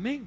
Amém? 0.00 0.26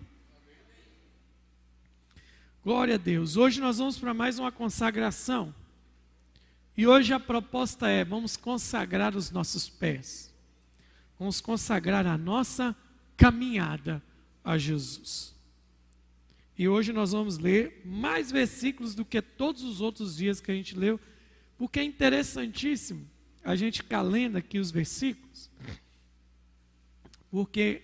Glória 2.63 2.93
a 2.93 2.97
Deus. 2.99 3.37
Hoje 3.37 3.59
nós 3.59 3.79
vamos 3.79 3.97
para 3.97 4.13
mais 4.13 4.37
uma 4.37 4.51
consagração. 4.51 5.51
E 6.77 6.85
hoje 6.85 7.11
a 7.11 7.19
proposta 7.19 7.89
é: 7.89 8.05
vamos 8.05 8.37
consagrar 8.37 9.15
os 9.15 9.31
nossos 9.31 9.67
pés. 9.67 10.31
Vamos 11.17 11.41
consagrar 11.41 12.05
a 12.05 12.15
nossa 12.19 12.75
caminhada 13.17 13.99
a 14.43 14.59
Jesus. 14.59 15.33
E 16.55 16.67
hoje 16.67 16.93
nós 16.93 17.11
vamos 17.11 17.39
ler 17.39 17.81
mais 17.83 18.31
versículos 18.31 18.93
do 18.93 19.03
que 19.03 19.23
todos 19.23 19.63
os 19.63 19.81
outros 19.81 20.17
dias 20.17 20.39
que 20.39 20.51
a 20.51 20.55
gente 20.55 20.77
leu, 20.77 20.99
porque 21.57 21.79
é 21.79 21.83
interessantíssimo 21.83 23.09
a 23.43 23.55
gente 23.55 23.81
ficar 23.81 24.03
lendo 24.03 24.35
aqui 24.35 24.59
os 24.59 24.69
versículos, 24.69 25.49
porque 27.31 27.81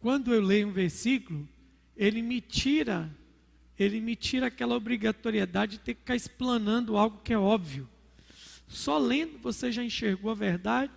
quando 0.00 0.32
eu 0.32 0.40
leio 0.40 0.68
um 0.68 0.72
versículo, 0.72 1.48
ele 1.96 2.22
me 2.22 2.40
tira, 2.40 3.10
ele 3.78 4.00
me 4.00 4.14
tira 4.14 4.46
aquela 4.46 4.76
obrigatoriedade 4.76 5.72
de 5.72 5.78
ter 5.80 5.94
que 5.94 6.00
ficar 6.00 6.16
explanando 6.16 6.96
algo 6.96 7.20
que 7.22 7.32
é 7.32 7.38
óbvio. 7.38 7.88
Só 8.68 8.98
lendo 8.98 9.38
você 9.38 9.72
já 9.72 9.82
enxergou 9.82 10.30
a 10.30 10.34
verdade, 10.34 10.92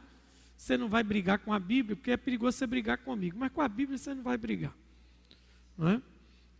você 0.56 0.78
não 0.78 0.88
vai 0.88 1.04
brigar 1.04 1.40
com 1.40 1.52
a 1.52 1.60
Bíblia, 1.60 1.96
porque 1.96 2.12
é 2.12 2.18
perigoso 2.18 2.58
você 2.58 2.68
brigar 2.68 3.00
comigo, 3.00 3.38
mas 3.40 3.52
com 3.52 3.62
a 3.62 3.68
Bíblia 3.68 3.98
você 3.98 4.14
não 4.14 4.22
vai 4.22 4.38
brigar. 4.38 4.76
Não 5.76 5.90
é? 5.90 6.02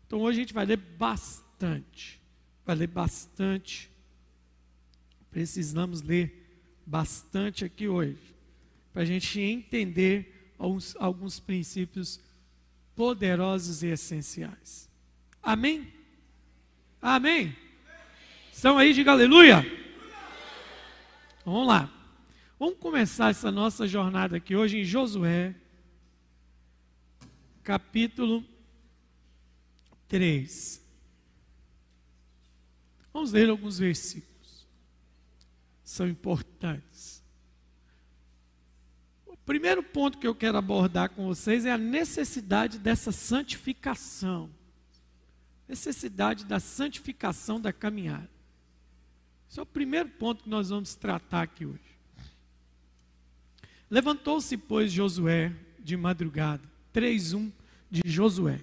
Então 0.08 0.20
hoje 0.20 0.40
a 0.40 0.42
gente 0.42 0.54
vai 0.54 0.66
ler 0.66 0.78
bastante, 0.78 2.20
vai 2.66 2.76
ler 2.76 2.88
bastante. 2.88 3.92
Precisamos 5.30 6.02
ler 6.02 6.60
bastante 6.86 7.64
aqui 7.64 7.88
hoje, 7.88 8.18
para 8.92 9.04
a 9.04 9.06
gente 9.06 9.40
entender 9.40 10.54
alguns, 10.58 10.96
alguns 10.98 11.40
princípios 11.40 12.20
poderosos 12.96 13.84
e 13.84 13.88
essenciais. 13.88 14.90
Amém? 15.42 15.92
Amém? 17.02 17.56
Estão 18.52 18.78
aí, 18.78 18.94
diga 18.94 19.12
aleluia. 19.12 19.66
Vamos 21.44 21.68
lá. 21.68 21.92
Vamos 22.60 22.78
começar 22.78 23.32
essa 23.32 23.52
nossa 23.52 23.88
jornada 23.88 24.38
aqui 24.38 24.56
hoje 24.56 24.78
em 24.78 24.84
Josué, 24.84 25.56
capítulo 27.64 28.46
3. 30.08 30.80
Vamos 33.12 33.32
ler 33.32 33.50
alguns 33.50 33.80
versículos. 33.80 34.68
São 35.84 36.08
importantes. 36.08 37.21
Primeiro 39.52 39.84
ponto 39.84 40.18
que 40.18 40.26
eu 40.26 40.34
quero 40.34 40.58
abordar 40.58 41.10
com 41.10 41.28
vocês 41.28 41.66
é 41.66 41.74
a 41.74 41.78
necessidade 41.78 42.80
dessa 42.80 43.12
santificação. 43.12 44.50
Necessidade 45.68 46.46
da 46.46 46.58
santificação 46.58 47.60
da 47.60 47.74
caminhada. 47.74 48.30
Esse 49.50 49.60
é 49.60 49.62
o 49.62 49.66
primeiro 49.66 50.08
ponto 50.08 50.46
que 50.46 50.50
nós 50.50 50.70
vamos 50.70 50.96
tratar 50.96 51.42
aqui 51.42 51.66
hoje. 51.66 52.00
Levantou-se, 53.90 54.56
pois, 54.56 54.90
Josué 54.90 55.54
de 55.78 55.98
madrugada. 55.98 56.64
3.1 56.94 57.52
de 57.90 58.04
Josué. 58.06 58.62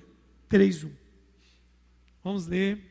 3.1. 0.49 0.91
Vamos 2.25 2.47
ler 2.47 2.83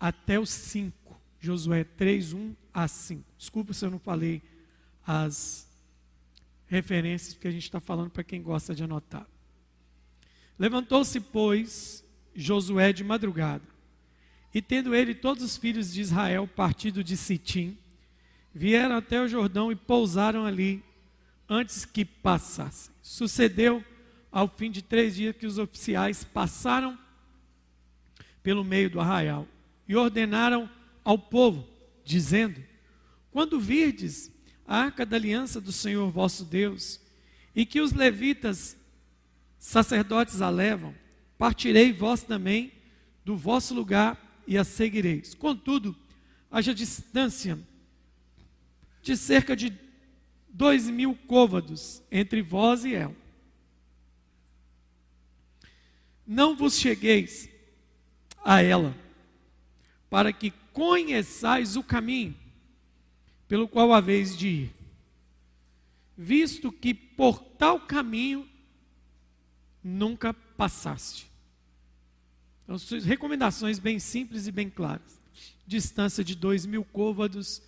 até 0.00 0.40
o 0.40 0.44
5. 0.44 0.92
Josué 1.38 1.84
3, 1.84 2.32
1 2.32 2.56
a 2.72 2.88
5. 2.88 3.24
Desculpa 3.38 3.72
se 3.72 3.84
eu 3.84 3.92
não 3.92 4.00
falei 4.00 4.42
as 5.06 5.72
referências, 6.66 7.34
porque 7.34 7.48
a 7.48 7.50
gente 7.50 7.64
está 7.64 7.80
falando 7.80 8.10
para 8.10 8.24
quem 8.24 8.42
gosta 8.42 8.74
de 8.74 8.84
anotar. 8.84 9.26
Levantou-se, 10.58 11.20
pois, 11.20 12.04
Josué 12.34 12.92
de 12.92 13.04
madrugada, 13.04 13.64
e 14.52 14.62
tendo 14.62 14.94
ele 14.94 15.14
todos 15.14 15.42
os 15.42 15.56
filhos 15.56 15.92
de 15.92 16.00
Israel 16.00 16.46
partido 16.46 17.02
de 17.02 17.16
Sitim, 17.16 17.76
vieram 18.54 18.96
até 18.96 19.20
o 19.20 19.28
Jordão 19.28 19.72
e 19.72 19.76
pousaram 19.76 20.46
ali 20.46 20.82
antes 21.48 21.84
que 21.84 22.04
passassem. 22.04 22.94
Sucedeu 23.02 23.84
ao 24.30 24.48
fim 24.48 24.70
de 24.70 24.82
três 24.82 25.16
dias 25.16 25.36
que 25.36 25.46
os 25.46 25.58
oficiais 25.58 26.24
passaram 26.24 26.98
pelo 28.42 28.64
meio 28.64 28.90
do 28.90 29.00
arraial 29.00 29.46
e 29.88 29.96
ordenaram 29.96 30.68
ao 31.04 31.18
povo, 31.18 31.68
dizendo: 32.04 32.62
Quando 33.30 33.60
virdes 33.60 34.30
a 34.66 34.78
arca 34.78 35.04
da 35.04 35.16
aliança 35.16 35.60
do 35.60 35.72
Senhor 35.72 36.10
vosso 36.10 36.44
Deus, 36.44 37.00
e 37.54 37.64
que 37.64 37.80
os 37.80 37.92
levitas, 37.92 38.76
sacerdotes, 39.58 40.40
a 40.40 40.50
levam, 40.50 40.94
partirei 41.38 41.92
vós 41.92 42.22
também 42.22 42.72
do 43.24 43.36
vosso 43.36 43.74
lugar 43.74 44.42
e 44.46 44.58
a 44.58 44.64
seguireis. 44.64 45.34
Contudo, 45.34 45.96
haja 46.50 46.74
distância 46.74 47.58
de 49.02 49.16
cerca 49.16 49.54
de 49.54 49.72
dois 50.48 50.88
mil 50.88 51.14
côvados 51.26 52.02
entre 52.10 52.42
vós 52.42 52.84
e 52.84 52.94
ela. 52.94 53.14
Não 56.26 56.56
vos 56.56 56.78
chegueis 56.78 57.48
a 58.42 58.62
ela, 58.62 58.96
para 60.08 60.32
que 60.32 60.50
conheçais 60.72 61.76
o 61.76 61.82
caminho 61.82 62.34
pelo 63.54 63.68
qual 63.68 63.92
haveis 63.92 64.36
de 64.36 64.48
ir, 64.48 64.74
visto 66.18 66.72
que 66.72 66.92
por 66.92 67.38
tal 67.38 67.78
caminho 67.78 68.48
nunca 69.80 70.34
passaste. 70.34 71.30
Então, 72.64 72.76
recomendações 73.04 73.78
bem 73.78 74.00
simples 74.00 74.48
e 74.48 74.50
bem 74.50 74.68
claras. 74.68 75.22
Distância 75.64 76.24
de 76.24 76.34
dois 76.34 76.66
mil 76.66 76.84
côvados 76.84 77.62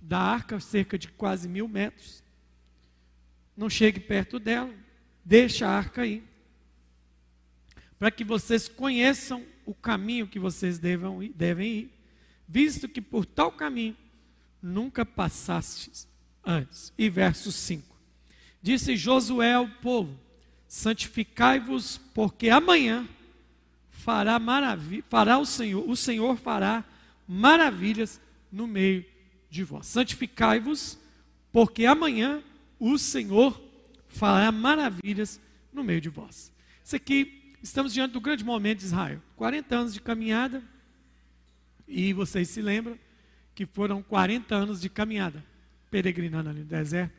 da 0.00 0.20
arca, 0.20 0.60
cerca 0.60 0.96
de 0.96 1.08
quase 1.08 1.48
mil 1.48 1.66
metros. 1.66 2.22
Não 3.56 3.68
chegue 3.68 3.98
perto 3.98 4.38
dela, 4.38 4.72
deixa 5.24 5.66
a 5.66 5.76
arca 5.76 6.02
aí. 6.02 6.22
Para 7.98 8.12
que 8.12 8.22
vocês 8.22 8.68
conheçam 8.68 9.44
o 9.66 9.74
caminho 9.74 10.28
que 10.28 10.38
vocês 10.38 10.78
devem, 10.78 11.32
devem 11.34 11.68
ir, 11.68 11.90
visto 12.46 12.88
que 12.88 13.00
por 13.00 13.26
tal 13.26 13.50
caminho 13.50 13.96
nunca 14.62 15.04
passastes 15.04 16.08
antes. 16.44 16.92
E 16.96 17.08
verso 17.08 17.50
5: 17.50 17.96
Disse 18.62 18.96
Josué 18.96 19.54
ao 19.54 19.68
povo: 19.68 20.18
Santificai-vos, 20.68 21.98
porque 22.14 22.48
amanhã 22.48 23.08
fará 23.90 24.38
maravilha, 24.38 25.04
fará 25.08 25.38
o 25.38 25.46
Senhor, 25.46 25.88
o 25.88 25.96
Senhor 25.96 26.36
fará 26.36 26.84
maravilhas 27.26 28.20
no 28.50 28.66
meio 28.66 29.04
de 29.50 29.64
vós. 29.64 29.86
Santificai-vos, 29.86 30.98
porque 31.50 31.86
amanhã 31.86 32.42
o 32.78 32.98
Senhor 32.98 33.60
fará 34.08 34.52
maravilhas 34.52 35.40
no 35.72 35.82
meio 35.82 36.00
de 36.00 36.08
vós. 36.08 36.52
Isso 36.84 36.96
aqui 36.96 37.42
Estamos 37.62 37.94
diante 37.94 38.10
do 38.10 38.20
grande 38.20 38.44
momento 38.44 38.80
de 38.80 38.86
Israel. 38.86 39.22
40 39.36 39.74
anos 39.76 39.94
de 39.94 40.00
caminhada. 40.00 40.60
E 41.86 42.12
vocês 42.12 42.48
se 42.48 42.60
lembram 42.60 42.98
que 43.54 43.66
foram 43.66 44.02
40 44.02 44.54
anos 44.54 44.80
de 44.80 44.88
caminhada, 44.88 45.44
peregrinando 45.90 46.50
ali 46.50 46.60
no 46.60 46.66
deserto, 46.66 47.14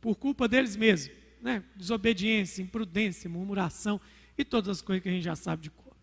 por 0.00 0.16
culpa 0.16 0.46
deles 0.46 0.76
mesmos, 0.76 1.16
né? 1.40 1.62
Desobediência, 1.74 2.62
imprudência, 2.62 3.28
murmuração 3.28 4.00
e 4.36 4.44
todas 4.44 4.68
as 4.68 4.82
coisas 4.82 5.02
que 5.02 5.08
a 5.08 5.12
gente 5.12 5.24
já 5.24 5.36
sabe 5.36 5.62
de 5.62 5.70
cor. 5.70 5.96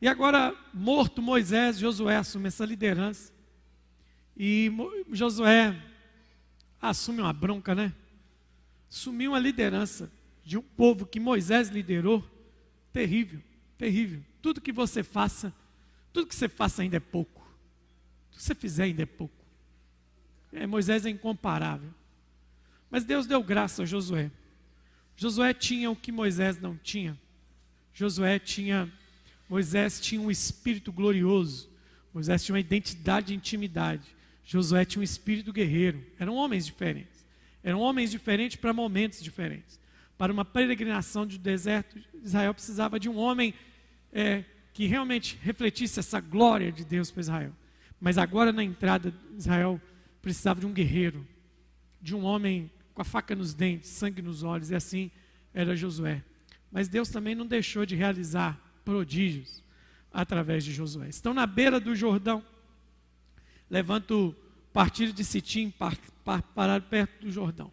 E 0.00 0.08
agora, 0.08 0.56
morto 0.72 1.20
Moisés, 1.22 1.78
Josué 1.78 2.16
assume 2.16 2.48
essa 2.48 2.64
liderança. 2.64 3.32
E 4.36 4.70
Josué 5.12 5.76
assume 6.80 7.20
uma 7.20 7.32
bronca, 7.32 7.74
né? 7.74 7.92
Assumiu 8.90 9.32
uma 9.32 9.38
liderança 9.38 10.10
de 10.44 10.58
um 10.58 10.62
povo 10.62 11.06
que 11.06 11.20
Moisés 11.20 11.68
liderou 11.68 12.28
Terrível, 12.92 13.40
terrível. 13.78 14.22
Tudo 14.42 14.60
que 14.60 14.70
você 14.70 15.02
faça, 15.02 15.52
tudo 16.12 16.26
que 16.26 16.34
você 16.34 16.48
faça 16.48 16.82
ainda 16.82 16.98
é 16.98 17.00
pouco. 17.00 17.41
Que 18.42 18.46
você 18.46 18.54
fizer 18.56 18.82
ainda 18.82 19.02
é 19.02 19.06
pouco. 19.06 19.34
É, 20.52 20.66
Moisés 20.66 21.06
é 21.06 21.10
incomparável. 21.10 21.88
Mas 22.90 23.04
Deus 23.04 23.24
deu 23.24 23.40
graça 23.40 23.84
a 23.84 23.86
Josué. 23.86 24.32
Josué 25.16 25.54
tinha 25.54 25.88
o 25.88 25.94
que 25.94 26.10
Moisés 26.10 26.60
não 26.60 26.76
tinha. 26.76 27.16
Josué 27.94 28.40
tinha, 28.40 28.92
Moisés 29.48 30.00
tinha 30.00 30.20
um 30.20 30.28
espírito 30.28 30.90
glorioso. 30.90 31.70
Moisés 32.12 32.44
tinha 32.44 32.54
uma 32.54 32.60
identidade 32.60 33.28
de 33.28 33.34
intimidade. 33.34 34.08
Josué 34.44 34.84
tinha 34.84 35.00
um 35.00 35.04
espírito 35.04 35.52
guerreiro. 35.52 36.04
Eram 36.18 36.34
homens 36.34 36.66
diferentes. 36.66 37.24
Eram 37.62 37.78
homens 37.78 38.10
diferentes 38.10 38.56
para 38.56 38.72
momentos 38.72 39.22
diferentes 39.22 39.80
para 40.18 40.32
uma 40.32 40.44
peregrinação 40.44 41.26
de 41.26 41.36
deserto, 41.36 41.98
Israel 42.22 42.54
precisava 42.54 43.00
de 43.00 43.08
um 43.08 43.16
homem 43.16 43.52
é, 44.12 44.44
que 44.72 44.86
realmente 44.86 45.38
refletisse 45.42 45.98
essa 45.98 46.20
glória 46.20 46.70
de 46.70 46.84
Deus 46.84 47.10
para 47.10 47.20
Israel. 47.20 47.52
Mas 48.02 48.18
agora 48.18 48.52
na 48.52 48.64
entrada, 48.64 49.14
Israel 49.38 49.80
precisava 50.20 50.58
de 50.58 50.66
um 50.66 50.72
guerreiro, 50.72 51.24
de 52.00 52.16
um 52.16 52.24
homem 52.24 52.68
com 52.92 53.00
a 53.00 53.04
faca 53.04 53.32
nos 53.32 53.54
dentes, 53.54 53.90
sangue 53.90 54.20
nos 54.20 54.42
olhos, 54.42 54.72
e 54.72 54.74
assim 54.74 55.08
era 55.54 55.76
Josué. 55.76 56.24
Mas 56.68 56.88
Deus 56.88 57.10
também 57.10 57.36
não 57.36 57.46
deixou 57.46 57.86
de 57.86 57.94
realizar 57.94 58.60
prodígios 58.84 59.62
através 60.12 60.64
de 60.64 60.72
Josué. 60.72 61.10
Estão 61.10 61.32
na 61.32 61.46
beira 61.46 61.78
do 61.78 61.94
Jordão. 61.94 62.44
Levanta 63.70 64.16
o 64.16 64.34
partido 64.72 65.12
de 65.12 65.22
Sitim, 65.22 65.72
parado 66.56 66.84
perto 66.86 67.24
do 67.24 67.30
Jordão. 67.30 67.70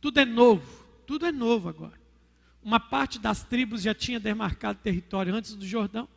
Tudo 0.00 0.20
é 0.20 0.24
novo, 0.24 0.86
tudo 1.04 1.26
é 1.26 1.32
novo 1.32 1.68
agora. 1.68 2.00
Uma 2.62 2.78
parte 2.78 3.18
das 3.18 3.42
tribos 3.42 3.82
já 3.82 3.92
tinha 3.92 4.20
demarcado 4.20 4.78
território 4.78 5.34
antes 5.34 5.56
do 5.56 5.66
Jordão, 5.66 6.08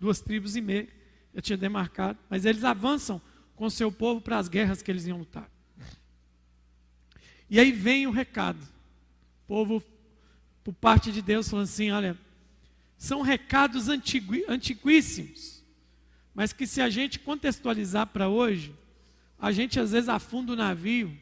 duas 0.00 0.20
tribos 0.20 0.56
e 0.56 0.60
meia 0.60 0.95
já 1.36 1.42
tinha 1.42 1.56
demarcado, 1.58 2.18
mas 2.30 2.46
eles 2.46 2.64
avançam 2.64 3.20
com 3.54 3.68
seu 3.68 3.92
povo 3.92 4.22
para 4.22 4.38
as 4.38 4.48
guerras 4.48 4.80
que 4.80 4.90
eles 4.90 5.06
iam 5.06 5.18
lutar. 5.18 5.50
E 7.50 7.60
aí 7.60 7.70
vem 7.70 8.06
o 8.06 8.10
recado. 8.10 8.62
O 9.44 9.46
povo, 9.46 9.82
por 10.64 10.72
parte 10.72 11.12
de 11.12 11.20
Deus, 11.20 11.48
falando 11.48 11.64
assim: 11.64 11.90
olha, 11.90 12.18
são 12.96 13.20
recados 13.20 13.90
antiquíssimos, 13.90 15.62
mas 16.34 16.54
que 16.54 16.66
se 16.66 16.80
a 16.80 16.88
gente 16.88 17.18
contextualizar 17.18 18.06
para 18.06 18.30
hoje, 18.30 18.74
a 19.38 19.52
gente 19.52 19.78
às 19.78 19.92
vezes 19.92 20.08
afunda 20.08 20.54
o 20.54 20.56
navio, 20.56 21.14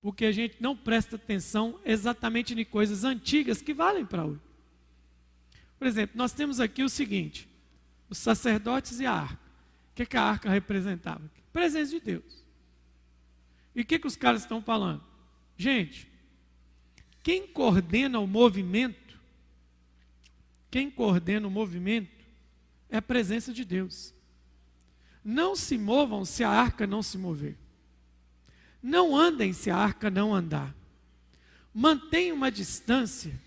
porque 0.00 0.24
a 0.24 0.32
gente 0.32 0.56
não 0.60 0.74
presta 0.74 1.16
atenção 1.16 1.78
exatamente 1.84 2.58
em 2.58 2.64
coisas 2.64 3.04
antigas 3.04 3.60
que 3.60 3.74
valem 3.74 4.06
para 4.06 4.24
hoje. 4.24 4.40
Por 5.78 5.86
exemplo, 5.86 6.16
nós 6.16 6.32
temos 6.32 6.58
aqui 6.58 6.82
o 6.82 6.88
seguinte: 6.88 7.46
os 8.08 8.16
sacerdotes 8.16 8.98
e 8.98 9.04
a 9.04 9.12
arca. 9.12 9.41
O 9.92 9.94
que, 9.94 10.06
que 10.06 10.16
a 10.16 10.22
arca 10.22 10.48
representava? 10.48 11.22
Presença 11.52 11.90
de 11.90 12.00
Deus. 12.00 12.42
E 13.74 13.82
o 13.82 13.84
que, 13.84 13.98
que 13.98 14.06
os 14.06 14.16
caras 14.16 14.42
estão 14.42 14.62
falando? 14.62 15.04
Gente, 15.56 16.08
quem 17.22 17.46
coordena 17.46 18.18
o 18.18 18.26
movimento, 18.26 19.20
quem 20.70 20.90
coordena 20.90 21.46
o 21.46 21.50
movimento 21.50 22.24
é 22.88 22.96
a 22.96 23.02
presença 23.02 23.52
de 23.52 23.64
Deus. 23.64 24.14
Não 25.22 25.54
se 25.54 25.76
movam 25.76 26.24
se 26.24 26.42
a 26.42 26.48
arca 26.48 26.86
não 26.86 27.02
se 27.02 27.18
mover. 27.18 27.56
Não 28.82 29.16
andem 29.16 29.52
se 29.52 29.70
a 29.70 29.76
arca 29.76 30.10
não 30.10 30.34
andar. 30.34 30.74
Mantenham 31.72 32.36
uma 32.36 32.50
distância 32.50 33.38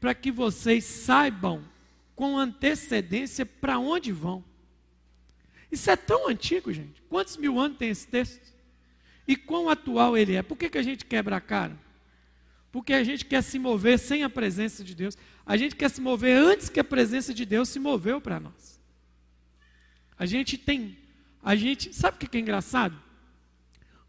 para 0.00 0.14
que 0.14 0.30
vocês 0.30 0.84
saibam 0.84 1.64
com 2.14 2.36
antecedência 2.36 3.46
para 3.46 3.78
onde 3.78 4.12
vão. 4.12 4.44
Isso 5.72 5.90
é 5.90 5.96
tão 5.96 6.28
antigo, 6.28 6.70
gente. 6.70 7.02
Quantos 7.08 7.38
mil 7.38 7.58
anos 7.58 7.78
tem 7.78 7.88
esse 7.88 8.06
texto? 8.06 8.52
E 9.26 9.34
quão 9.34 9.70
atual 9.70 10.18
ele 10.18 10.34
é? 10.34 10.42
Por 10.42 10.58
que, 10.58 10.68
que 10.68 10.76
a 10.76 10.82
gente 10.82 11.06
quebra 11.06 11.36
a 11.36 11.40
cara? 11.40 11.74
Porque 12.70 12.92
a 12.92 13.02
gente 13.02 13.24
quer 13.24 13.42
se 13.42 13.58
mover 13.58 13.98
sem 13.98 14.22
a 14.22 14.28
presença 14.28 14.84
de 14.84 14.94
Deus. 14.94 15.16
A 15.46 15.56
gente 15.56 15.74
quer 15.74 15.90
se 15.90 16.02
mover 16.02 16.36
antes 16.36 16.68
que 16.68 16.78
a 16.78 16.84
presença 16.84 17.32
de 17.32 17.46
Deus 17.46 17.70
se 17.70 17.78
moveu 17.78 18.20
para 18.20 18.38
nós. 18.38 18.78
A 20.18 20.26
gente 20.26 20.58
tem, 20.58 20.98
a 21.42 21.56
gente, 21.56 21.94
sabe 21.94 22.16
o 22.16 22.28
que 22.28 22.36
é 22.36 22.40
engraçado? 22.40 23.00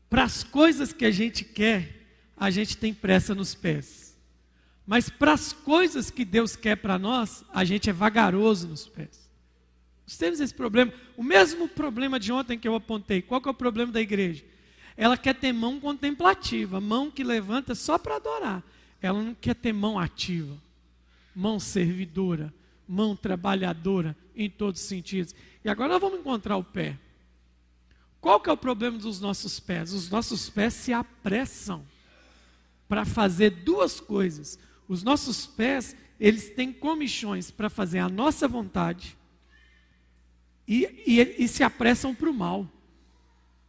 Para 0.09 0.25
as 0.25 0.43
coisas 0.43 0.91
que 0.91 1.05
a 1.05 1.11
gente 1.11 1.45
quer, 1.45 2.07
a 2.35 2.49
gente 2.49 2.75
tem 2.75 2.93
pressa 2.93 3.33
nos 3.33 3.55
pés. 3.55 4.17
Mas 4.85 5.09
para 5.09 5.31
as 5.31 5.53
coisas 5.53 6.09
que 6.09 6.25
Deus 6.25 6.57
quer 6.57 6.75
para 6.75 6.99
nós, 6.99 7.45
a 7.53 7.63
gente 7.63 7.89
é 7.89 7.93
vagaroso 7.93 8.67
nos 8.67 8.85
pés. 8.85 9.22
Nós 10.05 10.17
temos 10.17 10.39
esse 10.39 10.53
problema. 10.53 10.91
O 11.15 11.23
mesmo 11.23 11.67
problema 11.67 12.19
de 12.19 12.31
ontem 12.31 12.59
que 12.59 12.67
eu 12.67 12.75
apontei. 12.75 13.21
Qual 13.21 13.41
é 13.45 13.49
o 13.49 13.53
problema 13.53 13.91
da 13.91 14.01
igreja? 14.01 14.43
Ela 14.95 15.17
quer 15.17 15.33
ter 15.33 15.51
mão 15.51 15.79
contemplativa, 15.79 16.79
mão 16.79 17.09
que 17.09 17.23
levanta 17.23 17.73
só 17.73 17.97
para 17.97 18.17
adorar. 18.17 18.63
Ela 19.01 19.21
não 19.21 19.33
quer 19.33 19.55
ter 19.55 19.73
mão 19.73 19.97
ativa, 19.97 20.55
mão 21.35 21.59
servidora, 21.59 22.53
mão 22.87 23.15
trabalhadora 23.15 24.15
em 24.35 24.49
todos 24.49 24.81
os 24.81 24.87
sentidos. 24.87 25.33
E 25.63 25.69
agora 25.69 25.93
nós 25.93 26.01
vamos 26.01 26.19
encontrar 26.19 26.57
o 26.57 26.63
pé. 26.63 26.97
Qual 28.21 28.39
que 28.39 28.49
é 28.49 28.53
o 28.53 28.57
problema 28.57 28.97
dos 28.97 29.19
nossos 29.19 29.59
pés? 29.59 29.91
Os 29.91 30.09
nossos 30.09 30.49
pés 30.49 30.73
se 30.73 30.93
apressam 30.93 31.85
para 32.87 33.03
fazer 33.03 33.49
duas 33.49 33.99
coisas. 33.99 34.59
Os 34.87 35.03
nossos 35.03 35.45
pés, 35.45 35.95
eles 36.19 36.49
têm 36.51 36.71
comichões 36.71 37.49
para 37.49 37.69
fazer 37.69 37.99
a 37.99 38.07
nossa 38.07 38.47
vontade 38.47 39.17
e, 40.67 41.03
e, 41.05 41.43
e 41.43 41.47
se 41.47 41.63
apressam 41.63 42.13
para 42.13 42.29
o 42.29 42.33
mal. 42.33 42.67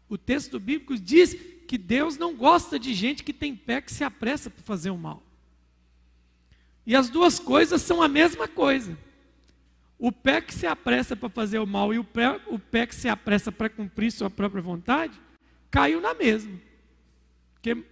O 0.08 0.16
texto 0.18 0.60
bíblico 0.60 0.96
diz 0.96 1.34
que 1.66 1.78
Deus 1.78 2.16
não 2.16 2.34
gosta 2.34 2.78
de 2.78 2.94
gente 2.94 3.22
que 3.22 3.32
tem 3.32 3.54
pé 3.56 3.80
que 3.80 3.92
se 3.92 4.04
apressa 4.04 4.50
para 4.50 4.62
fazer 4.62 4.90
o 4.90 4.98
mal. 4.98 5.22
E 6.86 6.94
as 6.94 7.08
duas 7.08 7.38
coisas 7.38 7.82
são 7.82 8.02
a 8.02 8.08
mesma 8.08 8.46
coisa. 8.46 8.96
O 9.98 10.12
pé 10.12 10.40
que 10.40 10.52
se 10.52 10.66
apressa 10.66 11.16
para 11.16 11.28
fazer 11.28 11.58
o 11.58 11.66
mal 11.66 11.94
e 11.94 11.98
o 11.98 12.04
pé, 12.04 12.40
o 12.46 12.58
pé 12.58 12.86
que 12.86 12.94
se 12.94 13.08
apressa 13.08 13.50
para 13.50 13.70
cumprir 13.70 14.12
sua 14.12 14.28
própria 14.28 14.60
vontade, 14.60 15.18
caiu 15.70 16.00
na 16.00 16.12
mesma. 16.12 16.60
Porque 17.54 17.82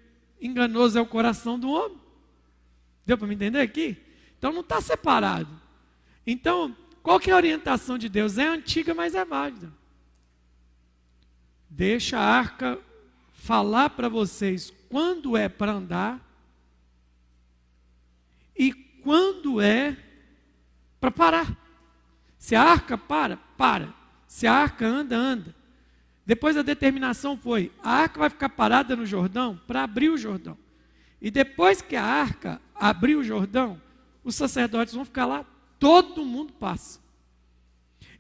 enganoso 0.40 0.99
é 0.99 1.00
o 1.00 1.06
coração 1.06 1.58
do 1.58 1.70
homem. 1.70 1.99
Deu 3.06 3.16
para 3.16 3.26
me 3.26 3.34
entender 3.34 3.60
aqui? 3.60 3.96
Então 4.38 4.52
não 4.52 4.60
está 4.60 4.81
separado. 4.81 5.49
Então, 6.26 6.76
qual 7.02 7.19
que 7.19 7.31
é 7.31 7.32
a 7.32 7.37
orientação 7.37 7.99
de 7.99 8.08
Deus? 8.08 8.38
É 8.38 8.46
antiga, 8.46 8.94
mas 8.94 9.14
é 9.14 9.25
válida. 9.25 9.72
Deixa 11.69 12.19
a 12.19 12.25
arca 12.25 12.78
falar 13.32 13.90
para 13.90 14.08
vocês 14.08 14.72
quando 14.88 15.37
é 15.37 15.49
para 15.49 15.72
andar 15.72 16.20
e 18.56 18.72
quando 18.72 19.60
é 19.60 19.96
para 21.00 21.10
parar. 21.10 21.56
Se 22.38 22.54
a 22.54 22.62
arca 22.62 22.96
para, 22.96 23.37
para. 23.56 23.93
Se 24.26 24.46
a 24.46 24.52
arca 24.52 24.87
anda, 24.87 25.16
anda. 25.16 25.54
Depois 26.25 26.56
a 26.56 26.62
determinação 26.62 27.37
foi: 27.37 27.72
a 27.82 27.90
arca 27.90 28.20
vai 28.20 28.31
ficar 28.31 28.49
parada 28.49 28.94
no 28.94 29.04
Jordão 29.04 29.60
para 29.66 29.82
abrir 29.82 30.08
o 30.08 30.16
Jordão. 30.16 30.56
E 31.20 31.31
depois 31.31 31.82
que 31.82 31.96
a 31.96 32.04
arca 32.04 32.60
abrir 32.75 33.16
o 33.16 33.25
Jordão, 33.25 33.81
os 34.22 34.34
sacerdotes 34.34 34.94
vão 34.94 35.04
ficar 35.04 35.26
lá, 35.26 35.44
todo 35.82 36.25
mundo 36.25 36.52
passa. 36.52 37.00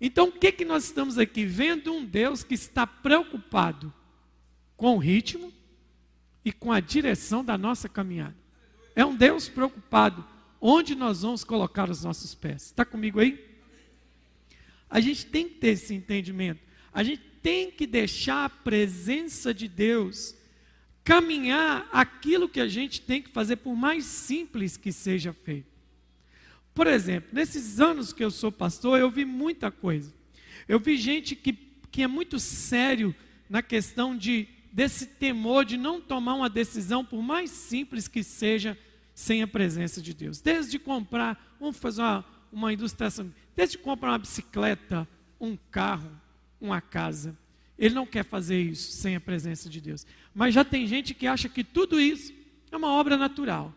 Então, 0.00 0.26
o 0.26 0.32
que, 0.32 0.50
que 0.50 0.64
nós 0.64 0.82
estamos 0.82 1.16
aqui? 1.16 1.44
Vendo 1.44 1.92
um 1.92 2.04
Deus 2.04 2.42
que 2.42 2.54
está 2.54 2.84
preocupado 2.84 3.94
com 4.76 4.96
o 4.96 4.98
ritmo 4.98 5.52
e 6.44 6.50
com 6.50 6.72
a 6.72 6.80
direção 6.80 7.44
da 7.44 7.56
nossa 7.56 7.88
caminhada. 7.88 8.34
É 8.96 9.04
um 9.04 9.14
Deus 9.14 9.48
preocupado 9.48 10.26
onde 10.60 10.96
nós 10.96 11.22
vamos 11.22 11.44
colocar 11.44 11.88
os 11.88 12.02
nossos 12.02 12.34
pés. 12.34 12.64
Está 12.64 12.84
comigo 12.84 13.20
aí? 13.20 13.48
A 14.90 14.98
gente 14.98 15.26
tem 15.26 15.48
que 15.48 15.54
ter 15.54 15.68
esse 15.68 15.94
entendimento. 15.94 16.60
A 16.92 17.04
gente 17.04 17.22
tem 17.40 17.70
que 17.70 17.86
deixar 17.86 18.46
a 18.46 18.50
presença 18.50 19.54
de 19.54 19.68
Deus 19.68 20.34
caminhar 21.04 21.88
aquilo 21.92 22.48
que 22.48 22.58
a 22.58 22.66
gente 22.66 23.00
tem 23.00 23.22
que 23.22 23.30
fazer, 23.30 23.54
por 23.54 23.76
mais 23.76 24.04
simples 24.04 24.76
que 24.76 24.90
seja 24.90 25.32
feito. 25.32 25.71
Por 26.74 26.86
exemplo, 26.86 27.30
nesses 27.32 27.80
anos 27.80 28.12
que 28.12 28.24
eu 28.24 28.30
sou 28.30 28.50
pastor, 28.50 28.98
eu 28.98 29.10
vi 29.10 29.24
muita 29.24 29.70
coisa. 29.70 30.12
Eu 30.66 30.80
vi 30.80 30.96
gente 30.96 31.36
que, 31.36 31.52
que 31.90 32.02
é 32.02 32.06
muito 32.06 32.38
sério 32.38 33.14
na 33.48 33.62
questão 33.62 34.16
de 34.16 34.48
desse 34.72 35.04
temor 35.04 35.66
de 35.66 35.76
não 35.76 36.00
tomar 36.00 36.34
uma 36.34 36.48
decisão, 36.48 37.04
por 37.04 37.22
mais 37.22 37.50
simples 37.50 38.08
que 38.08 38.22
seja, 38.22 38.76
sem 39.14 39.42
a 39.42 39.46
presença 39.46 40.00
de 40.00 40.14
Deus. 40.14 40.40
Desde 40.40 40.78
comprar, 40.78 41.56
vamos 41.60 41.76
fazer 41.76 42.00
uma, 42.00 42.24
uma 42.50 42.72
ilustração, 42.72 43.32
desde 43.54 43.76
comprar 43.76 44.12
uma 44.12 44.18
bicicleta, 44.18 45.06
um 45.38 45.58
carro, 45.70 46.10
uma 46.58 46.80
casa. 46.80 47.36
Ele 47.78 47.94
não 47.94 48.06
quer 48.06 48.24
fazer 48.24 48.60
isso 48.62 48.92
sem 48.92 49.14
a 49.14 49.20
presença 49.20 49.68
de 49.68 49.80
Deus. 49.80 50.06
Mas 50.34 50.54
já 50.54 50.64
tem 50.64 50.86
gente 50.86 51.12
que 51.12 51.26
acha 51.26 51.48
que 51.48 51.62
tudo 51.62 52.00
isso 52.00 52.32
é 52.70 52.76
uma 52.76 52.88
obra 52.88 53.18
natural. 53.18 53.74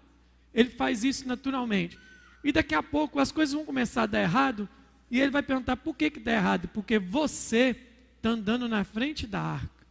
Ele 0.54 0.70
faz 0.70 1.04
isso 1.04 1.28
naturalmente. 1.28 2.00
E 2.46 2.52
daqui 2.52 2.76
a 2.76 2.84
pouco 2.84 3.20
as 3.20 3.32
coisas 3.32 3.56
vão 3.56 3.66
começar 3.66 4.04
a 4.04 4.06
dar 4.06 4.22
errado. 4.22 4.70
E 5.10 5.20
ele 5.20 5.32
vai 5.32 5.42
perguntar 5.42 5.76
por 5.78 5.96
que, 5.96 6.12
que 6.12 6.20
dá 6.20 6.32
errado? 6.32 6.68
Porque 6.68 7.00
você 7.00 7.76
está 8.18 8.30
andando 8.30 8.70
na 8.70 8.84
frente 8.84 9.26
da 9.26 9.42
arca. 9.42 9.84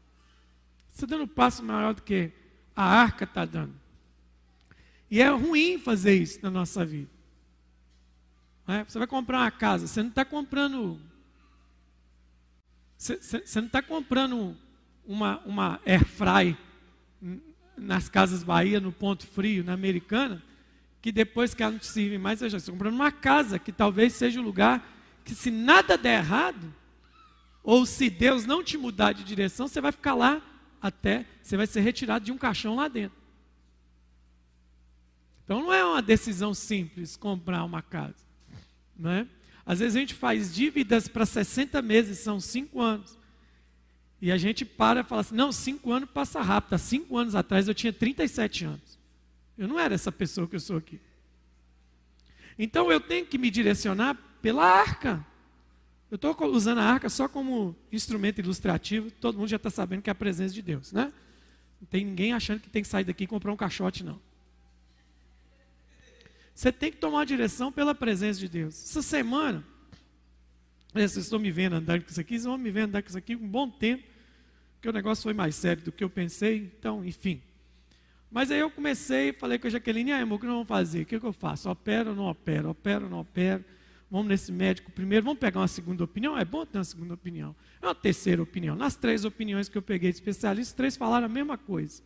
Você 0.88 1.04
está 1.04 1.16
dando 1.16 1.25
um 1.25 1.34
passo 1.34 1.64
maior 1.64 1.94
do 1.94 2.02
que 2.02 2.30
a 2.76 2.84
arca 2.84 3.25
está 3.25 3.44
dando. 3.44 3.75
E 5.11 5.20
é 5.20 5.28
ruim 5.30 5.80
fazer 5.80 6.14
isso 6.14 6.38
na 6.44 6.50
nossa 6.50 6.84
vida. 6.84 7.11
É? 8.68 8.84
Você 8.84 9.00
vai 9.00 9.08
comprar 9.08 9.40
uma 9.40 9.50
casa, 9.50 9.88
você 9.88 10.00
não 10.00 10.11
está 10.11 10.25
comprando. 10.25 11.00
Você, 12.96 13.16
você 13.16 13.61
não 13.61 13.66
está 13.66 13.82
comprando 13.82 14.56
uma, 15.04 15.40
uma 15.40 15.80
air 15.84 16.04
fry 16.04 16.56
nas 17.76 18.08
casas 18.08 18.44
Bahia, 18.44 18.78
no 18.78 18.92
ponto 18.92 19.26
frio, 19.26 19.64
na 19.64 19.73
americana 19.73 20.40
que 21.04 21.12
depois 21.12 21.52
que 21.52 21.62
ela 21.62 21.73
não 21.73 21.78
te 21.78 21.87
serve 21.87 22.16
mais, 22.16 22.38
você 22.38 22.49
já 22.49 22.56
está 22.56 22.73
comprando 22.73 22.94
uma 22.94 23.12
casa, 23.12 23.58
que 23.58 23.70
talvez 23.70 24.14
seja 24.14 24.40
o 24.40 24.42
lugar 24.42 24.82
que 25.23 25.34
se 25.34 25.50
nada 25.50 25.99
der 25.99 26.20
errado, 26.20 26.75
ou 27.62 27.84
se 27.84 28.08
Deus 28.08 28.46
não 28.46 28.64
te 28.64 28.78
mudar 28.78 29.12
de 29.12 29.23
direção, 29.23 29.68
você 29.68 29.82
vai 29.82 29.92
ficar 29.92 30.14
lá 30.14 30.40
até, 30.80 31.26
você 31.42 31.58
vai 31.58 31.66
ser 31.66 31.82
retirado 31.82 32.25
de 32.25 32.32
um 32.32 32.38
caixão 32.38 32.76
lá 32.76 32.88
dentro. 32.88 33.18
Então 35.44 35.64
não 35.64 35.75
é 35.75 35.84
uma 35.84 36.00
decisão 36.00 36.54
simples 36.54 37.18
comprar 37.18 37.64
uma 37.64 37.82
casa. 37.82 38.25
Não 38.96 39.11
é? 39.11 39.26
Às 39.66 39.80
vezes 39.80 39.96
a 39.96 40.00
gente 40.00 40.14
faz 40.14 40.54
dívidas 40.54 41.06
para 41.06 41.26
60 41.26 41.82
meses, 41.82 42.20
são 42.20 42.40
5 42.40 42.80
anos. 42.80 43.18
E 44.23 44.32
a 44.32 44.38
gente 44.38 44.64
para 44.64 45.00
e 45.00 45.04
fala 45.04 45.20
assim: 45.20 45.34
não, 45.34 45.52
5 45.52 45.92
anos 45.92 46.08
passa 46.08 46.40
rápido. 46.40 46.73
Há 46.73 46.78
5 46.78 47.14
anos 47.14 47.34
atrás 47.34 47.68
eu 47.68 47.75
tinha 47.75 47.92
37 47.92 48.64
anos. 48.64 48.93
Eu 49.56 49.68
não 49.68 49.78
era 49.78 49.94
essa 49.94 50.11
pessoa 50.11 50.46
que 50.46 50.56
eu 50.56 50.61
sou 50.61 50.76
aqui. 50.76 51.00
Então 52.58 52.90
eu 52.90 53.00
tenho 53.00 53.26
que 53.26 53.38
me 53.38 53.50
direcionar 53.50 54.14
pela 54.40 54.64
arca. 54.64 55.25
Eu 56.11 56.16
estou 56.16 56.37
usando 56.46 56.78
a 56.78 56.84
arca 56.84 57.08
só 57.08 57.28
como 57.28 57.75
instrumento 57.90 58.38
ilustrativo, 58.40 59.11
todo 59.11 59.38
mundo 59.38 59.49
já 59.49 59.56
está 59.56 59.70
sabendo 59.70 60.02
que 60.02 60.11
é 60.11 60.12
a 60.12 60.14
presença 60.14 60.54
de 60.54 60.62
Deus, 60.62 60.92
né? 60.92 61.12
Não 61.80 61.88
tem 61.88 62.04
ninguém 62.04 62.32
achando 62.32 62.61
que 62.61 62.70
tem 62.70 62.82
que 62.82 62.88
sair 62.88 63.04
daqui 63.04 63.25
e 63.25 63.26
comprar 63.26 63.52
um 63.52 63.56
caixote, 63.56 64.04
não. 64.04 64.20
Você 66.54 66.70
tem 66.70 66.92
que 66.92 66.99
tomar 66.99 67.23
a 67.23 67.25
direção 67.25 67.73
pela 67.73 67.94
presença 67.94 68.38
de 68.38 68.49
Deus. 68.49 68.75
Essa 68.75 69.02
semana, 69.02 69.64
vocês 70.92 71.16
estão 71.16 71.38
me 71.38 71.50
vendo 71.50 71.75
andar 71.75 72.00
com 72.00 72.08
isso 72.08 72.20
aqui, 72.20 72.34
vocês 72.34 72.44
vão 72.44 72.56
me 72.56 72.70
vendo 72.70 72.90
andar 72.90 73.02
com 73.02 73.08
isso 73.08 73.18
aqui 73.18 73.34
um 73.34 73.49
bom 73.49 73.68
tempo, 73.68 74.04
porque 74.75 74.88
o 74.88 74.92
negócio 74.92 75.25
foi 75.25 75.34
mais 75.34 75.56
sério 75.56 75.82
do 75.82 75.90
que 75.90 76.04
eu 76.04 76.11
pensei, 76.11 76.70
então, 76.78 77.04
enfim. 77.04 77.42
Mas 78.35 78.50
aí 78.50 78.59
eu 78.59 78.69
comecei, 78.69 79.33
falei 79.33 79.61
com 79.61 79.69
a 79.69 79.71
Jaqueline, 79.71 80.11
aí, 80.11 80.23
amor, 80.23 80.35
o 80.35 80.38
que 80.41 80.47
nós 80.47 80.55
vamos 80.55 80.67
fazer? 80.67 81.03
O 81.03 81.07
que, 81.07 81.21
que 81.21 81.25
eu 81.25 81.33
faço? 81.33 81.71
Opero 81.71 82.11
ou 82.11 82.17
não 82.17 82.26
opero? 82.26 82.69
Opero 82.69 83.05
ou 83.05 83.11
não 83.11 83.21
opero? 83.21 83.64
Vamos 84.11 84.26
nesse 84.26 84.50
médico 84.50 84.91
primeiro, 84.91 85.25
vamos 85.25 85.38
pegar 85.38 85.61
uma 85.61 85.69
segunda 85.69 86.03
opinião? 86.03 86.37
É 86.37 86.45
bom 86.45 86.67
ter 86.67 86.79
uma 86.79 86.85
segunda 86.85 87.14
opinião. 87.14 87.55
É 87.81 87.87
uma 87.87 87.95
terceira 87.95 88.43
opinião. 88.43 88.75
Nas 88.75 88.97
três 88.97 89.25
opiniões 89.25 89.69
que 89.69 89.79
eu 89.79 89.83
peguei 89.83 90.11
de 90.11 90.17
especialistas, 90.17 90.75
três 90.75 90.97
falaram 90.97 91.26
a 91.26 91.29
mesma 91.29 91.57
coisa. 91.57 92.03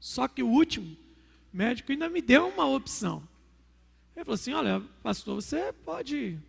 Só 0.00 0.26
que 0.26 0.42
o 0.42 0.48
último 0.48 0.96
médico 1.52 1.92
ainda 1.92 2.08
me 2.08 2.20
deu 2.20 2.48
uma 2.48 2.66
opção. 2.66 3.22
Ele 4.16 4.24
falou 4.24 4.34
assim: 4.34 4.52
olha, 4.52 4.82
pastor, 5.00 5.36
você 5.36 5.72
pode, 5.84 6.40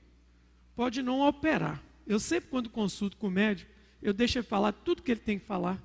pode 0.75 1.03
não 1.03 1.21
operar. 1.21 1.83
Eu 2.07 2.19
sempre, 2.19 2.49
quando 2.49 2.67
consulto 2.67 3.15
com 3.15 3.27
o 3.27 3.31
médico, 3.31 3.69
eu 4.01 4.11
deixo 4.11 4.39
ele 4.39 4.43
falar 4.43 4.71
tudo 4.71 5.03
que 5.03 5.11
ele 5.11 5.19
tem 5.19 5.37
que 5.37 5.45
falar. 5.45 5.79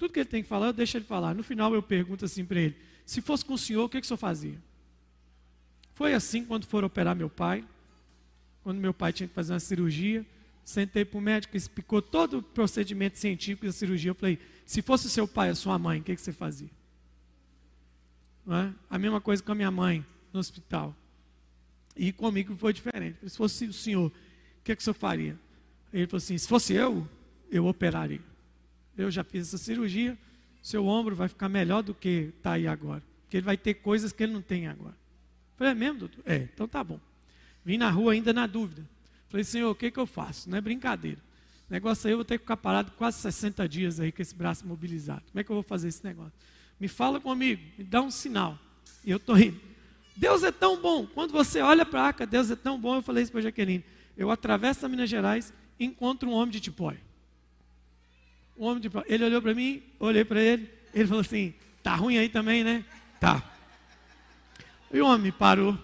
Tudo 0.00 0.14
que 0.14 0.20
ele 0.20 0.28
tem 0.30 0.42
que 0.42 0.48
falar, 0.48 0.68
eu 0.68 0.72
deixo 0.72 0.96
ele 0.96 1.04
falar. 1.04 1.34
No 1.34 1.42
final 1.42 1.74
eu 1.74 1.82
pergunto 1.82 2.24
assim 2.24 2.42
para 2.42 2.58
ele: 2.58 2.74
se 3.04 3.20
fosse 3.20 3.44
com 3.44 3.52
o 3.52 3.58
senhor, 3.58 3.84
o 3.84 3.88
que, 3.88 4.00
que 4.00 4.06
o 4.06 4.08
senhor 4.08 4.16
fazia? 4.16 4.58
Foi 5.92 6.14
assim 6.14 6.42
quando 6.42 6.64
foram 6.64 6.86
operar 6.86 7.14
meu 7.14 7.28
pai. 7.28 7.62
Quando 8.62 8.78
meu 8.78 8.94
pai 8.94 9.12
tinha 9.12 9.28
que 9.28 9.34
fazer 9.34 9.52
uma 9.52 9.60
cirurgia, 9.60 10.24
sentei 10.64 11.04
para 11.04 11.18
o 11.18 11.20
médico, 11.20 11.54
explicou 11.54 12.00
todo 12.00 12.38
o 12.38 12.42
procedimento 12.42 13.18
científico 13.18 13.66
da 13.66 13.72
cirurgia. 13.72 14.12
Eu 14.12 14.14
falei: 14.14 14.38
se 14.64 14.80
fosse 14.80 15.10
seu 15.10 15.28
pai, 15.28 15.50
a 15.50 15.54
sua 15.54 15.78
mãe, 15.78 16.00
o 16.00 16.02
que, 16.02 16.14
que 16.14 16.22
você 16.22 16.32
fazia? 16.32 16.70
É? 18.48 18.72
A 18.88 18.98
mesma 18.98 19.20
coisa 19.20 19.42
com 19.42 19.52
a 19.52 19.54
minha 19.54 19.70
mãe 19.70 20.02
no 20.32 20.40
hospital. 20.40 20.96
E 21.94 22.10
comigo 22.10 22.56
foi 22.56 22.72
diferente. 22.72 23.18
Se 23.28 23.36
fosse 23.36 23.66
o 23.66 23.72
senhor, 23.74 24.06
o 24.06 24.12
que, 24.64 24.74
que 24.74 24.80
o 24.80 24.82
senhor 24.82 24.94
faria? 24.94 25.38
Ele 25.92 26.06
falou 26.06 26.16
assim: 26.16 26.38
se 26.38 26.48
fosse 26.48 26.72
eu, 26.72 27.06
eu 27.50 27.66
operaria 27.66 28.29
eu 29.02 29.10
já 29.10 29.24
fiz 29.24 29.48
essa 29.48 29.58
cirurgia, 29.58 30.18
seu 30.62 30.86
ombro 30.86 31.14
vai 31.14 31.28
ficar 31.28 31.48
melhor 31.48 31.82
do 31.82 31.94
que 31.94 32.32
está 32.36 32.52
aí 32.52 32.66
agora. 32.66 33.02
Porque 33.22 33.36
ele 33.38 33.44
vai 33.44 33.56
ter 33.56 33.74
coisas 33.74 34.12
que 34.12 34.22
ele 34.22 34.32
não 34.32 34.42
tem 34.42 34.66
agora. 34.66 34.96
Falei, 35.56 35.72
é 35.72 35.74
mesmo, 35.74 36.00
doutor? 36.00 36.22
É, 36.26 36.36
então 36.36 36.66
tá 36.66 36.82
bom. 36.82 37.00
Vim 37.64 37.78
na 37.78 37.90
rua 37.90 38.12
ainda 38.12 38.32
na 38.32 38.46
dúvida. 38.46 38.86
Falei, 39.28 39.44
senhor, 39.44 39.70
o 39.70 39.74
que, 39.74 39.90
que 39.90 39.98
eu 39.98 40.06
faço? 40.06 40.50
Não 40.50 40.58
é 40.58 40.60
brincadeira. 40.60 41.18
O 41.68 41.72
negócio 41.72 42.06
aí 42.08 42.12
eu 42.12 42.18
vou 42.18 42.24
ter 42.24 42.38
que 42.38 42.44
ficar 42.44 42.56
parado 42.56 42.90
quase 42.92 43.18
60 43.18 43.68
dias 43.68 44.00
aí 44.00 44.10
com 44.10 44.20
esse 44.20 44.34
braço 44.34 44.66
mobilizado. 44.66 45.22
Como 45.30 45.40
é 45.40 45.44
que 45.44 45.50
eu 45.50 45.54
vou 45.54 45.62
fazer 45.62 45.88
esse 45.88 46.04
negócio? 46.04 46.32
Me 46.78 46.88
fala 46.88 47.20
comigo, 47.20 47.62
me 47.78 47.84
dá 47.84 48.02
um 48.02 48.10
sinal. 48.10 48.58
E 49.04 49.10
eu 49.10 49.18
estou 49.18 49.38
indo. 49.38 49.60
Deus 50.16 50.42
é 50.42 50.50
tão 50.50 50.80
bom. 50.80 51.06
Quando 51.06 51.30
você 51.30 51.60
olha 51.60 51.86
para 51.86 52.02
a 52.02 52.06
arca, 52.06 52.26
Deus 52.26 52.50
é 52.50 52.56
tão 52.56 52.78
bom. 52.78 52.96
Eu 52.96 53.02
falei 53.02 53.22
isso 53.22 53.30
para 53.30 53.40
a 53.40 53.44
Jaqueline. 53.44 53.84
Eu 54.16 54.30
atravesso 54.30 54.84
a 54.84 54.88
Minas 54.88 55.08
Gerais 55.08 55.52
e 55.78 55.84
encontro 55.84 56.28
um 56.28 56.32
homem 56.32 56.50
de 56.50 56.60
Tipóia 56.60 57.09
um 58.60 58.66
homem 58.66 58.80
de 58.80 58.90
Ele 59.06 59.24
olhou 59.24 59.40
para 59.40 59.54
mim, 59.54 59.82
olhei 59.98 60.22
para 60.22 60.40
ele, 60.40 60.70
ele 60.92 61.06
falou 61.06 61.22
assim: 61.22 61.54
tá 61.82 61.94
ruim 61.94 62.18
aí 62.18 62.28
também, 62.28 62.62
né? 62.62 62.84
Tá. 63.18 63.42
E 64.92 65.00
o 65.00 65.06
homem 65.06 65.32
parou. 65.32 65.78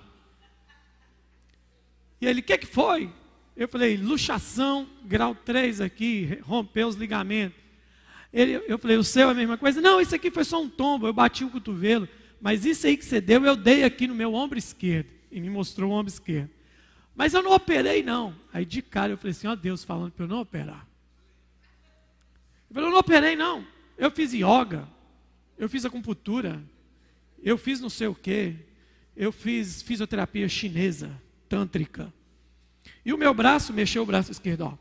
E 2.21 2.27
ele, 2.27 2.41
o 2.41 2.43
que, 2.43 2.59
que 2.59 2.67
foi? 2.67 3.11
Eu 3.57 3.67
falei, 3.67 3.97
luxação, 3.97 4.87
grau 5.05 5.35
3 5.35 5.81
aqui, 5.81 6.39
rompeu 6.43 6.89
os 6.89 6.97
ligamentos. 6.97 7.59
Ele, 8.31 8.63
eu 8.69 8.79
falei, 8.79 8.99
o 8.99 9.05
seu 9.05 9.29
é 9.29 9.33
a 9.33 9.35
mesma 9.35 9.57
coisa? 9.57 9.81
Não, 9.81 9.99
isso 9.99 10.15
aqui 10.15 10.31
foi 10.31 10.45
só 10.45 10.61
um 10.61 10.69
tombo, 10.69 11.07
eu 11.07 11.13
bati 11.13 11.45
o 11.45 11.51
cotovelo. 11.51 12.07
Mas 12.41 12.67
isso 12.67 12.87
aí 12.87 12.97
que 12.97 13.05
você 13.05 13.21
deu, 13.21 13.43
eu 13.45 13.57
dei 13.57 13.85
aqui 13.85 14.07
no 14.07 14.15
meu 14.15 14.35
ombro 14.35 14.59
esquerdo. 14.59 15.09
E 15.31 15.41
me 15.41 15.49
mostrou 15.49 15.91
o 15.91 15.95
ombro 15.95 16.13
esquerdo. 16.13 16.51
Mas 17.15 17.33
eu 17.33 17.43
não 17.43 17.53
operei, 17.53 18.03
não. 18.03 18.35
Aí 18.53 18.67
de 18.67 18.83
cara 18.83 19.13
eu 19.13 19.17
falei 19.17 19.31
assim, 19.31 19.47
ó 19.47 19.55
Deus 19.55 19.83
falando 19.83 20.13
para 20.13 20.25
eu 20.25 20.29
não 20.29 20.41
operar. 20.41 20.87
Eu 22.69 22.75
falei, 22.75 22.89
eu 22.89 22.93
não 22.93 22.99
operei, 22.99 23.37
não. 23.37 23.67
Eu 23.97 24.11
fiz 24.11 24.33
yoga, 24.33 24.89
eu 25.59 25.69
fiz 25.69 25.85
acupuntura, 25.85 26.63
eu 27.43 27.57
fiz 27.57 27.81
não 27.81 27.89
sei 27.89 28.07
o 28.09 28.15
quê, 28.15 28.57
eu 29.17 29.33
fiz 29.33 29.83
fisioterapia 29.83 30.49
chinesa, 30.49 31.21
tântrica. 31.49 32.13
E 33.05 33.13
o 33.13 33.19
meu 33.19 33.33
braço, 33.33 33.73
mexeu 33.73 34.03
o 34.03 34.07
braço 34.07 34.31
esquerdo, 34.31 34.63
ó. 34.63 34.77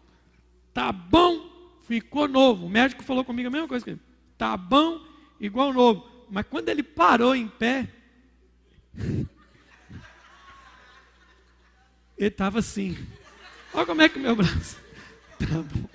Tá 0.73 0.91
bom, 0.91 1.49
ficou 1.87 2.27
novo. 2.27 2.65
O 2.65 2.69
médico 2.69 3.03
falou 3.03 3.23
comigo 3.23 3.47
a 3.47 3.51
mesma 3.51 3.67
coisa 3.67 3.85
que 3.85 3.91
ele. 3.91 4.01
Tá 4.37 4.57
bom, 4.57 4.99
igual 5.39 5.71
novo. 5.71 6.05
Mas 6.29 6.45
quando 6.47 6.67
ele 6.69 6.83
parou 6.83 7.35
em 7.35 7.47
pé, 7.47 7.87
ele 12.17 12.27
estava 12.27 12.59
assim. 12.59 12.97
Olha 13.73 13.85
como 13.85 14.01
é 14.01 14.09
que 14.09 14.17
o 14.17 14.21
meu 14.21 14.35
braço. 14.35 14.83
Tá 15.37 15.61
bom. 15.61 15.94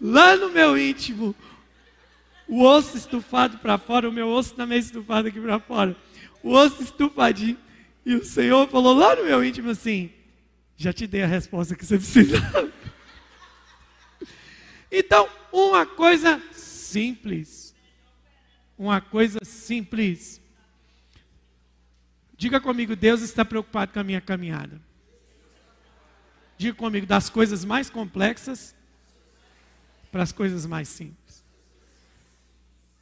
Lá 0.00 0.36
no 0.36 0.50
meu 0.50 0.76
íntimo, 0.78 1.34
o 2.46 2.62
osso 2.62 2.96
estufado 2.96 3.58
para 3.58 3.78
fora, 3.78 4.08
o 4.08 4.12
meu 4.12 4.28
osso 4.28 4.54
também 4.54 4.78
estufado 4.78 5.28
aqui 5.28 5.40
para 5.40 5.58
fora, 5.58 5.96
o 6.42 6.52
osso 6.52 6.82
estufadinho. 6.82 7.58
E 8.04 8.14
o 8.14 8.24
Senhor 8.24 8.68
falou 8.68 8.94
lá 8.94 9.16
no 9.16 9.24
meu 9.24 9.44
íntimo 9.44 9.70
assim: 9.70 10.12
já 10.76 10.92
te 10.92 11.06
dei 11.06 11.22
a 11.22 11.26
resposta 11.26 11.74
que 11.74 11.84
você 11.84 11.96
precisava. 11.96 12.72
Então, 14.88 15.28
uma 15.52 15.84
coisa 15.84 16.40
simples. 16.52 17.74
Uma 18.78 19.00
coisa 19.00 19.40
simples. 19.42 20.40
Diga 22.38 22.60
comigo, 22.60 22.94
Deus 22.94 23.20
está 23.20 23.44
preocupado 23.44 23.92
com 23.92 23.98
a 23.98 24.04
minha 24.04 24.20
caminhada. 24.20 24.80
Diga 26.56 26.76
comigo, 26.76 27.04
das 27.04 27.28
coisas 27.28 27.64
mais 27.64 27.90
complexas 27.90 28.75
para 30.10 30.22
as 30.22 30.32
coisas 30.32 30.66
mais 30.66 30.88
simples. 30.88 31.44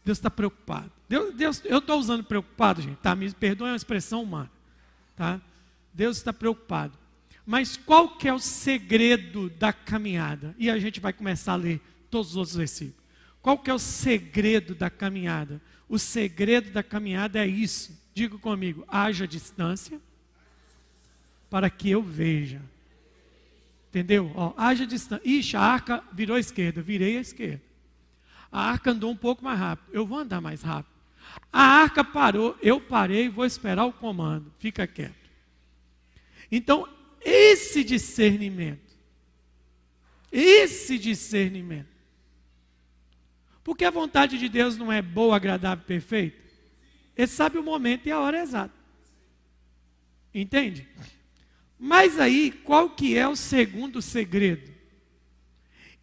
Deus 0.04 0.18
está 0.18 0.30
preocupado. 0.30 0.90
Deus, 1.08 1.34
Deus, 1.34 1.62
eu 1.64 1.78
estou 1.78 1.98
usando 1.98 2.22
preocupado, 2.22 2.82
gente, 2.82 2.96
tá? 2.96 3.14
Me 3.14 3.32
perdoe, 3.32 3.68
é 3.68 3.70
uma 3.70 3.76
expressão 3.76 4.22
humana, 4.22 4.50
tá? 5.16 5.40
Deus 5.92 6.18
está 6.18 6.32
preocupado. 6.32 6.92
Mas 7.46 7.76
qual 7.76 8.16
que 8.16 8.28
é 8.28 8.32
o 8.32 8.38
segredo 8.38 9.50
da 9.50 9.72
caminhada? 9.72 10.54
E 10.58 10.70
a 10.70 10.78
gente 10.78 11.00
vai 11.00 11.12
começar 11.12 11.52
a 11.52 11.56
ler 11.56 11.80
todos 12.10 12.30
os 12.30 12.36
outros 12.36 12.56
versículos. 12.56 13.02
Qual 13.40 13.58
que 13.58 13.70
é 13.70 13.74
o 13.74 13.78
segredo 13.78 14.74
da 14.74 14.88
caminhada? 14.88 15.60
O 15.88 15.98
segredo 15.98 16.70
da 16.70 16.82
caminhada 16.82 17.38
é 17.38 17.46
isso. 17.46 17.98
Diga 18.14 18.38
comigo: 18.38 18.84
haja 18.88 19.28
distância 19.28 20.00
para 21.50 21.68
que 21.68 21.90
eu 21.90 22.02
veja. 22.02 22.62
Entendeu? 23.94 24.32
Ó, 24.34 24.52
haja 24.56 24.84
distância. 24.84 25.22
Ixi, 25.24 25.56
a 25.56 25.60
arca 25.60 26.02
virou 26.12 26.36
à 26.36 26.40
esquerda, 26.40 26.82
virei 26.82 27.16
à 27.16 27.20
esquerda. 27.20 27.62
A 28.50 28.70
arca 28.70 28.90
andou 28.90 29.08
um 29.08 29.16
pouco 29.16 29.44
mais 29.44 29.56
rápido, 29.56 29.88
eu 29.92 30.04
vou 30.04 30.18
andar 30.18 30.40
mais 30.40 30.62
rápido. 30.62 30.92
A 31.52 31.62
arca 31.62 32.02
parou, 32.02 32.58
eu 32.60 32.80
parei, 32.80 33.28
vou 33.28 33.46
esperar 33.46 33.84
o 33.84 33.92
comando. 33.92 34.52
Fica 34.58 34.84
quieto. 34.84 35.14
Então, 36.50 36.88
esse 37.20 37.84
discernimento, 37.84 38.96
esse 40.32 40.98
discernimento, 40.98 41.94
porque 43.62 43.84
a 43.84 43.92
vontade 43.92 44.38
de 44.38 44.48
Deus 44.48 44.76
não 44.76 44.90
é 44.90 45.00
boa, 45.00 45.36
agradável, 45.36 45.84
perfeita. 45.84 46.42
Ele 47.16 47.28
sabe 47.28 47.58
o 47.58 47.62
momento 47.62 48.08
e 48.08 48.10
a 48.10 48.18
hora 48.18 48.42
exata. 48.42 48.74
Entende? 50.34 50.88
Mas 51.78 52.18
aí, 52.18 52.50
qual 52.50 52.90
que 52.90 53.16
é 53.16 53.26
o 53.26 53.36
segundo 53.36 54.00
segredo? 54.00 54.72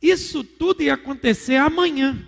Isso 0.02 0.44
tudo 0.44 0.82
ia 0.84 0.96
acontecer 0.96 1.56
amanhã. 1.56 2.28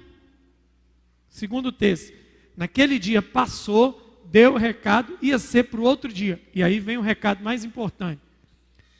Segundo 1.29 1.67
o 1.67 1.71
texto, 1.71 2.13
naquele 2.55 2.99
dia 2.99 3.21
passou, 3.21 4.21
deu 4.25 4.53
o 4.53 4.57
recado, 4.57 5.17
ia 5.21 5.39
ser 5.39 5.63
para 5.63 5.79
o 5.79 5.83
outro 5.83 6.11
dia. 6.11 6.41
E 6.53 6.63
aí 6.63 6.79
vem 6.79 6.97
o 6.97 7.01
recado 7.01 7.43
mais 7.43 7.63
importante. 7.63 8.21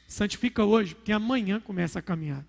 Santifica 0.08 0.64
hoje, 0.64 0.96
porque 0.96 1.12
amanhã 1.12 1.60
começa 1.60 2.00
a 2.00 2.02
caminhada. 2.02 2.48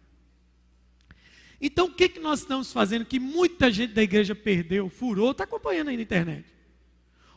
Então, 1.61 1.87
o 1.87 1.91
que, 1.91 2.09
que 2.09 2.21
nós 2.21 2.41
estamos 2.41 2.73
fazendo 2.73 3.07
que 3.07 3.19
muita 3.19 3.71
gente 3.71 3.93
da 3.93 4.03
igreja 4.03 4.35
perdeu, 4.35 4.89
furou, 4.89 5.31
está 5.31 5.45
acompanhando 5.45 5.89
aí 5.89 5.97
na 5.97 6.03
internet. 6.03 6.45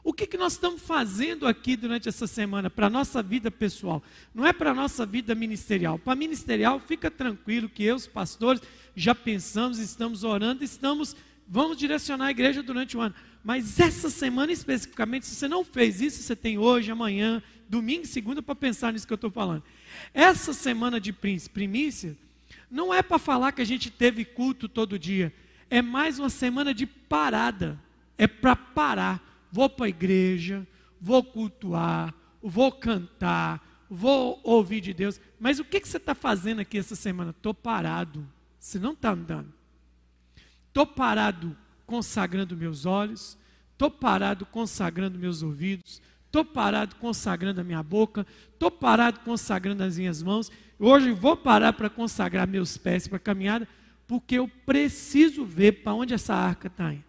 O 0.07 0.13
que, 0.13 0.25
que 0.25 0.37
nós 0.37 0.53
estamos 0.53 0.81
fazendo 0.81 1.45
aqui 1.45 1.75
durante 1.75 2.07
essa 2.07 2.27
semana 2.27 2.69
para 2.69 2.87
a 2.87 2.89
nossa 2.89 3.21
vida 3.21 3.51
pessoal? 3.51 4.01
Não 4.33 4.45
é 4.45 4.53
para 4.53 4.71
a 4.71 4.73
nossa 4.73 5.05
vida 5.05 5.35
ministerial. 5.35 5.99
Para 5.99 6.15
ministerial, 6.15 6.79
fica 6.79 7.11
tranquilo 7.11 7.67
que 7.67 7.83
eu, 7.83 7.97
os 7.97 8.07
pastores, 8.07 8.61
já 8.95 9.13
pensamos, 9.13 9.79
estamos 9.79 10.23
orando, 10.23 10.63
estamos, 10.63 11.13
vamos 11.45 11.75
direcionar 11.75 12.27
a 12.27 12.31
igreja 12.31 12.63
durante 12.63 12.95
o 12.95 13.01
ano. 13.01 13.13
Mas 13.43 13.81
essa 13.81 14.09
semana 14.09 14.53
especificamente, 14.53 15.25
se 15.25 15.35
você 15.35 15.45
não 15.49 15.65
fez 15.65 15.99
isso, 15.99 16.23
você 16.23 16.37
tem 16.37 16.57
hoje, 16.57 16.89
amanhã, 16.89 17.43
domingo 17.67 18.03
e 18.03 18.07
segunda 18.07 18.41
para 18.41 18.55
pensar 18.55 18.93
nisso 18.93 19.05
que 19.05 19.11
eu 19.11 19.15
estou 19.15 19.29
falando. 19.29 19.63
Essa 20.13 20.53
semana 20.53 21.01
de 21.01 21.11
primícia 21.11 22.15
não 22.71 22.93
é 22.93 23.01
para 23.01 23.19
falar 23.19 23.51
que 23.51 23.61
a 23.61 23.65
gente 23.65 23.91
teve 23.91 24.23
culto 24.23 24.69
todo 24.69 24.97
dia. 24.97 25.33
É 25.69 25.81
mais 25.81 26.17
uma 26.17 26.29
semana 26.29 26.73
de 26.73 26.85
parada. 26.85 27.77
É 28.17 28.25
para 28.25 28.55
parar. 28.55 29.27
Vou 29.57 29.67
para 29.67 29.87
a 29.87 29.89
igreja, 29.89 30.67
vou 31.01 31.23
cultuar, 31.23 32.13
vou 32.39 32.71
cantar, 32.71 33.87
vou 33.89 34.39
ouvir 34.43 34.81
de 34.81 34.93
Deus. 34.93 35.19
Mas 35.39 35.57
o 35.57 35.65
que, 35.65 35.79
que 35.79 35.89
você 35.89 35.97
está 35.97 36.13
fazendo 36.13 36.59
aqui 36.59 36.77
essa 36.77 36.95
semana? 36.95 37.31
Estou 37.31 37.55
parado. 37.55 38.23
Você 38.59 38.77
não 38.77 38.91
está 38.91 39.13
andando. 39.13 39.51
Estou 40.67 40.85
parado 40.85 41.57
consagrando 41.87 42.55
meus 42.55 42.85
olhos, 42.85 43.35
estou 43.71 43.89
parado 43.89 44.45
consagrando 44.45 45.17
meus 45.17 45.41
ouvidos, 45.41 46.03
estou 46.27 46.45
parado 46.45 46.95
consagrando 46.97 47.59
a 47.59 47.63
minha 47.63 47.81
boca, 47.81 48.27
estou 48.53 48.69
parado 48.69 49.21
consagrando 49.21 49.81
as 49.81 49.97
minhas 49.97 50.21
mãos. 50.21 50.51
Hoje 50.77 51.11
vou 51.13 51.35
parar 51.35 51.73
para 51.73 51.89
consagrar 51.89 52.47
meus 52.47 52.77
pés 52.77 53.07
para 53.07 53.17
a 53.17 53.19
caminhada, 53.19 53.67
porque 54.05 54.35
eu 54.35 54.47
preciso 54.67 55.43
ver 55.43 55.81
para 55.81 55.95
onde 55.95 56.13
essa 56.13 56.35
arca 56.35 56.67
está 56.67 56.93
indo. 56.93 57.06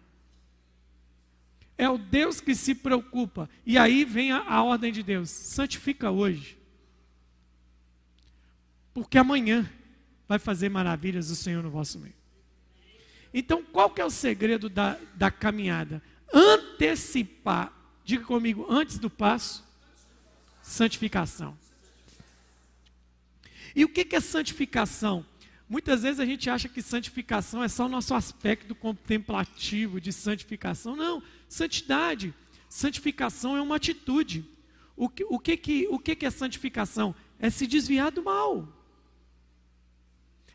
É 1.79 1.89
o 1.89 1.97
Deus 1.97 2.41
que 2.41 2.53
se 2.53 2.75
preocupa. 2.75 3.49
E 3.65 3.77
aí 3.77 4.03
vem 4.03 4.33
a, 4.33 4.39
a 4.39 4.61
ordem 4.61 4.91
de 4.91 5.01
Deus: 5.01 5.29
santifica 5.29 6.11
hoje. 6.11 6.59
Porque 8.93 9.17
amanhã 9.17 9.67
vai 10.27 10.37
fazer 10.37 10.67
maravilhas 10.67 11.29
o 11.29 11.37
Senhor 11.37 11.63
no 11.63 11.71
vosso 11.71 11.97
meio. 11.97 12.13
Então, 13.33 13.63
qual 13.63 13.89
que 13.89 14.01
é 14.01 14.05
o 14.05 14.09
segredo 14.09 14.67
da, 14.67 14.99
da 15.15 15.31
caminhada? 15.31 16.03
Antecipar, 16.33 17.71
diga 18.03 18.25
comigo, 18.25 18.67
antes 18.69 18.99
do 18.99 19.09
passo, 19.09 19.63
santificação. 20.61 21.57
E 23.73 23.85
o 23.85 23.89
que, 23.89 24.03
que 24.03 24.17
é 24.17 24.19
santificação? 24.19 25.25
Muitas 25.69 26.01
vezes 26.01 26.19
a 26.19 26.25
gente 26.25 26.49
acha 26.49 26.67
que 26.67 26.81
santificação 26.81 27.63
é 27.63 27.67
só 27.67 27.85
o 27.85 27.89
nosso 27.89 28.15
aspecto 28.15 28.73
contemplativo 28.73 30.01
de 30.01 30.11
santificação. 30.11 30.95
Não, 30.95 31.21
santidade. 31.47 32.33
Santificação 32.67 33.55
é 33.55 33.61
uma 33.61 33.75
atitude. 33.75 34.43
O 34.97 35.07
que, 35.07 35.23
o 35.29 35.37
que, 35.37 35.55
que, 35.55 35.87
o 35.89 35.99
que, 35.99 36.15
que 36.15 36.25
é 36.25 36.31
santificação? 36.31 37.13
É 37.37 37.49
se 37.49 37.67
desviar 37.67 38.11
do 38.11 38.23
mal. 38.23 38.67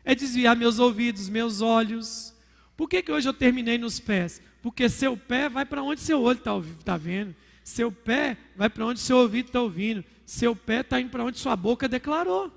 É 0.03 0.13
desviar 0.13 0.55
meus 0.55 0.79
ouvidos, 0.79 1.29
meus 1.29 1.61
olhos, 1.61 2.35
por 2.75 2.89
que, 2.89 3.01
que 3.01 3.11
hoje 3.11 3.27
eu 3.27 3.33
terminei 3.33 3.77
nos 3.77 3.99
pés? 3.99 4.41
Porque 4.61 4.89
seu 4.89 5.15
pé 5.15 5.47
vai 5.47 5.65
para 5.65 5.81
onde 5.81 6.01
seu 6.01 6.21
olho 6.21 6.37
está 6.37 6.51
tá 6.83 6.97
vendo. 6.97 7.35
Seu 7.63 7.91
pé 7.91 8.37
vai 8.55 8.69
para 8.69 8.85
onde 8.85 8.99
seu 8.99 9.17
ouvido 9.17 9.47
está 9.47 9.61
ouvindo. 9.61 10.03
Seu 10.25 10.55
pé 10.55 10.81
está 10.81 10.99
indo 10.99 11.09
para 11.09 11.23
onde 11.23 11.39
sua 11.39 11.55
boca 11.55 11.87
declarou. 11.87 12.51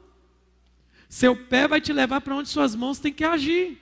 Seu 1.08 1.34
pé 1.34 1.66
vai 1.66 1.80
te 1.80 1.92
levar 1.92 2.20
para 2.20 2.34
onde 2.34 2.48
suas 2.48 2.74
mãos 2.74 2.98
têm 2.98 3.12
que 3.12 3.24
agir. 3.24 3.78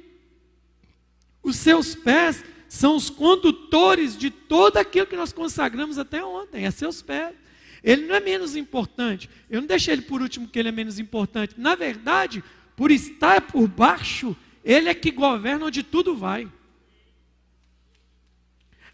Os 1.42 1.56
seus 1.56 1.94
pés 1.94 2.44
são 2.68 2.96
os 2.96 3.10
condutores 3.10 4.16
de 4.16 4.30
todo 4.30 4.76
aquilo 4.76 5.06
que 5.06 5.16
nós 5.16 5.32
consagramos 5.32 5.98
até 5.98 6.24
ontem. 6.24 6.64
É 6.64 6.70
seus 6.70 7.02
pés. 7.02 7.34
Ele 7.82 8.06
não 8.06 8.14
é 8.14 8.20
menos 8.20 8.56
importante. 8.56 9.28
Eu 9.50 9.60
não 9.60 9.68
deixei 9.68 9.94
ele 9.94 10.02
por 10.02 10.22
último 10.22 10.48
que 10.48 10.58
ele 10.58 10.68
é 10.68 10.72
menos 10.72 10.98
importante. 10.98 11.54
Na 11.56 11.74
verdade, 11.74 12.42
por 12.76 12.90
estar 12.90 13.40
por 13.42 13.66
baixo, 13.68 14.36
ele 14.64 14.88
é 14.88 14.94
que 14.94 15.10
governa 15.10 15.66
onde 15.66 15.82
tudo 15.82 16.16
vai. 16.16 16.50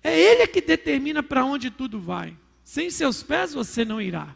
É 0.03 0.19
Ele 0.19 0.47
que 0.47 0.61
determina 0.61 1.23
para 1.23 1.45
onde 1.45 1.71
tudo 1.71 2.01
vai. 2.01 2.37
Sem 2.65 2.91
seus 2.91 3.23
pés 3.23 3.55
você 3.55 3.85
não 3.85 4.01
irá. 4.01 4.35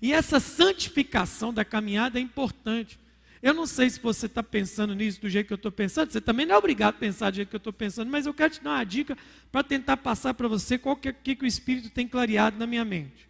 E 0.00 0.12
essa 0.12 0.38
santificação 0.40 1.52
da 1.52 1.64
caminhada 1.64 2.18
é 2.18 2.22
importante. 2.22 2.98
Eu 3.42 3.54
não 3.54 3.66
sei 3.66 3.88
se 3.88 4.00
você 4.00 4.26
está 4.26 4.42
pensando 4.42 4.94
nisso 4.94 5.20
do 5.20 5.28
jeito 5.28 5.46
que 5.46 5.52
eu 5.52 5.56
estou 5.56 5.70
pensando, 5.70 6.10
você 6.10 6.20
também 6.20 6.44
não 6.44 6.56
é 6.56 6.58
obrigado 6.58 6.96
a 6.96 6.98
pensar 6.98 7.30
do 7.30 7.36
jeito 7.36 7.48
que 7.48 7.56
eu 7.56 7.58
estou 7.58 7.72
pensando, 7.72 8.10
mas 8.10 8.26
eu 8.26 8.34
quero 8.34 8.52
te 8.52 8.62
dar 8.62 8.70
uma 8.70 8.84
dica 8.84 9.16
para 9.52 9.62
tentar 9.62 9.96
passar 9.96 10.34
para 10.34 10.48
você 10.48 10.76
qual 10.76 10.96
que, 10.96 11.12
que, 11.12 11.36
que 11.36 11.44
o 11.44 11.46
Espírito 11.46 11.90
tem 11.90 12.08
clareado 12.08 12.58
na 12.58 12.66
minha 12.66 12.84
mente. 12.84 13.28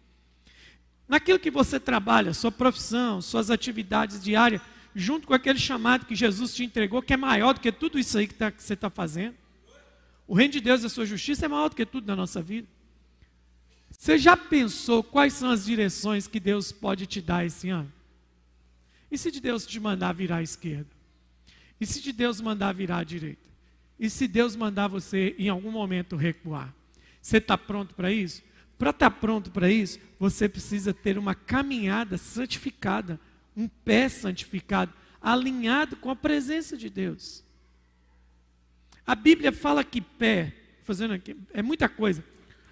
Naquilo 1.07 1.39
que 1.39 1.51
você 1.51 1.79
trabalha, 1.79 2.33
sua 2.33 2.51
profissão, 2.51 3.21
suas 3.21 3.51
atividades 3.51 4.21
diárias, 4.21 4.61
junto 4.95 5.27
com 5.27 5.33
aquele 5.33 5.59
chamado 5.59 6.05
que 6.05 6.15
Jesus 6.15 6.53
te 6.53 6.63
entregou, 6.63 7.01
que 7.01 7.13
é 7.13 7.17
maior 7.17 7.53
do 7.53 7.59
que 7.59 7.71
tudo 7.71 7.99
isso 7.99 8.17
aí 8.17 8.27
que, 8.27 8.33
tá, 8.33 8.51
que 8.51 8.61
você 8.63 8.73
está 8.73 8.89
fazendo. 8.89 9.35
O 10.27 10.35
reino 10.35 10.53
de 10.53 10.59
Deus 10.59 10.83
e 10.83 10.85
a 10.85 10.89
sua 10.89 11.05
justiça 11.05 11.45
é 11.45 11.47
maior 11.47 11.69
do 11.69 11.75
que 11.75 11.85
tudo 11.85 12.05
na 12.05 12.15
nossa 12.15 12.41
vida. 12.41 12.67
Você 13.91 14.17
já 14.17 14.35
pensou 14.37 15.03
quais 15.03 15.33
são 15.33 15.49
as 15.49 15.65
direções 15.65 16.27
que 16.27 16.39
Deus 16.39 16.71
pode 16.71 17.05
te 17.05 17.21
dar 17.21 17.45
esse 17.45 17.69
ano? 17.69 17.91
E 19.11 19.17
se 19.17 19.31
de 19.31 19.39
Deus 19.39 19.65
te 19.65 19.79
mandar 19.79 20.13
virar 20.13 20.37
à 20.37 20.43
esquerda? 20.43 20.89
E 21.79 21.85
se 21.85 22.01
de 22.01 22.11
Deus 22.11 22.39
mandar 22.39 22.73
virar 22.73 22.99
à 22.99 23.03
direita? 23.03 23.41
E 23.99 24.09
se 24.09 24.27
Deus 24.27 24.55
mandar 24.55 24.87
você 24.87 25.35
em 25.37 25.49
algum 25.49 25.71
momento 25.71 26.15
recuar? 26.15 26.73
Você 27.21 27.37
está 27.37 27.57
pronto 27.57 27.95
para 27.95 28.11
isso? 28.11 28.41
Para 28.77 28.91
estar 28.91 29.09
tá 29.09 29.15
pronto 29.15 29.51
para 29.51 29.69
isso, 29.69 29.99
você 30.17 30.47
precisa 30.47 30.93
ter 30.93 31.17
uma 31.17 31.35
caminhada 31.35 32.17
santificada 32.17 33.19
um 33.59 33.67
pé 33.67 34.07
santificado, 34.07 34.93
alinhado 35.21 35.97
com 35.97 36.09
a 36.09 36.15
presença 36.15 36.77
de 36.77 36.89
Deus. 36.89 37.43
A 39.05 39.15
Bíblia 39.15 39.51
fala 39.51 39.83
que 39.83 39.99
pé, 39.99 40.53
fazendo 40.83 41.13
aqui, 41.13 41.35
é 41.53 41.61
muita 41.61 41.89
coisa. 41.89 42.23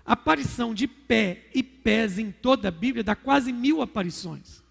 A 0.07 0.13
aparição 0.13 0.73
de 0.73 0.87
pé 0.87 1.47
e 1.53 1.61
pés 1.61 2.17
em 2.17 2.31
toda 2.31 2.69
a 2.69 2.71
Bíblia 2.71 3.03
dá 3.03 3.13
quase 3.13 3.51
mil 3.51 3.81
aparições. 3.81 4.63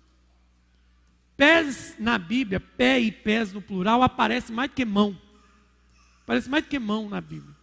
Pés 1.37 1.95
na 1.99 2.17
Bíblia, 2.17 2.59
pé 2.59 2.99
e 2.99 3.13
pés 3.13 3.53
no 3.53 3.61
plural, 3.61 4.03
aparece 4.03 4.51
mais 4.51 4.71
do 4.71 4.75
que 4.75 4.87
mão. 4.87 5.15
Parece 6.25 6.49
mais 6.49 6.65
do 6.65 6.69
que 6.69 6.79
mão 6.79 7.11
na 7.11 7.21
Bíblia. 7.21 7.55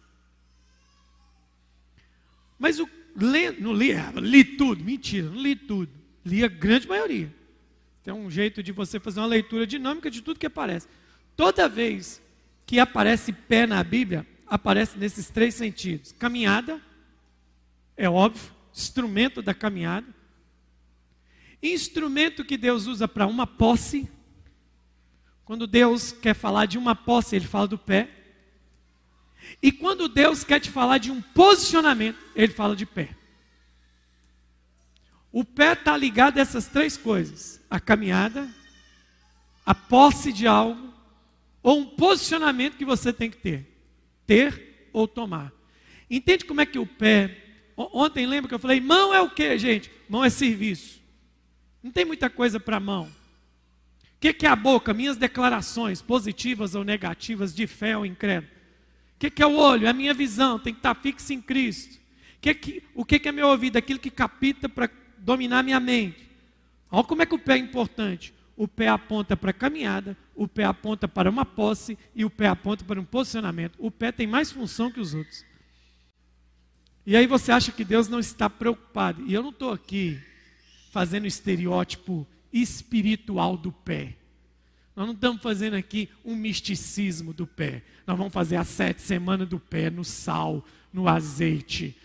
Mas 2.56 2.78
o, 2.78 2.88
não 3.58 3.74
li, 3.74 3.92
li 4.22 4.44
tudo, 4.44 4.84
mentira, 4.84 5.28
não 5.28 5.42
li 5.42 5.56
tudo. 5.56 5.90
Li 6.24 6.44
a 6.44 6.48
grande 6.48 6.86
maioria. 6.86 7.34
Tem 8.04 8.14
um 8.14 8.30
jeito 8.30 8.62
de 8.62 8.70
você 8.70 9.00
fazer 9.00 9.18
uma 9.18 9.26
leitura 9.26 9.66
dinâmica 9.66 10.08
de 10.08 10.22
tudo 10.22 10.38
que 10.38 10.46
aparece. 10.46 10.86
Toda 11.36 11.68
vez 11.68 12.22
que 12.64 12.78
aparece 12.78 13.32
pé 13.32 13.66
na 13.66 13.82
Bíblia, 13.82 14.24
aparece 14.46 14.96
nesses 14.96 15.28
três 15.28 15.54
sentidos: 15.54 16.12
caminhada, 16.12 16.80
é 17.96 18.08
óbvio, 18.08 18.52
instrumento 18.74 19.40
da 19.40 19.54
caminhada, 19.54 20.06
instrumento 21.62 22.44
que 22.44 22.56
Deus 22.56 22.86
usa 22.86 23.08
para 23.08 23.26
uma 23.26 23.46
posse. 23.46 24.10
Quando 25.44 25.66
Deus 25.66 26.12
quer 26.12 26.34
falar 26.34 26.66
de 26.66 26.78
uma 26.78 26.94
posse, 26.94 27.36
ele 27.36 27.46
fala 27.46 27.68
do 27.68 27.78
pé. 27.78 28.08
E 29.62 29.70
quando 29.70 30.08
Deus 30.08 30.42
quer 30.42 30.60
te 30.60 30.70
falar 30.70 30.98
de 30.98 31.10
um 31.10 31.20
posicionamento, 31.20 32.18
ele 32.34 32.52
fala 32.52 32.74
de 32.74 32.86
pé. 32.86 33.16
O 35.30 35.44
pé 35.44 35.72
está 35.72 35.96
ligado 35.96 36.38
a 36.38 36.40
essas 36.40 36.66
três 36.66 36.96
coisas: 36.96 37.60
a 37.68 37.80
caminhada, 37.80 38.48
a 39.64 39.74
posse 39.74 40.32
de 40.32 40.46
algo, 40.46 40.94
ou 41.62 41.80
um 41.80 41.86
posicionamento 41.86 42.76
que 42.76 42.84
você 42.84 43.12
tem 43.12 43.30
que 43.30 43.38
ter. 43.38 43.66
Ter 44.26 44.88
ou 44.92 45.08
tomar. 45.08 45.52
Entende 46.08 46.44
como 46.44 46.60
é 46.60 46.66
que 46.66 46.78
o 46.78 46.86
pé. 46.86 47.43
Ontem 47.76 48.26
lembra 48.26 48.48
que 48.48 48.54
eu 48.54 48.58
falei, 48.58 48.80
mão 48.80 49.12
é 49.12 49.20
o 49.20 49.30
que, 49.30 49.58
gente? 49.58 49.90
Mão 50.08 50.24
é 50.24 50.30
serviço. 50.30 51.02
Não 51.82 51.90
tem 51.90 52.04
muita 52.04 52.30
coisa 52.30 52.60
para 52.60 52.78
mão. 52.78 53.04
O 53.04 54.20
que, 54.20 54.32
que 54.32 54.46
é 54.46 54.48
a 54.48 54.56
boca? 54.56 54.94
Minhas 54.94 55.16
declarações, 55.16 56.00
positivas 56.00 56.74
ou 56.74 56.84
negativas, 56.84 57.54
de 57.54 57.66
fé 57.66 57.96
ou 57.96 58.06
incrédulo. 58.06 58.52
O 59.16 59.18
que, 59.18 59.30
que 59.30 59.42
é 59.42 59.46
o 59.46 59.56
olho? 59.56 59.86
É 59.86 59.90
a 59.90 59.92
minha 59.92 60.14
visão, 60.14 60.58
tem 60.58 60.72
que 60.72 60.78
estar 60.78 60.94
fixa 60.94 61.34
em 61.34 61.40
Cristo. 61.40 62.00
Que 62.40 62.54
que, 62.54 62.82
o 62.94 63.04
que, 63.04 63.18
que 63.18 63.28
é 63.28 63.32
meu 63.32 63.48
ouvido? 63.48 63.76
Aquilo 63.76 63.98
que 63.98 64.10
capta 64.10 64.68
para 64.68 64.88
dominar 65.18 65.62
minha 65.62 65.80
mente. 65.80 66.28
Olha 66.90 67.04
como 67.04 67.22
é 67.22 67.26
que 67.26 67.34
o 67.34 67.38
pé 67.38 67.54
é 67.54 67.58
importante. 67.58 68.32
O 68.56 68.68
pé 68.68 68.88
aponta 68.88 69.36
para 69.36 69.50
a 69.50 69.54
caminhada, 69.54 70.16
o 70.34 70.46
pé 70.46 70.64
aponta 70.64 71.08
para 71.08 71.28
uma 71.28 71.44
posse 71.44 71.98
e 72.14 72.24
o 72.24 72.30
pé 72.30 72.46
aponta 72.46 72.84
para 72.84 73.00
um 73.00 73.04
posicionamento. 73.04 73.74
O 73.78 73.90
pé 73.90 74.12
tem 74.12 74.26
mais 74.26 74.52
função 74.52 74.90
que 74.90 75.00
os 75.00 75.12
outros. 75.12 75.44
E 77.06 77.16
aí 77.16 77.26
você 77.26 77.52
acha 77.52 77.72
que 77.72 77.84
Deus 77.84 78.08
não 78.08 78.18
está 78.18 78.48
preocupado. 78.48 79.22
E 79.26 79.34
eu 79.34 79.42
não 79.42 79.50
estou 79.50 79.70
aqui 79.72 80.18
fazendo 80.90 81.26
estereótipo 81.26 82.26
espiritual 82.52 83.56
do 83.56 83.72
pé. 83.72 84.14
Nós 84.96 85.06
não 85.06 85.14
estamos 85.14 85.42
fazendo 85.42 85.74
aqui 85.74 86.08
um 86.24 86.36
misticismo 86.36 87.32
do 87.32 87.46
pé. 87.46 87.82
Nós 88.06 88.16
vamos 88.16 88.32
fazer 88.32 88.56
as 88.56 88.68
sete 88.68 89.02
semanas 89.02 89.48
do 89.48 89.58
pé 89.58 89.90
no 89.90 90.04
sal, 90.04 90.64
no 90.92 91.08
azeite, 91.08 91.96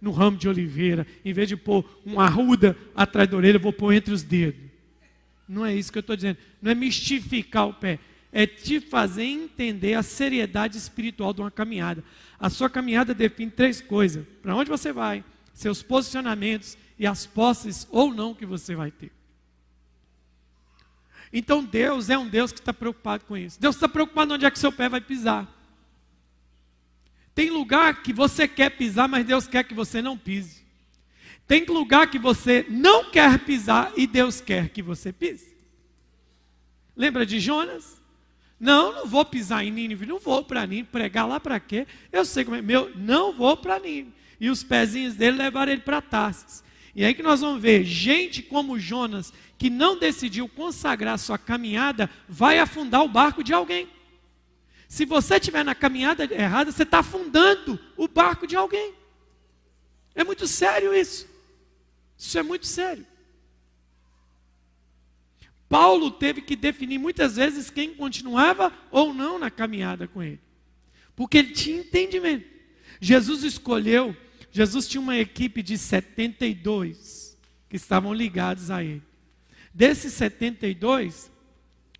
no 0.00 0.10
ramo 0.10 0.38
de 0.38 0.48
oliveira, 0.48 1.06
em 1.24 1.32
vez 1.32 1.48
de 1.48 1.56
pôr 1.56 1.84
uma 2.04 2.24
arruda 2.24 2.76
atrás 2.94 3.28
da 3.28 3.36
orelha, 3.36 3.56
eu 3.56 3.60
vou 3.60 3.72
pôr 3.72 3.92
entre 3.92 4.12
os 4.12 4.22
dedos. 4.22 4.60
Não 5.46 5.64
é 5.64 5.74
isso 5.74 5.92
que 5.92 5.98
eu 5.98 6.00
estou 6.00 6.16
dizendo. 6.16 6.38
Não 6.60 6.72
é 6.72 6.74
mistificar 6.74 7.68
o 7.68 7.74
pé. 7.74 8.00
É 8.38 8.46
te 8.46 8.80
fazer 8.80 9.24
entender 9.24 9.94
a 9.94 10.02
seriedade 10.02 10.76
espiritual 10.76 11.32
de 11.32 11.40
uma 11.40 11.50
caminhada. 11.50 12.04
A 12.38 12.50
sua 12.50 12.68
caminhada 12.68 13.14
define 13.14 13.50
três 13.50 13.80
coisas: 13.80 14.26
para 14.42 14.54
onde 14.54 14.68
você 14.68 14.92
vai, 14.92 15.24
seus 15.54 15.82
posicionamentos 15.82 16.76
e 16.98 17.06
as 17.06 17.24
posses 17.24 17.88
ou 17.90 18.12
não 18.12 18.34
que 18.34 18.44
você 18.44 18.74
vai 18.74 18.90
ter. 18.90 19.10
Então 21.32 21.64
Deus 21.64 22.10
é 22.10 22.18
um 22.18 22.28
Deus 22.28 22.52
que 22.52 22.58
está 22.58 22.74
preocupado 22.74 23.24
com 23.24 23.38
isso. 23.38 23.58
Deus 23.58 23.74
está 23.74 23.88
preocupado 23.88 24.34
onde 24.34 24.44
é 24.44 24.50
que 24.50 24.58
seu 24.58 24.70
pé 24.70 24.86
vai 24.86 25.00
pisar. 25.00 25.50
Tem 27.34 27.48
lugar 27.48 28.02
que 28.02 28.12
você 28.12 28.46
quer 28.46 28.68
pisar, 28.68 29.08
mas 29.08 29.24
Deus 29.24 29.46
quer 29.46 29.64
que 29.64 29.72
você 29.72 30.02
não 30.02 30.18
pise. 30.18 30.62
Tem 31.48 31.64
lugar 31.64 32.10
que 32.10 32.18
você 32.18 32.66
não 32.68 33.10
quer 33.10 33.38
pisar 33.46 33.94
e 33.96 34.06
Deus 34.06 34.42
quer 34.42 34.68
que 34.68 34.82
você 34.82 35.10
pise. 35.10 35.56
Lembra 36.94 37.24
de 37.24 37.40
Jonas? 37.40 37.95
Não, 38.58 38.92
não 38.92 39.06
vou 39.06 39.24
pisar 39.24 39.64
em 39.64 39.70
Nínive, 39.70 40.06
não 40.06 40.18
vou 40.18 40.42
para 40.42 40.66
Nínive, 40.66 40.88
pregar 40.90 41.28
lá 41.28 41.38
para 41.38 41.60
quê? 41.60 41.86
Eu 42.10 42.24
sei 42.24 42.44
como 42.44 42.56
é 42.56 42.62
meu, 42.62 42.90
não 42.96 43.32
vou 43.32 43.56
para 43.56 43.78
Nínive. 43.78 44.12
E 44.40 44.50
os 44.50 44.62
pezinhos 44.62 45.14
dele 45.14 45.36
levaram 45.36 45.72
ele 45.72 45.82
para 45.82 46.00
Tarsis. 46.00 46.64
E 46.94 47.04
aí 47.04 47.12
que 47.12 47.22
nós 47.22 47.42
vamos 47.42 47.60
ver, 47.60 47.84
gente 47.84 48.42
como 48.42 48.78
Jonas, 48.78 49.32
que 49.58 49.68
não 49.68 49.98
decidiu 49.98 50.48
consagrar 50.48 51.18
sua 51.18 51.36
caminhada, 51.36 52.08
vai 52.26 52.58
afundar 52.58 53.02
o 53.02 53.08
barco 53.08 53.44
de 53.44 53.52
alguém. 53.52 53.88
Se 54.88 55.04
você 55.04 55.36
estiver 55.36 55.64
na 55.64 55.74
caminhada 55.74 56.24
errada, 56.24 56.72
você 56.72 56.84
está 56.84 57.00
afundando 57.00 57.78
o 57.96 58.08
barco 58.08 58.46
de 58.46 58.56
alguém. 58.56 58.94
É 60.14 60.24
muito 60.24 60.46
sério 60.46 60.94
isso. 60.94 61.28
Isso 62.16 62.38
é 62.38 62.42
muito 62.42 62.66
sério. 62.66 63.06
Paulo 65.68 66.10
teve 66.10 66.40
que 66.40 66.54
definir 66.54 66.98
muitas 66.98 67.36
vezes 67.36 67.70
quem 67.70 67.94
continuava 67.94 68.72
ou 68.90 69.12
não 69.12 69.38
na 69.38 69.50
caminhada 69.50 70.06
com 70.06 70.22
ele. 70.22 70.40
Porque 71.14 71.38
ele 71.38 71.52
tinha 71.52 71.80
entendimento. 71.80 72.46
Jesus 73.00 73.42
escolheu, 73.42 74.16
Jesus 74.50 74.86
tinha 74.86 75.00
uma 75.00 75.16
equipe 75.16 75.62
de 75.62 75.76
72 75.76 77.36
que 77.68 77.76
estavam 77.76 78.14
ligados 78.14 78.70
a 78.70 78.82
ele. 78.82 79.02
Desses 79.74 80.12
72, 80.14 81.30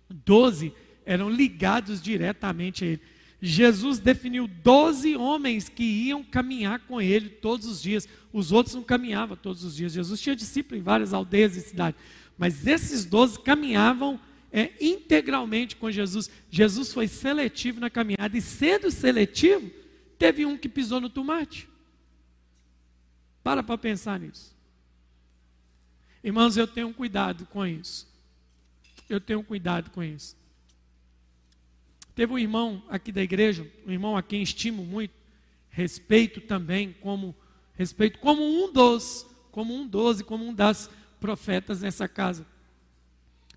12 0.09 0.73
eram 1.05 1.29
ligados 1.29 2.01
diretamente 2.01 2.83
a 2.83 2.87
ele. 2.87 3.01
Jesus 3.41 3.99
definiu 3.99 4.47
12 4.47 5.15
homens 5.15 5.69
que 5.69 5.83
iam 5.83 6.23
caminhar 6.23 6.79
com 6.79 6.99
ele 6.99 7.29
todos 7.29 7.67
os 7.67 7.81
dias. 7.81 8.07
Os 8.33 8.51
outros 8.51 8.73
não 8.73 8.83
caminhavam 8.83 9.37
todos 9.37 9.63
os 9.63 9.75
dias. 9.75 9.93
Jesus 9.93 10.19
tinha 10.19 10.35
discípulos 10.35 10.79
em 10.79 10.83
várias 10.83 11.13
aldeias 11.13 11.55
e 11.55 11.61
cidades. 11.61 11.99
Mas 12.37 12.65
esses 12.65 13.05
12 13.05 13.39
caminhavam 13.39 14.19
é, 14.51 14.71
integralmente 14.81 15.75
com 15.75 15.91
Jesus. 15.91 16.29
Jesus 16.49 16.91
foi 16.91 17.07
seletivo 17.07 17.79
na 17.79 17.89
caminhada. 17.89 18.35
E 18.35 18.41
sendo 18.41 18.89
seletivo, 18.89 19.69
teve 20.17 20.45
um 20.45 20.57
que 20.57 20.67
pisou 20.67 20.99
no 20.99 21.09
tomate. 21.09 21.69
Para 23.43 23.61
para 23.61 23.77
pensar 23.77 24.19
nisso. 24.19 24.55
Irmãos, 26.23 26.57
eu 26.57 26.67
tenho 26.67 26.91
cuidado 26.93 27.45
com 27.45 27.65
isso. 27.65 28.07
Eu 29.07 29.21
tenho 29.21 29.43
cuidado 29.43 29.91
com 29.91 30.03
isso. 30.03 30.35
Teve 32.17 32.33
um 32.33 32.39
irmão 32.39 32.81
aqui 32.89 33.11
da 33.11 33.21
igreja, 33.21 33.71
um 33.85 33.91
irmão 33.91 34.17
a 34.17 34.23
quem 34.23 34.41
estimo 34.41 34.83
muito, 34.83 35.13
respeito 35.69 36.41
também 36.41 36.91
como 36.99 37.35
respeito 37.75 38.17
como 38.17 38.41
um 38.43 38.73
dos, 38.73 39.23
como 39.51 39.71
um 39.75 39.87
dos 39.87 40.19
e 40.19 40.23
como 40.23 40.43
um 40.43 40.51
das 40.51 40.89
profetas 41.19 41.81
nessa 41.81 42.07
casa. 42.07 42.43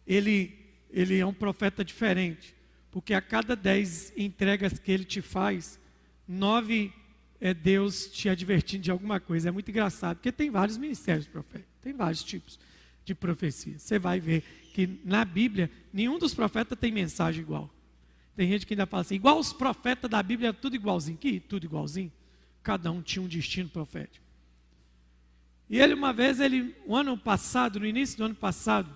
Ele 0.06 0.54
ele 0.90 1.18
é 1.18 1.24
um 1.24 1.32
profeta 1.32 1.82
diferente, 1.82 2.54
porque 2.90 3.14
a 3.14 3.22
cada 3.22 3.56
dez 3.56 4.12
entregas 4.14 4.78
que 4.78 4.92
ele 4.92 5.06
te 5.06 5.22
faz, 5.22 5.80
nove 6.28 6.92
é 7.40 7.54
Deus 7.54 8.08
te 8.08 8.28
advertindo 8.28 8.82
de 8.82 8.90
alguma 8.90 9.18
coisa. 9.18 9.48
É 9.48 9.50
muito 9.50 9.70
engraçado, 9.70 10.18
porque 10.18 10.30
tem 10.30 10.50
vários 10.50 10.76
ministérios 10.76 11.26
proféticos, 11.26 11.80
tem 11.80 11.94
vários 11.94 12.22
tipos 12.22 12.60
de 13.06 13.14
profecia. 13.14 13.78
Você 13.78 13.98
vai 13.98 14.20
ver 14.20 14.42
que 14.74 15.00
na 15.02 15.24
Bíblia 15.24 15.70
nenhum 15.90 16.18
dos 16.18 16.34
profetas 16.34 16.78
tem 16.78 16.92
mensagem 16.92 17.40
igual. 17.40 17.72
Tem 18.36 18.48
gente 18.48 18.66
que 18.66 18.74
ainda 18.74 18.86
fala 18.86 19.02
assim, 19.02 19.14
igual 19.14 19.38
os 19.38 19.52
profetas 19.52 20.10
da 20.10 20.22
Bíblia, 20.22 20.52
tudo 20.52 20.76
igualzinho. 20.76 21.18
Que 21.18 21.40
tudo 21.40 21.64
igualzinho? 21.64 22.12
Cada 22.62 22.90
um 22.90 23.02
tinha 23.02 23.22
um 23.22 23.28
destino 23.28 23.68
profético. 23.68 24.24
E 25.68 25.78
ele, 25.78 25.94
uma 25.94 26.12
vez, 26.12 26.40
ele, 26.40 26.74
o 26.84 26.96
ano 26.96 27.16
passado, 27.16 27.78
no 27.78 27.86
início 27.86 28.18
do 28.18 28.24
ano 28.24 28.34
passado, 28.34 28.90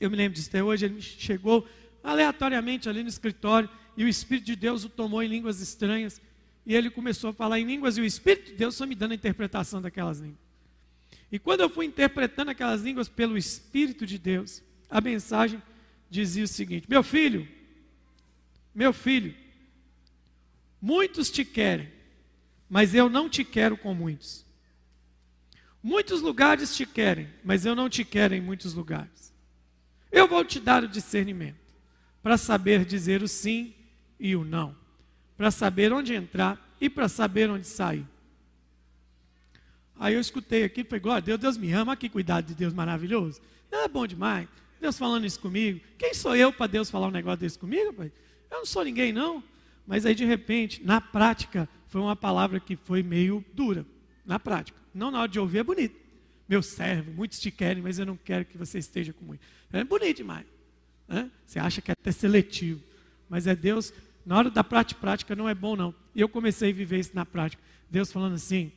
eu 0.00 0.10
me 0.10 0.16
lembro 0.16 0.34
disso 0.34 0.48
até 0.48 0.62
hoje, 0.62 0.86
ele 0.86 1.00
chegou 1.00 1.68
aleatoriamente 2.02 2.88
ali 2.88 3.02
no 3.02 3.08
escritório 3.08 3.68
e 3.96 4.04
o 4.04 4.08
Espírito 4.08 4.46
de 4.46 4.56
Deus 4.56 4.84
o 4.84 4.88
tomou 4.88 5.22
em 5.22 5.28
línguas 5.28 5.60
estranhas. 5.60 6.20
E 6.66 6.74
ele 6.74 6.90
começou 6.90 7.30
a 7.30 7.32
falar 7.32 7.60
em 7.60 7.64
línguas 7.64 7.96
e 7.98 8.00
o 8.00 8.04
Espírito 8.04 8.46
de 8.46 8.56
Deus 8.56 8.76
foi 8.76 8.86
me 8.86 8.94
dando 8.94 9.12
a 9.12 9.14
interpretação 9.14 9.80
daquelas 9.80 10.18
línguas. 10.18 10.38
E 11.30 11.38
quando 11.38 11.60
eu 11.60 11.68
fui 11.68 11.86
interpretando 11.86 12.50
aquelas 12.50 12.82
línguas 12.82 13.08
pelo 13.08 13.36
Espírito 13.36 14.06
de 14.06 14.18
Deus, 14.18 14.62
a 14.88 15.00
mensagem 15.00 15.62
dizia 16.08 16.44
o 16.44 16.48
seguinte: 16.48 16.88
Meu 16.88 17.02
filho, 17.02 17.46
meu 18.74 18.92
filho, 18.92 19.34
muitos 20.80 21.30
te 21.30 21.44
querem, 21.44 21.90
mas 22.68 22.94
eu 22.94 23.08
não 23.08 23.28
te 23.28 23.44
quero 23.44 23.76
com 23.76 23.94
muitos. 23.94 24.44
Muitos 25.82 26.20
lugares 26.20 26.74
te 26.74 26.86
querem, 26.86 27.28
mas 27.44 27.66
eu 27.66 27.74
não 27.74 27.88
te 27.88 28.04
quero 28.04 28.34
em 28.34 28.40
muitos 28.40 28.74
lugares. 28.74 29.32
Eu 30.10 30.26
vou 30.26 30.44
te 30.44 30.58
dar 30.58 30.82
o 30.82 30.88
discernimento 30.88 31.60
para 32.22 32.36
saber 32.38 32.84
dizer 32.84 33.22
o 33.22 33.28
sim 33.28 33.74
e 34.18 34.34
o 34.34 34.44
não, 34.44 34.74
para 35.36 35.50
saber 35.50 35.92
onde 35.92 36.14
entrar 36.14 36.74
e 36.80 36.88
para 36.88 37.08
saber 37.08 37.50
onde 37.50 37.66
sair. 37.66 38.06
Aí 39.96 40.14
eu 40.14 40.20
escutei 40.20 40.64
aqui, 40.64 40.82
falei, 40.82 41.00
glória 41.00 41.18
a 41.18 41.24
Deus, 41.24 41.40
Deus 41.40 41.56
me 41.56 41.72
ama, 41.72 41.96
que 41.96 42.08
cuidado 42.08 42.46
de 42.46 42.54
Deus 42.54 42.72
maravilhoso. 42.72 43.40
É 43.70 43.86
bom 43.86 44.06
demais. 44.06 44.48
Deus 44.80 44.98
falando 44.98 45.24
isso 45.24 45.40
comigo. 45.40 45.80
Quem 45.98 46.14
sou 46.14 46.34
eu 46.36 46.52
para 46.52 46.66
Deus 46.66 46.90
falar 46.90 47.08
um 47.08 47.12
negócio 47.12 47.40
desse 47.40 47.58
comigo, 47.58 47.92
pai? 47.92 48.12
Eu 48.50 48.58
não 48.58 48.66
sou 48.66 48.84
ninguém, 48.84 49.12
não. 49.12 49.42
Mas 49.86 50.06
aí, 50.06 50.14
de 50.14 50.24
repente, 50.24 50.82
na 50.82 51.00
prática, 51.00 51.68
foi 51.88 52.00
uma 52.00 52.16
palavra 52.16 52.58
que 52.58 52.76
foi 52.76 53.02
meio 53.02 53.44
dura. 53.52 53.84
Na 54.24 54.38
prática. 54.38 54.78
Não 54.94 55.10
na 55.10 55.20
hora 55.20 55.28
de 55.28 55.38
ouvir, 55.38 55.58
é 55.58 55.62
bonito. 55.62 55.96
Meu 56.48 56.62
servo, 56.62 57.10
muitos 57.12 57.38
te 57.38 57.50
querem, 57.50 57.82
mas 57.82 57.98
eu 57.98 58.06
não 58.06 58.16
quero 58.16 58.44
que 58.44 58.56
você 58.56 58.78
esteja 58.78 59.12
com 59.12 59.24
muito. 59.24 59.40
É 59.72 59.84
bonito 59.84 60.16
demais. 60.16 60.46
Né? 61.08 61.30
Você 61.46 61.58
acha 61.58 61.80
que 61.80 61.90
é 61.90 61.92
até 61.92 62.12
seletivo. 62.12 62.80
Mas 63.28 63.46
é 63.46 63.54
Deus, 63.54 63.92
na 64.24 64.38
hora 64.38 64.50
da 64.50 64.62
prática, 64.62 65.00
prática 65.00 65.34
não 65.34 65.48
é 65.48 65.54
bom, 65.54 65.76
não. 65.76 65.94
E 66.14 66.20
eu 66.20 66.28
comecei 66.28 66.70
a 66.70 66.74
viver 66.74 67.00
isso 67.00 67.10
na 67.14 67.26
prática. 67.26 67.62
Deus 67.90 68.12
falando 68.12 68.34
assim, 68.34 68.72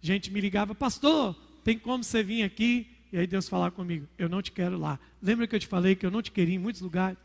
gente 0.00 0.30
me 0.30 0.40
ligava, 0.40 0.74
pastor, 0.74 1.34
tem 1.62 1.78
como 1.78 2.04
você 2.04 2.22
vir 2.22 2.42
aqui? 2.42 2.86
E 3.12 3.18
aí 3.18 3.26
Deus 3.26 3.48
falar 3.48 3.70
comigo, 3.70 4.06
eu 4.18 4.28
não 4.28 4.42
te 4.42 4.52
quero 4.52 4.78
lá. 4.78 4.98
Lembra 5.22 5.46
que 5.46 5.54
eu 5.54 5.60
te 5.60 5.66
falei 5.66 5.94
que 5.94 6.04
eu 6.04 6.10
não 6.10 6.20
te 6.20 6.30
queria 6.30 6.54
em 6.54 6.58
muitos 6.58 6.82
lugares? 6.82 7.16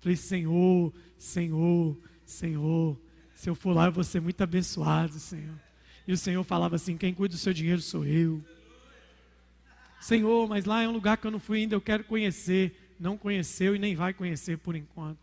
Falei, 0.00 0.16
Senhor, 0.16 0.92
Senhor, 1.16 1.96
Senhor, 2.24 3.00
se 3.34 3.48
eu 3.50 3.54
for 3.54 3.72
lá 3.72 3.86
eu 3.86 3.92
vou 3.92 4.04
ser 4.04 4.20
muito 4.20 4.40
abençoado, 4.42 5.18
Senhor. 5.18 5.58
E 6.06 6.12
o 6.12 6.18
Senhor 6.18 6.42
falava 6.44 6.76
assim: 6.76 6.96
quem 6.96 7.12
cuida 7.12 7.34
do 7.34 7.38
seu 7.38 7.52
dinheiro 7.52 7.80
sou 7.80 8.04
eu. 8.04 8.42
Senhor, 10.00 10.48
mas 10.48 10.64
lá 10.64 10.82
é 10.82 10.88
um 10.88 10.92
lugar 10.92 11.16
que 11.16 11.26
eu 11.26 11.30
não 11.30 11.40
fui 11.40 11.58
ainda, 11.58 11.74
eu 11.74 11.80
quero 11.80 12.04
conhecer. 12.04 12.94
Não 12.98 13.16
conheceu 13.16 13.76
e 13.76 13.78
nem 13.78 13.94
vai 13.94 14.12
conhecer 14.12 14.58
por 14.58 14.74
enquanto. 14.74 15.20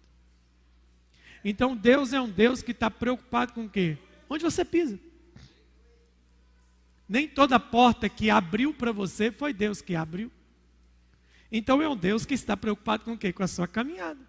Então 1.44 1.76
Deus 1.76 2.14
é 2.14 2.22
um 2.22 2.30
Deus 2.30 2.62
que 2.62 2.72
está 2.72 2.90
preocupado 2.90 3.54
com 3.54 3.66
o 3.66 3.70
quê? 3.70 3.98
Onde 4.30 4.44
você 4.44 4.64
pisa. 4.64 4.98
Nem 7.08 7.28
toda 7.28 7.60
porta 7.60 8.10
que 8.10 8.30
abriu 8.30 8.74
para 8.74 8.92
você 8.92 9.32
foi 9.32 9.54
Deus 9.54 9.82
que 9.82 9.96
abriu. 9.96 10.32
Então 11.52 11.82
é 11.82 11.88
um 11.88 11.96
Deus 11.96 12.26
que 12.26 12.34
está 12.34 12.58
preocupado 12.58 13.04
com 13.04 13.14
o 13.14 13.18
quê? 13.18 13.32
Com 13.32 13.44
a 13.44 13.48
sua 13.48 13.68
caminhada. 13.68 14.20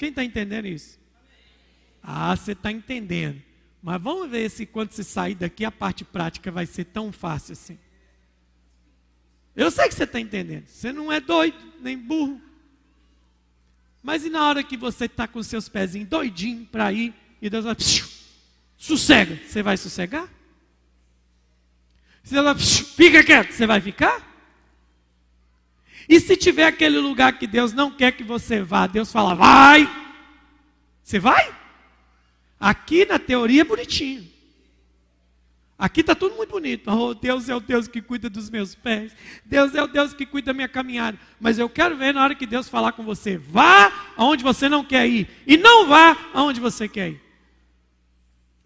Quem 0.00 0.08
está 0.08 0.24
entendendo 0.24 0.64
isso? 0.66 0.98
Ah, 2.02 2.34
você 2.34 2.52
está 2.52 2.72
entendendo. 2.72 3.42
Mas 3.82 4.00
vamos 4.00 4.30
ver 4.30 4.50
se 4.50 4.64
quando 4.64 4.92
você 4.92 5.04
sair 5.04 5.34
daqui 5.34 5.62
a 5.62 5.70
parte 5.70 6.06
prática 6.06 6.50
vai 6.50 6.64
ser 6.64 6.84
tão 6.84 7.12
fácil 7.12 7.52
assim. 7.52 7.78
Eu 9.54 9.70
sei 9.70 9.88
que 9.88 9.94
você 9.94 10.04
está 10.04 10.18
entendendo. 10.18 10.66
Você 10.66 10.90
não 10.90 11.12
é 11.12 11.20
doido, 11.20 11.58
nem 11.82 11.98
burro. 11.98 12.40
Mas 14.02 14.24
e 14.24 14.30
na 14.30 14.48
hora 14.48 14.64
que 14.64 14.74
você 14.74 15.04
está 15.04 15.28
com 15.28 15.42
seus 15.42 15.68
pezinhos 15.68 16.08
doidinho 16.08 16.64
para 16.64 16.90
ir, 16.90 17.12
e 17.42 17.50
Deus 17.50 17.66
vai, 17.66 17.74
psiu, 17.74 18.08
sossega, 18.78 19.38
você 19.46 19.62
vai 19.62 19.76
sossegar? 19.76 20.26
Se 22.22 22.34
ela 22.34 22.54
fica 22.56 23.22
quieto, 23.22 23.52
você 23.52 23.66
vai 23.66 23.82
ficar? 23.82 24.29
E 26.10 26.18
se 26.18 26.36
tiver 26.36 26.64
aquele 26.64 26.98
lugar 26.98 27.38
que 27.38 27.46
Deus 27.46 27.72
não 27.72 27.88
quer 27.88 28.10
que 28.10 28.24
você 28.24 28.60
vá, 28.60 28.88
Deus 28.88 29.12
fala, 29.12 29.32
vai. 29.32 29.88
Você 31.04 31.20
vai? 31.20 31.54
Aqui 32.58 33.04
na 33.04 33.16
teoria 33.16 33.60
é 33.60 33.64
bonitinho. 33.64 34.28
Aqui 35.78 36.00
está 36.00 36.12
tudo 36.16 36.34
muito 36.34 36.50
bonito. 36.50 36.90
Oh, 36.90 37.14
Deus 37.14 37.48
é 37.48 37.54
o 37.54 37.60
Deus 37.60 37.86
que 37.86 38.02
cuida 38.02 38.28
dos 38.28 38.50
meus 38.50 38.74
pés. 38.74 39.14
Deus 39.46 39.72
é 39.72 39.84
o 39.84 39.86
Deus 39.86 40.12
que 40.12 40.26
cuida 40.26 40.46
da 40.46 40.52
minha 40.52 40.66
caminhada. 40.66 41.16
Mas 41.38 41.60
eu 41.60 41.68
quero 41.68 41.96
ver 41.96 42.12
na 42.12 42.24
hora 42.24 42.34
que 42.34 42.44
Deus 42.44 42.68
falar 42.68 42.90
com 42.90 43.04
você. 43.04 43.38
Vá 43.38 44.12
aonde 44.16 44.42
você 44.42 44.68
não 44.68 44.84
quer 44.84 45.06
ir. 45.06 45.28
E 45.46 45.56
não 45.56 45.86
vá 45.86 46.16
aonde 46.34 46.58
você 46.58 46.88
quer 46.88 47.10
ir. 47.10 47.20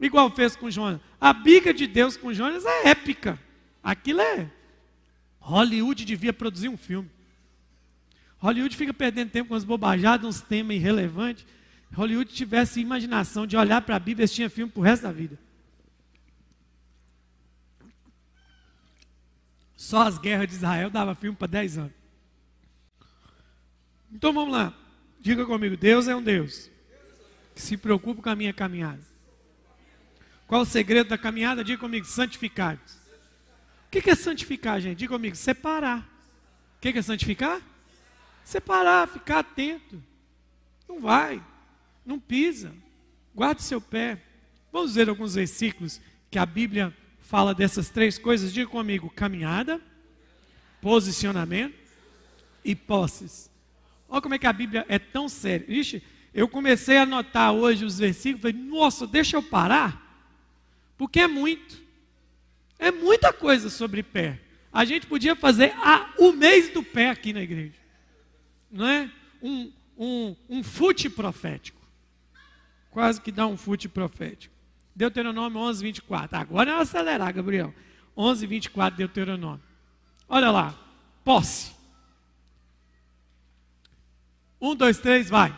Igual 0.00 0.30
fez 0.30 0.56
com 0.56 0.70
Jonas. 0.70 0.98
A 1.20 1.34
biga 1.34 1.74
de 1.74 1.86
Deus 1.86 2.16
com 2.16 2.32
Jonas 2.32 2.64
é 2.64 2.88
épica. 2.88 3.38
Aquilo 3.82 4.22
é. 4.22 4.50
Hollywood 5.40 6.06
devia 6.06 6.32
produzir 6.32 6.70
um 6.70 6.76
filme. 6.78 7.10
Hollywood 8.44 8.76
fica 8.76 8.92
perdendo 8.92 9.30
tempo 9.30 9.48
com 9.48 9.54
as 9.54 9.64
bobajadas, 9.64 10.26
uns 10.26 10.42
temas 10.42 10.76
irrelevantes. 10.76 11.46
Hollywood 11.94 12.30
tivesse 12.30 12.78
imaginação 12.78 13.46
de 13.46 13.56
olhar 13.56 13.80
para 13.80 13.96
a 13.96 13.98
Bíblia, 13.98 14.28
tinha 14.28 14.50
filme 14.50 14.70
para 14.70 14.80
o 14.80 14.82
resto 14.82 15.04
da 15.04 15.12
vida. 15.12 15.38
Só 19.74 20.02
as 20.02 20.18
guerras 20.18 20.46
de 20.46 20.56
Israel 20.56 20.90
dava 20.90 21.14
filme 21.14 21.34
para 21.34 21.46
10 21.46 21.78
anos. 21.78 21.92
Então 24.12 24.30
vamos 24.30 24.52
lá. 24.52 24.74
Diga 25.20 25.46
comigo, 25.46 25.74
Deus 25.74 26.06
é 26.06 26.14
um 26.14 26.22
Deus 26.22 26.70
que 27.54 27.62
se 27.62 27.78
preocupa 27.78 28.20
com 28.20 28.28
a 28.28 28.36
minha 28.36 28.52
caminhada. 28.52 29.00
Qual 30.46 30.60
o 30.60 30.66
segredo 30.66 31.08
da 31.08 31.16
caminhada? 31.16 31.64
Diga 31.64 31.78
comigo, 31.78 32.04
santificar. 32.04 32.78
O 33.86 33.90
que 33.90 34.10
é 34.10 34.14
santificar, 34.14 34.82
gente? 34.82 34.98
Diga 34.98 35.14
comigo, 35.14 35.34
separar. 35.34 36.00
O 36.76 36.80
que 36.82 36.88
é 36.90 37.00
santificar? 37.00 37.62
Separar, 38.44 39.08
ficar 39.08 39.40
atento. 39.40 40.02
Não 40.88 41.00
vai, 41.00 41.42
não 42.04 42.20
pisa. 42.20 42.72
Guarde 43.34 43.62
seu 43.62 43.80
pé. 43.80 44.22
Vamos 44.72 44.94
ver 44.94 45.08
alguns 45.08 45.34
versículos 45.34 46.00
que 46.30 46.38
a 46.38 46.46
Bíblia 46.46 46.94
fala 47.20 47.54
dessas 47.54 47.88
três 47.88 48.18
coisas, 48.18 48.52
diga 48.52 48.68
comigo: 48.68 49.10
caminhada, 49.10 49.80
posicionamento 50.80 51.74
e 52.64 52.74
posses. 52.74 53.50
Olha 54.08 54.20
como 54.20 54.34
é 54.34 54.38
que 54.38 54.46
a 54.46 54.52
Bíblia 54.52 54.84
é 54.88 54.98
tão 54.98 55.28
séria. 55.28 55.64
Ixi, 55.68 56.02
eu 56.32 56.46
comecei 56.46 56.98
a 56.98 57.02
anotar 57.02 57.52
hoje 57.52 57.84
os 57.84 57.98
versículos, 57.98 58.42
falei, 58.42 58.56
nossa, 58.56 59.06
deixa 59.06 59.36
eu 59.36 59.42
parar, 59.42 60.22
porque 60.96 61.20
é 61.20 61.28
muito. 61.28 61.82
É 62.78 62.90
muita 62.90 63.32
coisa 63.32 63.70
sobre 63.70 64.02
pé. 64.02 64.40
A 64.72 64.84
gente 64.84 65.06
podia 65.06 65.36
fazer 65.36 65.72
a, 65.76 66.12
o 66.18 66.32
mês 66.32 66.70
do 66.70 66.82
pé 66.82 67.10
aqui 67.10 67.32
na 67.32 67.40
igreja. 67.40 67.83
Não 68.74 68.88
é? 68.88 69.08
Um, 69.40 69.72
um, 69.96 70.36
um 70.48 70.64
fute 70.64 71.08
profético. 71.08 71.80
Quase 72.90 73.20
que 73.20 73.30
dá 73.30 73.46
um 73.46 73.56
fute 73.56 73.88
profético. 73.88 74.52
Deuteronômio 74.96 75.60
11, 75.60 75.82
24. 75.84 76.36
Agora 76.36 76.72
é 76.72 76.74
acelerar, 76.74 77.32
Gabriel. 77.32 77.72
11, 78.16 78.46
24, 78.46 78.96
Deuteronômio. 78.98 79.62
Olha 80.28 80.50
lá. 80.50 80.74
Posse. 81.24 81.72
Um, 84.60 84.74
dois, 84.74 84.98
três, 84.98 85.30
vai. 85.30 85.56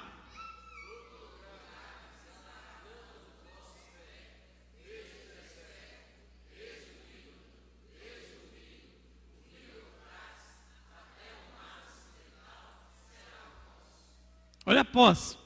Olha 14.67 14.81
a 14.81 14.85
posse. 14.85 15.39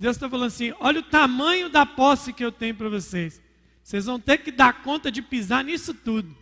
Deus 0.00 0.16
está 0.16 0.28
falando 0.28 0.48
assim: 0.48 0.72
olha 0.80 1.00
o 1.00 1.02
tamanho 1.02 1.68
da 1.68 1.84
posse 1.84 2.32
que 2.32 2.44
eu 2.44 2.50
tenho 2.50 2.74
para 2.74 2.88
vocês. 2.88 3.40
Vocês 3.84 4.06
vão 4.06 4.18
ter 4.18 4.38
que 4.38 4.50
dar 4.50 4.82
conta 4.82 5.12
de 5.12 5.22
pisar 5.22 5.62
nisso 5.62 5.94
tudo. 5.94 6.34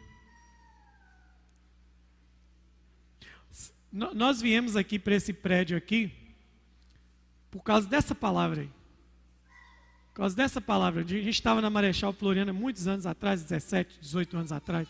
Nós 3.93 4.41
viemos 4.41 4.77
aqui 4.77 4.99
para 4.99 5.15
esse 5.15 5.33
prédio 5.33 5.77
aqui 5.77 6.11
por 7.51 7.63
causa 7.63 7.87
dessa 7.87 8.15
palavra 8.15 8.63
aí. 8.63 8.71
Por 10.09 10.15
causa 10.15 10.35
dessa 10.35 10.61
palavra. 10.61 11.03
A 11.03 11.07
gente 11.07 11.29
estava 11.29 11.61
na 11.61 11.71
Marechal 11.71 12.13
Floriana 12.13 12.53
muitos 12.53 12.89
anos 12.89 13.07
atrás, 13.07 13.43
17, 13.43 14.01
18 14.01 14.37
anos 14.37 14.53
atrás. 14.53 14.89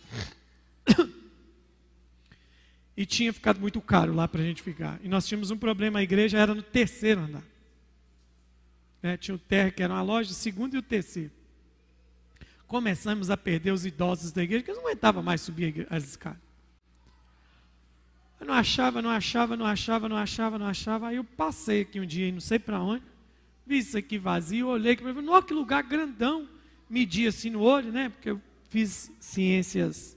E 2.97 3.05
tinha 3.05 3.33
ficado 3.33 3.61
muito 3.61 3.81
caro 3.81 4.15
lá 4.15 4.29
para 4.29 4.41
a 4.41 4.45
gente 4.45 4.63
ficar. 4.63 5.01
E 5.03 5.09
nós 5.09 5.27
tínhamos 5.27 5.51
um 5.51 5.57
problema, 5.57 5.99
a 5.99 6.03
igreja 6.03 6.39
era 6.39 6.55
no 6.55 6.63
terceiro 6.63 7.23
andar. 7.23 7.43
Né? 9.03 9.17
Tinha 9.17 9.35
o 9.35 9.39
terra, 9.39 9.71
que 9.71 9.83
era 9.83 9.93
uma 9.93 10.03
loja, 10.03 10.31
o 10.31 10.35
segundo 10.35 10.75
e 10.75 10.79
o 10.79 10.83
terceiro. 10.83 11.31
Começamos 12.67 13.31
a 13.31 13.37
perder 13.37 13.73
os 13.73 13.85
idosos 13.85 14.33
da 14.33 14.43
igreja, 14.43 14.65
que 14.65 14.73
não 14.73 14.81
aguentavam 14.81 15.23
mais 15.23 15.41
subir 15.41 15.87
as 15.91 16.05
escadas. 16.05 16.41
Eu 18.41 18.47
não 18.47 18.55
achava, 18.55 19.03
não 19.03 19.11
achava, 19.11 19.57
não 19.57 19.67
achava, 19.67 20.09
não 20.09 20.17
achava, 20.17 20.59
não 20.59 20.67
achava. 20.67 21.09
Aí 21.09 21.17
eu 21.17 21.25
passei 21.25 21.83
aqui 21.83 22.01
um 22.01 22.07
dia, 22.07 22.31
não 22.31 22.41
sei 22.41 22.59
para 22.59 22.81
onde, 22.81 23.03
vi 23.67 23.79
isso 23.79 23.97
aqui 23.97 24.19
vazio, 24.19 24.69
olhei, 24.69 24.97
falei, 24.97 25.15
nossa, 25.23 25.47
que 25.47 25.55
lugar 25.55 25.83
grandão. 25.83 26.49
Medi 26.89 27.27
assim 27.27 27.51
no 27.51 27.61
olho, 27.61 27.91
né? 27.91 28.09
Porque 28.09 28.31
eu 28.31 28.41
fiz 28.69 29.11
ciências, 29.21 30.14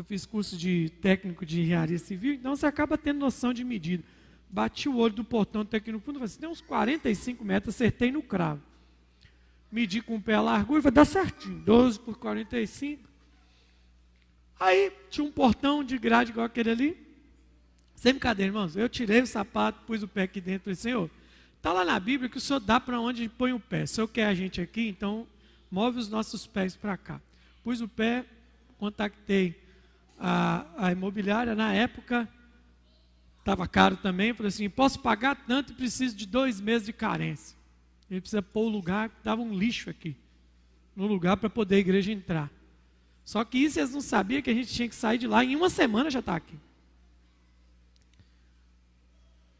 eu 0.00 0.04
fiz 0.04 0.24
curso 0.24 0.56
de 0.56 0.88
técnico 1.02 1.44
de 1.44 1.60
engenharia 1.60 1.98
civil, 1.98 2.32
então 2.32 2.56
você 2.56 2.64
acaba 2.64 2.96
tendo 2.96 3.18
noção 3.18 3.52
de 3.52 3.62
medida. 3.62 4.02
Bati 4.48 4.88
o 4.88 4.96
olho 4.96 5.12
do 5.12 5.22
portão 5.22 5.60
até 5.60 5.76
aqui 5.76 5.92
no 5.92 6.00
fundo, 6.00 6.14
falei 6.14 6.24
assim, 6.24 6.40
tem 6.40 6.48
uns 6.48 6.62
45 6.62 7.44
metros, 7.44 7.74
acertei 7.74 8.10
no 8.10 8.22
cravo. 8.22 8.62
Medi 9.70 10.00
com 10.00 10.16
o 10.16 10.20
pé 10.20 10.34
a 10.34 10.40
largura, 10.40 10.80
vai 10.80 10.90
dar 10.90 11.04
certinho, 11.04 11.58
12 11.60 12.00
por 12.00 12.16
45. 12.16 13.06
Aí 14.58 14.90
tinha 15.10 15.22
um 15.22 15.30
portão 15.30 15.84
de 15.84 15.98
grade 15.98 16.30
igual 16.30 16.46
aquele 16.46 16.70
ali. 16.70 17.06
Sem 17.94 18.14
brincadeira, 18.14 18.48
irmãos. 18.48 18.74
Eu 18.76 18.88
tirei 18.88 19.20
o 19.20 19.26
sapato, 19.26 19.84
pus 19.86 20.02
o 20.02 20.08
pé 20.08 20.22
aqui 20.22 20.40
dentro 20.40 20.62
e 20.62 20.64
falei, 20.64 20.76
Senhor, 20.76 21.10
está 21.58 21.74
lá 21.74 21.84
na 21.84 22.00
Bíblia 22.00 22.30
que 22.30 22.38
o 22.38 22.40
Senhor 22.40 22.58
dá 22.58 22.80
para 22.80 22.98
onde 22.98 23.28
põe 23.28 23.52
o 23.52 23.60
pé. 23.60 23.82
O 23.82 23.86
Senhor 23.88 24.08
quer 24.08 24.26
a 24.26 24.34
gente 24.34 24.62
aqui, 24.62 24.88
então 24.88 25.26
move 25.70 25.98
os 25.98 26.08
nossos 26.08 26.46
pés 26.46 26.74
para 26.74 26.96
cá. 26.96 27.20
Pus 27.62 27.82
o 27.82 27.86
pé, 27.86 28.24
contactei 28.78 29.59
a, 30.20 30.66
a 30.76 30.92
imobiliária, 30.92 31.54
na 31.54 31.72
época 31.72 32.28
estava 33.38 33.66
caro 33.66 33.96
também, 33.96 34.34
falei 34.34 34.48
assim, 34.48 34.68
posso 34.68 35.00
pagar 35.00 35.34
tanto 35.34 35.72
e 35.72 35.76
preciso 35.76 36.14
de 36.14 36.26
dois 36.26 36.60
meses 36.60 36.86
de 36.86 36.92
carência. 36.92 37.56
Ele 38.10 38.20
precisa 38.20 38.42
pôr 38.42 38.66
o 38.66 38.68
lugar, 38.68 39.10
estava 39.18 39.40
um 39.40 39.56
lixo 39.56 39.88
aqui, 39.88 40.14
no 40.94 41.06
lugar 41.06 41.38
para 41.38 41.48
poder 41.48 41.76
a 41.76 41.78
igreja 41.78 42.12
entrar. 42.12 42.50
Só 43.24 43.42
que 43.44 43.58
isso 43.58 43.80
eles 43.80 43.92
não 43.92 44.02
sabiam 44.02 44.42
que 44.42 44.50
a 44.50 44.54
gente 44.54 44.72
tinha 44.72 44.88
que 44.88 44.94
sair 44.94 45.16
de 45.16 45.26
lá, 45.26 45.42
em 45.42 45.56
uma 45.56 45.70
semana 45.70 46.10
já 46.10 46.18
está 46.18 46.36
aqui. 46.36 46.58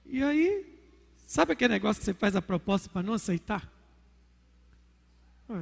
E 0.04 0.22
aí, 0.22 0.78
sabe 1.24 1.52
aquele 1.52 1.72
negócio 1.72 2.00
que 2.00 2.04
você 2.04 2.12
faz 2.12 2.36
a 2.36 2.42
proposta 2.42 2.88
para 2.88 3.02
não 3.02 3.14
aceitar? 3.14 3.66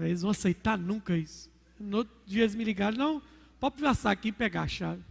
Eles 0.02 0.22
vão 0.22 0.32
aceitar 0.32 0.76
nunca 0.76 1.16
isso. 1.16 1.50
No 1.78 1.98
outro 1.98 2.14
dia 2.26 2.42
eles 2.42 2.54
me 2.54 2.64
ligaram, 2.64 2.96
não, 2.96 3.22
pode 3.60 3.80
passar 3.80 4.10
aqui 4.10 4.28
e 4.28 4.32
pegar 4.32 4.62
a 4.62 4.68
chave 4.68 5.02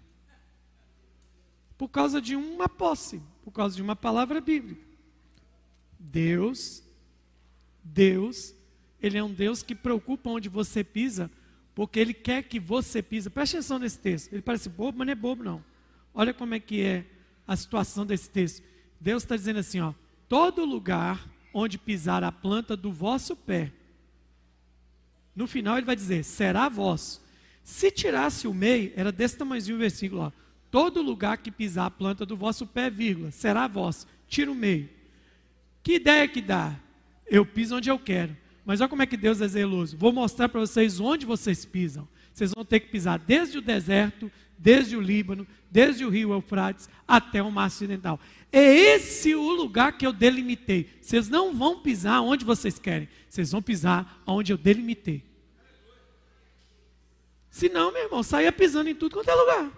por 1.77 1.89
causa 1.89 2.19
de 2.21 2.35
uma 2.35 2.67
posse, 2.67 3.21
por 3.43 3.51
causa 3.51 3.75
de 3.75 3.81
uma 3.81 3.95
palavra 3.95 4.41
bíblica. 4.41 4.81
Deus, 5.99 6.83
Deus, 7.83 8.53
Ele 8.99 9.17
é 9.17 9.23
um 9.23 9.31
Deus 9.31 9.61
que 9.61 9.75
preocupa 9.75 10.29
onde 10.29 10.49
você 10.49 10.83
pisa, 10.83 11.29
porque 11.75 11.99
Ele 11.99 12.13
quer 12.13 12.43
que 12.43 12.59
você 12.59 13.01
pisa. 13.01 13.29
Preste 13.29 13.57
atenção 13.57 13.77
nesse 13.77 13.99
texto. 13.99 14.33
Ele 14.33 14.41
parece 14.41 14.69
bobo, 14.69 14.97
mas 14.97 15.05
não 15.05 15.11
é 15.11 15.15
bobo, 15.15 15.43
não. 15.43 15.63
Olha 16.13 16.33
como 16.33 16.55
é 16.55 16.59
que 16.59 16.81
é 16.81 17.05
a 17.47 17.55
situação 17.55 18.05
desse 18.05 18.29
texto. 18.29 18.63
Deus 18.99 19.21
está 19.23 19.35
dizendo 19.35 19.59
assim: 19.59 19.79
ó, 19.79 19.93
todo 20.27 20.65
lugar 20.65 21.29
onde 21.53 21.77
pisar 21.77 22.23
a 22.23 22.31
planta 22.31 22.75
do 22.75 22.91
vosso 22.91 23.35
pé, 23.35 23.71
no 25.35 25.45
final 25.45 25.77
ele 25.77 25.85
vai 25.85 25.95
dizer, 25.95 26.23
será 26.23 26.67
vosso. 26.67 27.26
Se 27.67 27.91
tirasse 27.91 28.47
o 28.47 28.53
meio, 28.53 28.93
era 28.95 29.11
desse 29.11 29.37
tamanhozinho 29.37 29.75
o 29.75 29.79
versículo, 29.79 30.31
Todo 30.71 31.01
lugar 31.01 31.37
que 31.37 31.51
pisar 31.51 31.87
a 31.87 31.91
planta 31.91 32.25
do 32.25 32.37
vosso 32.37 32.65
pé, 32.65 32.89
vírgula, 32.89 33.29
será 33.29 33.67
vosso. 33.67 34.07
Tira 34.25 34.49
o 34.49 34.55
meio. 34.55 34.89
Que 35.83 35.95
ideia 35.95 36.25
que 36.29 36.41
dá? 36.41 36.79
Eu 37.25 37.45
piso 37.45 37.75
onde 37.75 37.91
eu 37.91 37.99
quero. 37.99 38.35
Mas 38.65 38.79
olha 38.79 38.87
como 38.87 39.01
é 39.01 39.05
que 39.05 39.17
Deus 39.17 39.41
é 39.41 39.47
zeloso. 39.49 39.97
Vou 39.97 40.13
mostrar 40.13 40.47
para 40.47 40.61
vocês 40.61 41.01
onde 41.01 41.25
vocês 41.25 41.65
pisam. 41.65 42.07
Vocês 42.33 42.53
vão 42.55 42.63
ter 42.63 42.79
que 42.79 42.87
pisar 42.87 43.19
desde 43.19 43.57
o 43.57 43.61
deserto, 43.61 44.31
desde 44.57 44.95
o 44.95 45.01
Líbano, 45.01 45.45
desde 45.69 46.05
o 46.05 46.09
rio 46.09 46.31
Eufrates 46.31 46.89
até 47.05 47.43
o 47.43 47.51
mar 47.51 47.67
ocidental. 47.67 48.17
É 48.49 48.63
esse 48.63 49.35
o 49.35 49.51
lugar 49.51 49.97
que 49.97 50.07
eu 50.07 50.13
delimitei. 50.13 50.89
Vocês 51.01 51.27
não 51.27 51.53
vão 51.53 51.81
pisar 51.81 52.21
onde 52.21 52.45
vocês 52.45 52.79
querem. 52.79 53.09
Vocês 53.27 53.51
vão 53.51 53.61
pisar 53.61 54.23
onde 54.25 54.53
eu 54.53 54.57
delimitei. 54.57 55.27
Senão, 57.57 57.91
meu 57.91 58.03
irmão, 58.03 58.21
saia 58.21 58.51
pisando 58.51 58.87
em 58.87 58.93
tudo 58.93 59.13
quanto 59.13 59.31
é 59.31 59.33
lugar. 59.33 59.71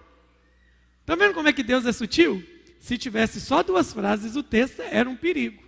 Está 1.00 1.14
vendo 1.14 1.32
como 1.32 1.48
é 1.48 1.52
que 1.52 1.62
Deus 1.62 1.86
é 1.86 1.92
sutil? 1.92 2.44
Se 2.78 2.98
tivesse 2.98 3.40
só 3.40 3.62
duas 3.62 3.90
frases, 3.90 4.36
o 4.36 4.42
texto 4.42 4.82
era 4.82 5.08
um 5.08 5.16
perigo. 5.16 5.62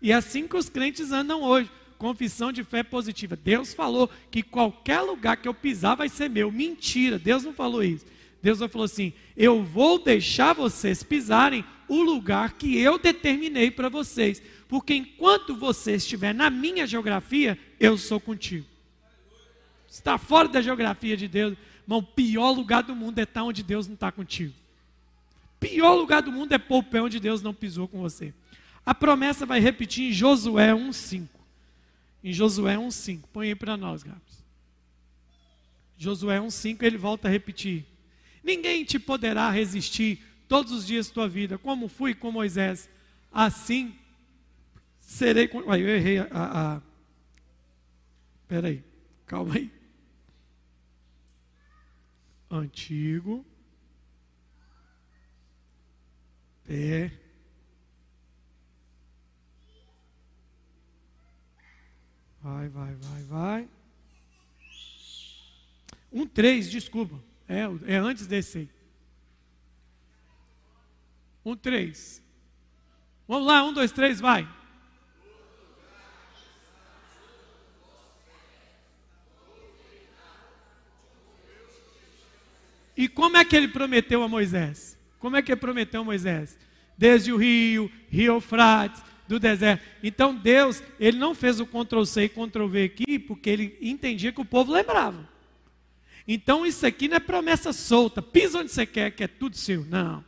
E 0.00 0.12
é 0.12 0.14
assim 0.14 0.48
que 0.48 0.56
os 0.56 0.70
crentes 0.70 1.12
andam 1.12 1.42
hoje. 1.42 1.70
confissão 1.98 2.50
de 2.50 2.64
fé 2.64 2.82
positiva. 2.82 3.36
Deus 3.36 3.74
falou 3.74 4.08
que 4.30 4.42
qualquer 4.42 5.02
lugar 5.02 5.36
que 5.36 5.46
eu 5.46 5.52
pisar 5.52 5.94
vai 5.94 6.08
ser 6.08 6.30
meu. 6.30 6.50
Mentira, 6.50 7.18
Deus 7.18 7.44
não 7.44 7.52
falou 7.52 7.84
isso. 7.84 8.06
Deus 8.42 8.58
falou 8.58 8.86
assim: 8.86 9.12
Eu 9.36 9.62
vou 9.62 10.02
deixar 10.02 10.54
vocês 10.54 11.02
pisarem 11.02 11.62
o 11.86 12.00
lugar 12.02 12.54
que 12.54 12.78
eu 12.78 12.98
determinei 12.98 13.70
para 13.70 13.90
vocês, 13.90 14.42
porque 14.66 14.94
enquanto 14.94 15.54
você 15.54 15.96
estiver 15.96 16.32
na 16.32 16.48
minha 16.48 16.86
geografia, 16.86 17.58
eu 17.78 17.98
sou 17.98 18.18
contigo. 18.18 18.64
Está 19.90 20.16
fora 20.16 20.48
da 20.48 20.62
geografia 20.62 21.16
de 21.16 21.26
Deus, 21.26 21.58
irmão, 21.82 21.98
o 21.98 22.02
pior 22.02 22.52
lugar 22.52 22.84
do 22.84 22.94
mundo 22.94 23.18
é 23.18 23.24
estar 23.24 23.42
onde 23.42 23.64
Deus 23.64 23.88
não 23.88 23.94
está 23.94 24.12
contigo. 24.12 24.54
Pior 25.58 25.94
lugar 25.94 26.22
do 26.22 26.30
mundo 26.30 26.52
é 26.52 26.58
pôr 26.58 26.78
o 26.78 26.82
pé 26.82 27.02
onde 27.02 27.18
Deus 27.18 27.42
não 27.42 27.52
pisou 27.52 27.88
com 27.88 28.00
você. 28.00 28.32
A 28.86 28.94
promessa 28.94 29.44
vai 29.44 29.58
repetir 29.58 30.08
em 30.08 30.12
Josué 30.12 30.72
1,5. 30.72 31.28
Em 32.22 32.32
Josué 32.32 32.76
1,5. 32.76 33.24
Põe 33.32 33.48
aí 33.48 33.54
para 33.56 33.76
nós, 33.76 34.04
Gabs. 34.04 34.44
Josué 35.98 36.38
1,5 36.38 36.82
ele 36.84 36.96
volta 36.96 37.26
a 37.26 37.30
repetir. 37.30 37.84
Ninguém 38.44 38.84
te 38.84 38.98
poderá 38.98 39.50
resistir 39.50 40.22
todos 40.48 40.72
os 40.72 40.86
dias 40.86 41.08
da 41.08 41.14
tua 41.14 41.28
vida, 41.28 41.58
como 41.58 41.88
fui 41.88 42.14
com 42.14 42.30
Moisés. 42.30 42.88
Assim 43.32 43.94
serei. 44.98 45.50
Ai, 45.68 45.82
eu 45.82 45.88
errei 45.88 46.18
a, 46.18 46.26
a... 46.30 46.80
Peraí, 48.46 48.82
calma 49.26 49.56
aí. 49.56 49.79
Antigo. 52.50 53.44
Pé. 56.64 57.12
Vai, 62.42 62.68
vai, 62.68 62.94
vai, 62.94 63.22
vai. 63.24 63.68
Um 66.12 66.26
três, 66.26 66.70
desculpa. 66.70 67.22
É, 67.48 67.60
é 67.86 67.96
antes 67.96 68.26
desse 68.26 68.58
aí. 68.58 68.70
Um 71.44 71.56
três. 71.56 72.22
Vamos 73.28 73.46
lá, 73.46 73.62
um, 73.62 73.72
dois, 73.72 73.92
três, 73.92 74.20
vai. 74.20 74.48
E 83.00 83.08
como 83.08 83.38
é 83.38 83.44
que 83.46 83.56
ele 83.56 83.66
prometeu 83.66 84.22
a 84.22 84.28
Moisés? 84.28 84.94
Como 85.18 85.34
é 85.34 85.40
que 85.40 85.50
ele 85.50 85.58
prometeu 85.58 86.02
a 86.02 86.04
Moisés? 86.04 86.58
Desde 86.98 87.32
o 87.32 87.38
rio, 87.38 87.90
rio 88.10 88.34
Eufrates, 88.34 89.02
do 89.26 89.40
deserto. 89.40 89.82
Então 90.02 90.34
Deus, 90.34 90.82
ele 91.00 91.16
não 91.16 91.34
fez 91.34 91.60
o 91.60 91.66
Ctrl 91.66 92.04
C 92.04 92.24
e 92.24 92.28
Ctrl 92.28 92.66
V 92.66 92.82
aqui, 92.82 93.18
porque 93.18 93.48
ele 93.48 93.78
entendia 93.80 94.30
que 94.30 94.40
o 94.42 94.44
povo 94.44 94.70
lembrava. 94.70 95.26
Então 96.28 96.66
isso 96.66 96.84
aqui 96.86 97.08
não 97.08 97.16
é 97.16 97.20
promessa 97.20 97.72
solta, 97.72 98.20
pisa 98.20 98.58
onde 98.58 98.70
você 98.70 98.84
quer, 98.84 99.12
que 99.12 99.24
é 99.24 99.28
tudo 99.28 99.56
seu. 99.56 99.82
Não. 99.86 100.22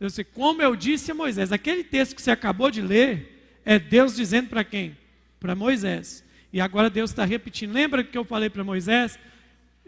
Eu 0.00 0.10
sei, 0.10 0.24
como 0.24 0.60
eu 0.60 0.74
disse 0.74 1.12
a 1.12 1.14
Moisés, 1.14 1.52
aquele 1.52 1.84
texto 1.84 2.16
que 2.16 2.22
você 2.22 2.32
acabou 2.32 2.68
de 2.68 2.82
ler, 2.82 3.60
é 3.64 3.78
Deus 3.78 4.16
dizendo 4.16 4.48
para 4.48 4.64
quem? 4.64 4.98
Para 5.38 5.54
Moisés. 5.54 6.24
E 6.52 6.60
agora 6.60 6.90
Deus 6.90 7.10
está 7.10 7.24
repetindo. 7.24 7.72
Lembra 7.72 8.02
que 8.02 8.18
eu 8.18 8.24
falei 8.24 8.50
para 8.50 8.64
Moisés? 8.64 9.16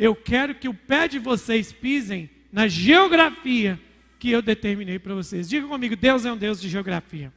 Eu 0.01 0.17
quero 0.17 0.55
que 0.55 0.67
o 0.67 0.73
pé 0.73 1.07
de 1.07 1.19
vocês 1.19 1.75
pisem 1.75 2.31
na 2.51 2.67
geografia 2.67 3.79
que 4.19 4.31
eu 4.31 4.41
determinei 4.41 4.99
para 4.99 5.15
vocês. 5.15 5.47
Diga 5.47 5.69
comigo, 5.69 5.95
Deus 5.95 6.25
é 6.25 6.33
um 6.33 6.39
Deus 6.39 6.59
de 6.59 6.71
geografia. 6.71 7.31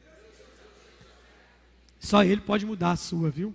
Só 2.00 2.24
Ele 2.24 2.40
pode 2.40 2.64
mudar 2.64 2.92
a 2.92 2.96
sua, 2.96 3.28
viu? 3.28 3.54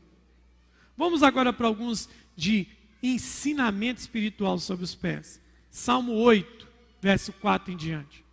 Vamos 0.96 1.24
agora 1.24 1.52
para 1.52 1.66
alguns 1.66 2.08
de 2.36 2.68
ensinamento 3.02 4.00
espiritual 4.00 4.60
sobre 4.60 4.86
os 4.86 4.94
pés. 4.94 5.42
Salmo 5.72 6.14
8, 6.14 6.68
verso 7.02 7.34
4 7.34 7.74
em 7.74 7.78
diante. 7.78 8.24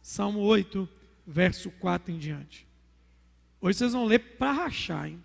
Salmo 0.00 0.38
8, 0.38 0.88
verso 1.26 1.68
4 1.80 2.14
em 2.14 2.18
diante. 2.18 2.64
Hoje 3.60 3.78
vocês 3.78 3.92
vão 3.92 4.04
ler 4.04 4.20
para 4.20 4.52
rachar, 4.52 5.08
hein? 5.08 5.20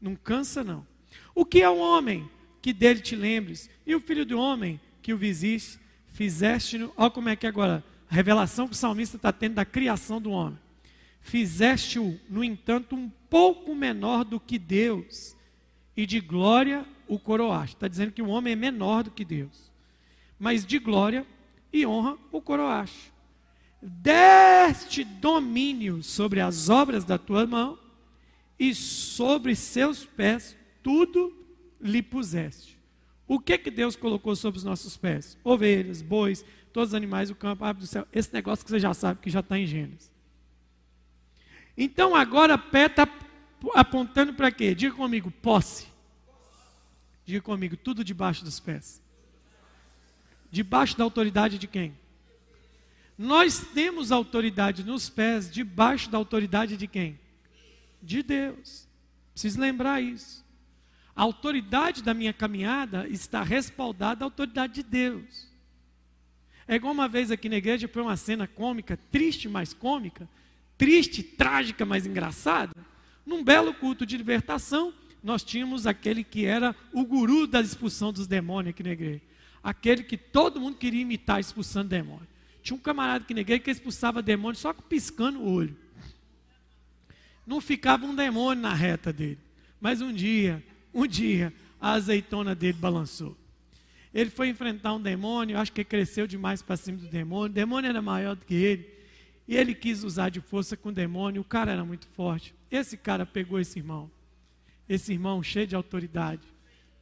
Não 0.00 0.14
cansa, 0.14 0.62
não. 0.62 0.86
O 1.34 1.44
que 1.44 1.60
é 1.60 1.68
um 1.68 1.80
homem 1.80 2.30
que 2.60 2.72
dele 2.72 3.00
te 3.00 3.16
lembres? 3.16 3.70
E 3.86 3.94
o 3.94 4.00
filho 4.00 4.24
do 4.24 4.38
homem 4.38 4.80
que 5.02 5.12
o 5.12 5.16
visiste, 5.16 5.78
fizeste-no. 6.08 6.92
Olha 6.96 7.10
como 7.10 7.28
é 7.28 7.36
que 7.36 7.46
é 7.46 7.48
agora. 7.48 7.84
A 8.10 8.14
revelação 8.14 8.66
que 8.66 8.74
o 8.74 8.76
salmista 8.76 9.16
está 9.16 9.32
tendo 9.32 9.54
da 9.54 9.64
criação 9.64 10.20
do 10.20 10.30
homem. 10.30 10.58
Fizeste-o, 11.20 12.18
no 12.28 12.42
entanto, 12.42 12.96
um 12.96 13.10
pouco 13.28 13.74
menor 13.74 14.24
do 14.24 14.40
que 14.40 14.58
Deus, 14.58 15.36
e 15.96 16.06
de 16.06 16.20
glória 16.20 16.84
o 17.06 17.18
coroaste. 17.18 17.76
Está 17.76 17.88
dizendo 17.88 18.12
que 18.12 18.22
o 18.22 18.28
homem 18.28 18.52
é 18.52 18.56
menor 18.56 19.04
do 19.04 19.10
que 19.10 19.24
Deus, 19.24 19.70
mas 20.38 20.64
de 20.64 20.78
glória 20.78 21.26
e 21.72 21.86
honra 21.86 22.16
o 22.32 22.40
coroaste. 22.40 23.12
Deste 23.82 25.04
domínio 25.04 26.02
sobre 26.02 26.40
as 26.40 26.68
obras 26.68 27.04
da 27.04 27.18
tua 27.18 27.46
mão, 27.46 27.78
e 28.58 28.74
sobre 28.74 29.56
seus 29.56 30.04
pés 30.04 30.54
tudo 30.82 31.34
lhe 31.80 32.02
puseste. 32.02 32.78
O 33.26 33.38
que 33.38 33.56
que 33.56 33.70
Deus 33.70 33.94
colocou 33.94 34.34
sobre 34.34 34.58
os 34.58 34.64
nossos 34.64 34.96
pés? 34.96 35.38
Ovelhas, 35.44 36.02
bois, 36.02 36.44
todos 36.72 36.90
os 36.90 36.94
animais 36.94 37.28
do 37.28 37.34
campo, 37.34 37.64
árvore 37.64 37.84
do 37.84 37.88
céu. 37.88 38.06
Esse 38.12 38.32
negócio 38.32 38.64
que 38.64 38.70
você 38.70 38.80
já 38.80 38.92
sabe 38.92 39.20
que 39.20 39.30
já 39.30 39.40
está 39.40 39.58
em 39.58 39.66
Gênesis. 39.66 40.10
Então 41.76 42.14
agora 42.14 42.58
pé 42.58 42.86
está 42.86 43.08
apontando 43.74 44.34
para 44.34 44.50
quê? 44.50 44.74
Diga 44.74 44.94
comigo, 44.94 45.30
posse. 45.30 45.86
Diga 47.24 47.40
comigo, 47.40 47.76
tudo 47.76 48.02
debaixo 48.02 48.44
dos 48.44 48.58
pés. 48.58 49.00
Debaixo 50.50 50.98
da 50.98 51.04
autoridade 51.04 51.58
de 51.58 51.66
quem? 51.66 51.96
Nós 53.16 53.60
temos 53.72 54.10
autoridade 54.10 54.82
nos 54.82 55.08
pés, 55.08 55.50
debaixo 55.50 56.10
da 56.10 56.18
autoridade 56.18 56.76
de 56.76 56.86
quem? 56.86 57.20
De 58.02 58.22
Deus. 58.22 58.88
Preciso 59.32 59.60
lembrar 59.60 60.02
isso. 60.02 60.44
A 61.14 61.22
autoridade 61.22 62.02
da 62.02 62.14
minha 62.14 62.32
caminhada 62.32 63.08
está 63.08 63.42
respaldada 63.42 64.24
à 64.24 64.26
autoridade 64.26 64.74
de 64.74 64.82
Deus. 64.82 65.48
É 66.66 66.76
igual 66.76 66.92
uma 66.92 67.08
vez 67.08 67.30
aqui 67.30 67.48
na 67.48 67.56
igreja, 67.56 67.88
foi 67.88 68.02
uma 68.02 68.16
cena 68.16 68.46
cômica, 68.46 68.98
triste, 69.10 69.48
mas 69.48 69.74
cômica 69.74 70.28
triste, 70.80 71.22
trágica, 71.22 71.84
mas 71.84 72.06
engraçada, 72.06 72.74
num 73.26 73.44
belo 73.44 73.74
culto 73.74 74.06
de 74.06 74.16
libertação, 74.16 74.94
nós 75.22 75.42
tínhamos 75.44 75.86
aquele 75.86 76.24
que 76.24 76.46
era 76.46 76.74
o 76.90 77.04
guru 77.04 77.46
da 77.46 77.60
expulsão 77.60 78.10
dos 78.10 78.26
demônios 78.26 78.70
aqui 78.70 78.82
na 78.82 78.92
igreja. 78.92 79.20
Aquele 79.62 80.02
que 80.02 80.16
todo 80.16 80.58
mundo 80.58 80.78
queria 80.78 81.02
imitar 81.02 81.38
expulsando 81.38 81.90
demônio. 81.90 82.26
Tinha 82.62 82.74
um 82.74 82.80
camarada 82.80 83.24
aqui 83.24 83.34
na 83.34 83.42
igreja 83.42 83.60
que 83.60 83.70
expulsava 83.70 84.22
demônio 84.22 84.58
só 84.58 84.72
piscando 84.72 85.40
o 85.40 85.52
olho. 85.52 85.76
Não 87.46 87.60
ficava 87.60 88.06
um 88.06 88.14
demônio 88.14 88.62
na 88.62 88.72
reta 88.72 89.12
dele. 89.12 89.38
Mas 89.78 90.00
um 90.00 90.10
dia, 90.10 90.64
um 90.92 91.06
dia, 91.06 91.52
a 91.80 91.92
azeitona 91.92 92.54
dele 92.54 92.78
balançou. 92.78 93.36
Ele 94.12 94.30
foi 94.30 94.48
enfrentar 94.48 94.94
um 94.94 95.00
demônio, 95.00 95.58
acho 95.58 95.72
que 95.72 95.84
cresceu 95.84 96.26
demais 96.26 96.62
para 96.62 96.76
cima 96.76 96.98
do 96.98 97.06
demônio. 97.06 97.50
O 97.50 97.54
demônio 97.54 97.88
era 97.88 98.02
maior 98.02 98.34
do 98.34 98.44
que 98.44 98.54
ele. 98.54 99.00
E 99.46 99.56
ele 99.56 99.74
quis 99.74 100.04
usar 100.04 100.28
de 100.28 100.40
força 100.40 100.76
com 100.76 100.90
o 100.90 100.92
demônio, 100.92 101.42
o 101.42 101.44
cara 101.44 101.72
era 101.72 101.84
muito 101.84 102.06
forte. 102.06 102.54
Esse 102.70 102.96
cara 102.96 103.26
pegou 103.26 103.58
esse 103.58 103.78
irmão, 103.78 104.10
esse 104.88 105.12
irmão 105.12 105.42
cheio 105.42 105.66
de 105.66 105.74
autoridade, 105.74 106.46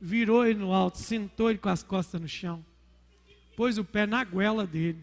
virou 0.01 0.47
ele 0.47 0.59
no 0.59 0.73
alto, 0.73 0.99
sentou 0.99 1.51
ele 1.51 1.59
com 1.59 1.69
as 1.69 1.83
costas 1.83 2.21
no 2.21 2.29
chão, 2.29 2.65
pôs 3.55 3.77
o 3.77 3.85
pé 3.85 4.07
na 4.07 4.25
goela 4.25 4.67
dele, 4.67 4.99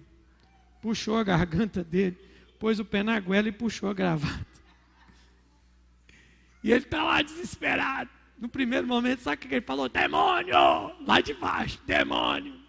puxou 0.81 1.17
a 1.17 1.23
garganta 1.23 1.83
dele, 1.83 2.17
pôs 2.57 2.79
o 2.79 2.85
pé 2.85 3.03
na 3.03 3.19
goela 3.19 3.47
e 3.47 3.51
puxou 3.51 3.89
a 3.89 3.93
gravata. 3.93 4.45
E 6.63 6.71
ele 6.71 6.83
está 6.83 7.03
lá 7.03 7.21
desesperado. 7.21 8.09
No 8.37 8.49
primeiro 8.49 8.85
momento, 8.85 9.21
sabe 9.21 9.37
o 9.37 9.39
que 9.39 9.55
ele 9.55 9.65
falou? 9.65 9.87
Demônio! 9.87 10.55
Lá 11.05 11.21
de 11.21 11.33
baixo, 11.33 11.79
demônio! 11.85 12.59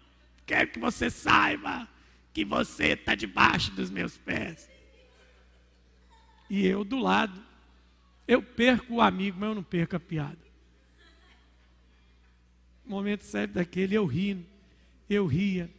Quero 0.45 0.71
que 0.71 0.79
você 0.79 1.09
saiba 1.09 1.87
que 2.33 2.45
você 2.45 2.89
está 2.93 3.15
debaixo 3.15 3.71
dos 3.71 3.89
meus 3.89 4.17
pés. 4.17 4.69
E 6.49 6.65
eu 6.65 6.85
do 6.85 6.97
lado, 6.97 7.43
eu 8.27 8.41
perco 8.41 8.95
o 8.95 9.01
amigo, 9.01 9.37
mas 9.39 9.49
eu 9.49 9.55
não 9.55 9.63
perco 9.63 9.95
a 9.95 9.99
piada. 9.99 10.37
Momento 12.85 13.23
sério 13.23 13.53
daquele, 13.53 13.95
eu 13.95 14.05
rindo, 14.05 14.45
eu 15.09 15.25
ria, 15.25 15.69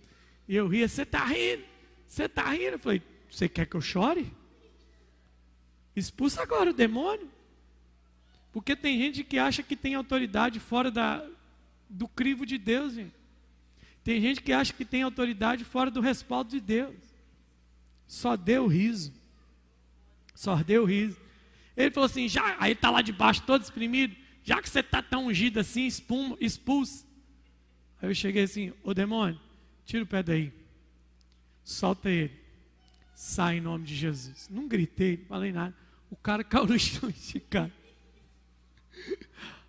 eu 0.46 0.68
ria, 0.68 0.86
você 0.86 1.02
está 1.02 1.24
rindo, 1.24 1.64
você 2.06 2.24
está 2.24 2.50
rindo. 2.50 2.72
Eu 2.72 2.78
falei, 2.78 3.02
você 3.30 3.48
quer 3.48 3.66
que 3.66 3.76
eu 3.76 3.80
chore? 3.80 4.30
Expulsa 5.96 6.42
agora 6.42 6.70
o 6.70 6.74
demônio. 6.74 7.30
Porque 8.52 8.74
tem 8.74 8.98
gente 8.98 9.22
que 9.24 9.38
acha 9.38 9.62
que 9.62 9.76
tem 9.76 9.94
autoridade 9.94 10.58
fora 10.58 10.90
da, 10.90 11.24
do 11.88 12.08
crivo 12.08 12.46
de 12.46 12.58
Deus, 12.58 12.94
gente. 12.94 13.14
Tem 14.02 14.20
gente 14.20 14.40
que 14.40 14.52
acha 14.52 14.72
que 14.72 14.84
tem 14.84 15.02
autoridade 15.02 15.64
fora 15.64 15.90
do 15.90 16.00
respaldo 16.00 16.50
de 16.50 16.60
Deus. 16.60 16.96
Só 18.06 18.36
deu 18.36 18.66
riso. 18.66 19.12
Só 20.34 20.56
deu 20.56 20.84
riso. 20.84 21.16
Ele 21.76 21.90
falou 21.90 22.06
assim: 22.06 22.28
já, 22.28 22.56
aí 22.58 22.72
está 22.72 22.90
lá 22.90 23.02
debaixo, 23.02 23.42
todo 23.42 23.62
exprimido, 23.62 24.16
já 24.42 24.60
que 24.60 24.68
você 24.68 24.80
está 24.80 25.00
tão 25.00 25.26
ungido 25.26 25.60
assim, 25.60 25.86
espuma, 25.86 26.36
expulsa. 26.40 27.04
Aí 28.02 28.08
eu 28.08 28.14
cheguei 28.14 28.42
assim: 28.42 28.72
ô 28.82 28.92
demônio, 28.92 29.38
tira 29.84 30.02
o 30.02 30.06
pé 30.06 30.22
daí, 30.22 30.52
solta 31.62 32.10
ele, 32.10 32.32
sai 33.14 33.58
em 33.58 33.60
nome 33.60 33.84
de 33.84 33.94
Jesus. 33.94 34.48
Não 34.50 34.66
gritei, 34.66 35.18
não 35.18 35.26
falei 35.26 35.52
nada. 35.52 35.74
O 36.10 36.16
cara 36.16 36.42
caiu 36.44 36.66
no 36.66 36.78
chão 36.78 37.08
esticado. 37.08 37.72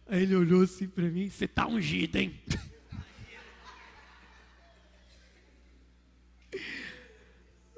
Aí 0.07 0.23
ele 0.23 0.35
olhou 0.35 0.63
assim 0.63 0.87
para 0.87 1.09
mim: 1.09 1.29
você 1.29 1.45
está 1.45 1.67
ungido, 1.67 2.17
hein? 2.17 2.39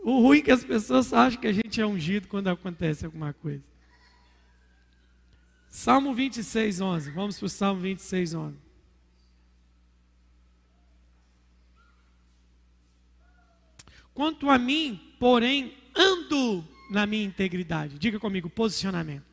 O 0.03 0.19
ruim 0.21 0.39
é 0.39 0.41
que 0.41 0.51
as 0.51 0.63
pessoas 0.63 1.13
acham 1.13 1.39
que 1.39 1.47
a 1.47 1.53
gente 1.53 1.79
é 1.79 1.85
ungido 1.85 2.27
quando 2.27 2.47
acontece 2.47 3.05
alguma 3.05 3.33
coisa. 3.33 3.63
Salmo 5.69 6.13
26, 6.13 6.81
11. 6.81 7.11
Vamos 7.11 7.37
para 7.37 7.45
o 7.45 7.49
Salmo 7.49 7.81
26, 7.81 8.33
11. 8.33 8.57
Quanto 14.13 14.49
a 14.49 14.57
mim, 14.57 15.15
porém, 15.19 15.77
ando 15.95 16.67
na 16.89 17.05
minha 17.05 17.23
integridade. 17.23 17.97
Diga 17.97 18.19
comigo, 18.19 18.49
posicionamento. 18.49 19.30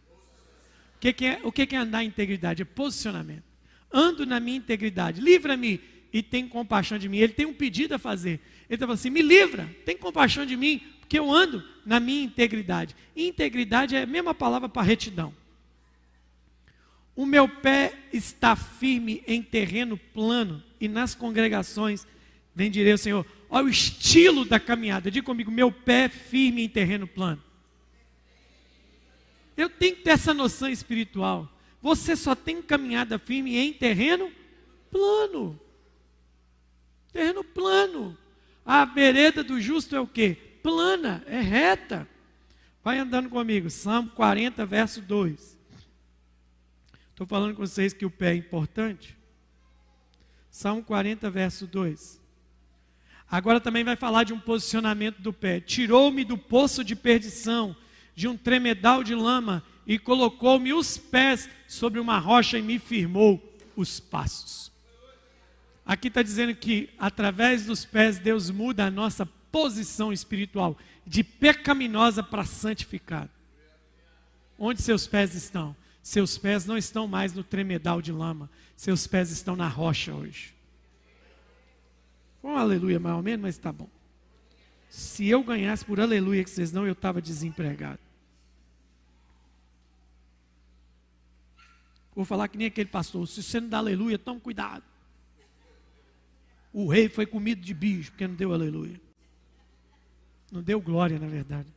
O 0.99 1.01
que, 1.01 1.25
é, 1.25 1.41
o 1.45 1.53
que, 1.53 1.65
que 1.65 1.77
é 1.77 1.79
andar 1.79 2.03
em 2.03 2.09
integridade? 2.09 2.63
É 2.63 2.65
posicionamento. 2.65 3.45
Ando 3.93 4.27
na 4.27 4.41
minha 4.41 4.59
integridade. 4.59 5.21
Livra-me 5.21 5.81
e 6.13 6.23
tem 6.23 6.49
compaixão 6.49 6.99
de 6.99 7.09
mim. 7.09 7.19
Ele 7.19 7.33
tem 7.33 7.47
um 7.47 7.55
pedido 7.55 7.95
a 7.95 7.99
fazer. 7.99 8.41
Ele 8.69 8.75
está 8.75 8.87
falando 8.87 8.99
assim: 8.99 9.11
me 9.11 9.23
livra, 9.23 9.69
tem 9.85 9.97
compaixão 9.97 10.45
de 10.45 10.57
mim, 10.57 10.83
porque 10.99 11.19
eu 11.19 11.33
ando 11.33 11.65
na 11.87 12.01
minha 12.01 12.25
integridade. 12.25 12.97
integridade 13.17 13.95
é 13.95 14.03
a 14.03 14.07
mesma 14.07 14.35
palavra 14.35 14.69
para 14.69 14.83
retidão. 14.83 15.33
O 17.15 17.25
meu 17.25 17.49
pé 17.49 17.95
está 18.13 18.55
firme 18.57 19.23
em 19.27 19.43
terreno 19.43 19.97
plano 19.97 20.63
e 20.81 20.87
nas 20.87 21.15
congregações 21.15 22.07
bendirei 22.55 22.93
o 22.93 22.99
Senhor. 22.99 23.25
Olha 23.49 23.67
o 23.67 23.71
estilo 23.71 24.45
da 24.45 24.61
caminhada. 24.61 25.11
Diga 25.11 25.25
comigo, 25.25 25.51
meu 25.51 25.71
pé 25.71 26.09
firme 26.09 26.63
em 26.63 26.69
terreno 26.69 27.07
plano. 27.07 27.43
Eu 29.59 29.69
tenho 29.69 29.97
que 29.97 30.03
ter 30.03 30.11
essa 30.11 30.33
noção 30.33 30.71
espiritual. 30.71 31.53
Você 31.83 32.15
só 32.15 32.37
tem 32.37 32.63
caminhada 32.63 33.19
firme 33.19 33.57
em 33.57 33.73
terreno 33.73 34.31
plano. 34.89 35.61
Terreno 37.13 37.43
plano. 37.43 38.17
A 38.65 38.85
vereda 38.85 39.43
do 39.43 39.61
justo 39.61 39.97
é 39.97 40.01
o 40.01 40.07
quê? 40.07 40.37
Plana, 40.63 41.25
é 41.27 41.41
reta. 41.41 42.09
Vai 42.85 43.01
andando 43.01 43.29
comigo, 43.29 43.69
Salmo 43.69 44.11
40, 44.11 44.65
verso 44.65 45.03
2. 45.03 45.59
Estou 47.11 47.27
falando 47.27 47.57
com 47.57 47.67
vocês 47.67 47.93
que 47.93 48.07
o 48.07 48.11
pé 48.11 48.31
é 48.31 48.37
importante. 48.37 49.17
Salmo 50.53 50.85
40, 50.85 51.29
verso 51.31 51.67
2. 51.67 52.21
Agora 53.29 53.61
também 53.61 53.83
vai 53.83 53.97
falar 53.97 54.23
de 54.23 54.33
um 54.33 54.39
posicionamento 54.39 55.19
do 55.19 55.33
pé. 55.33 55.59
Tirou-me 55.59 56.25
do 56.25 56.39
poço 56.39 56.85
de 56.85 56.95
perdição, 56.95 57.77
de 58.19 58.27
um 58.27 58.37
tremedal 58.37 59.05
de 59.05 59.15
lama, 59.15 59.63
e 59.87 59.97
colocou-me 59.97 60.73
os 60.73 60.99
pés 60.99 61.49
sobre 61.69 62.01
uma 62.01 62.19
rocha 62.19 62.59
e 62.59 62.63
me 62.63 62.77
firmou 62.77 63.41
os 63.77 64.01
passos. 64.01 64.73
Aqui 65.87 66.09
está 66.09 66.21
dizendo 66.21 66.53
que 66.53 66.91
através 66.99 67.67
dos 67.67 67.85
pés 67.85 68.19
Deus 68.19 68.51
muda 68.51 68.87
a 68.87 68.91
nossa 68.91 69.25
posição 69.53 70.13
espiritual 70.13 70.77
de 71.07 71.23
pecaminosa 71.23 72.21
para 72.21 72.45
santificada. 72.45 73.31
Onde 74.59 74.83
seus 74.83 75.07
pés 75.07 75.37
estão? 75.37 75.77
Seus 76.03 76.37
pés 76.37 76.67
não 76.67 76.77
estão 76.77 77.07
mais 77.07 77.33
no 77.33 77.45
tremedal 77.45 78.03
de 78.03 78.11
lama, 78.11 78.51
seus 78.77 79.07
pés 79.07 79.31
estão 79.31 79.55
na 79.55 79.69
rocha 79.69 80.13
hoje. 80.13 80.53
Um 82.43 82.57
aleluia 82.57 82.99
mais 82.99 83.15
ou 83.15 83.23
menos, 83.23 83.43
mas 83.43 83.55
está 83.55 83.71
bom. 83.71 83.89
Se 84.91 85.29
eu 85.29 85.41
ganhasse 85.45 85.85
por 85.85 86.01
aleluia 86.01 86.43
que 86.43 86.51
vocês 86.51 86.73
não, 86.73 86.85
eu 86.85 86.95
estava 86.95 87.23
desempregado. 87.23 88.08
Vou 92.19 92.25
falar 92.25 92.49
que 92.49 92.59
nem 92.59 92.67
aquele 92.67 92.89
pastor, 92.89 93.29
se 93.29 93.41
você 93.41 93.61
não 93.61 93.69
dá 93.69 93.79
aleluia, 93.79 94.19
tome 94.19 94.41
cuidado. 94.41 94.83
O 96.73 96.89
rei 96.89 97.09
foi 97.09 97.25
comido 97.25 97.61
de 97.61 97.73
bicho, 97.73 98.11
porque 98.11 98.27
não 98.27 98.35
deu 98.35 98.53
aleluia. 98.53 99.01
Não 100.51 100.61
deu 100.61 100.81
glória, 100.81 101.17
na 101.17 101.29
verdade. 101.29 101.69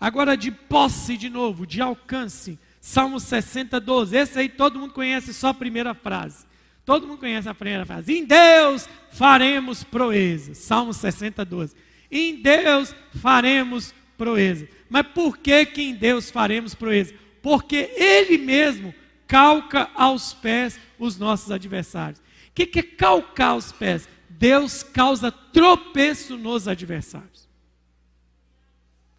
Agora 0.00 0.38
de 0.38 0.50
posse 0.50 1.18
de 1.18 1.28
novo, 1.28 1.66
de 1.66 1.82
alcance. 1.82 2.58
Salmo 2.80 3.20
60, 3.20 3.78
12. 3.78 4.16
Esse 4.16 4.38
aí 4.38 4.48
todo 4.48 4.78
mundo 4.78 4.94
conhece 4.94 5.34
só 5.34 5.48
a 5.48 5.54
primeira 5.54 5.92
frase. 5.92 6.46
Todo 6.82 7.06
mundo 7.06 7.18
conhece 7.18 7.46
a 7.46 7.54
primeira 7.54 7.84
frase. 7.84 8.10
Em 8.10 8.24
Deus 8.24 8.88
faremos 9.12 9.84
proeza. 9.84 10.54
Salmo 10.54 10.94
60, 10.94 11.44
12. 11.44 11.76
Em 12.10 12.40
Deus 12.40 12.96
faremos 13.20 13.94
proeza. 14.16 14.66
Mas 14.88 15.06
por 15.08 15.36
que 15.36 15.66
que 15.66 15.82
em 15.82 15.94
Deus 15.94 16.30
faremos 16.30 16.74
proeza? 16.74 17.25
Porque 17.46 17.92
Ele 17.96 18.38
mesmo 18.38 18.92
calca 19.28 19.88
aos 19.94 20.34
pés 20.34 20.80
os 20.98 21.16
nossos 21.16 21.52
adversários 21.52 22.20
que, 22.56 22.66
que 22.66 22.78
é 22.78 22.82
calcar 22.82 23.54
os 23.54 23.70
pés? 23.70 24.08
Deus 24.30 24.82
causa 24.82 25.30
tropeço 25.30 26.38
nos 26.38 26.66
adversários. 26.66 27.46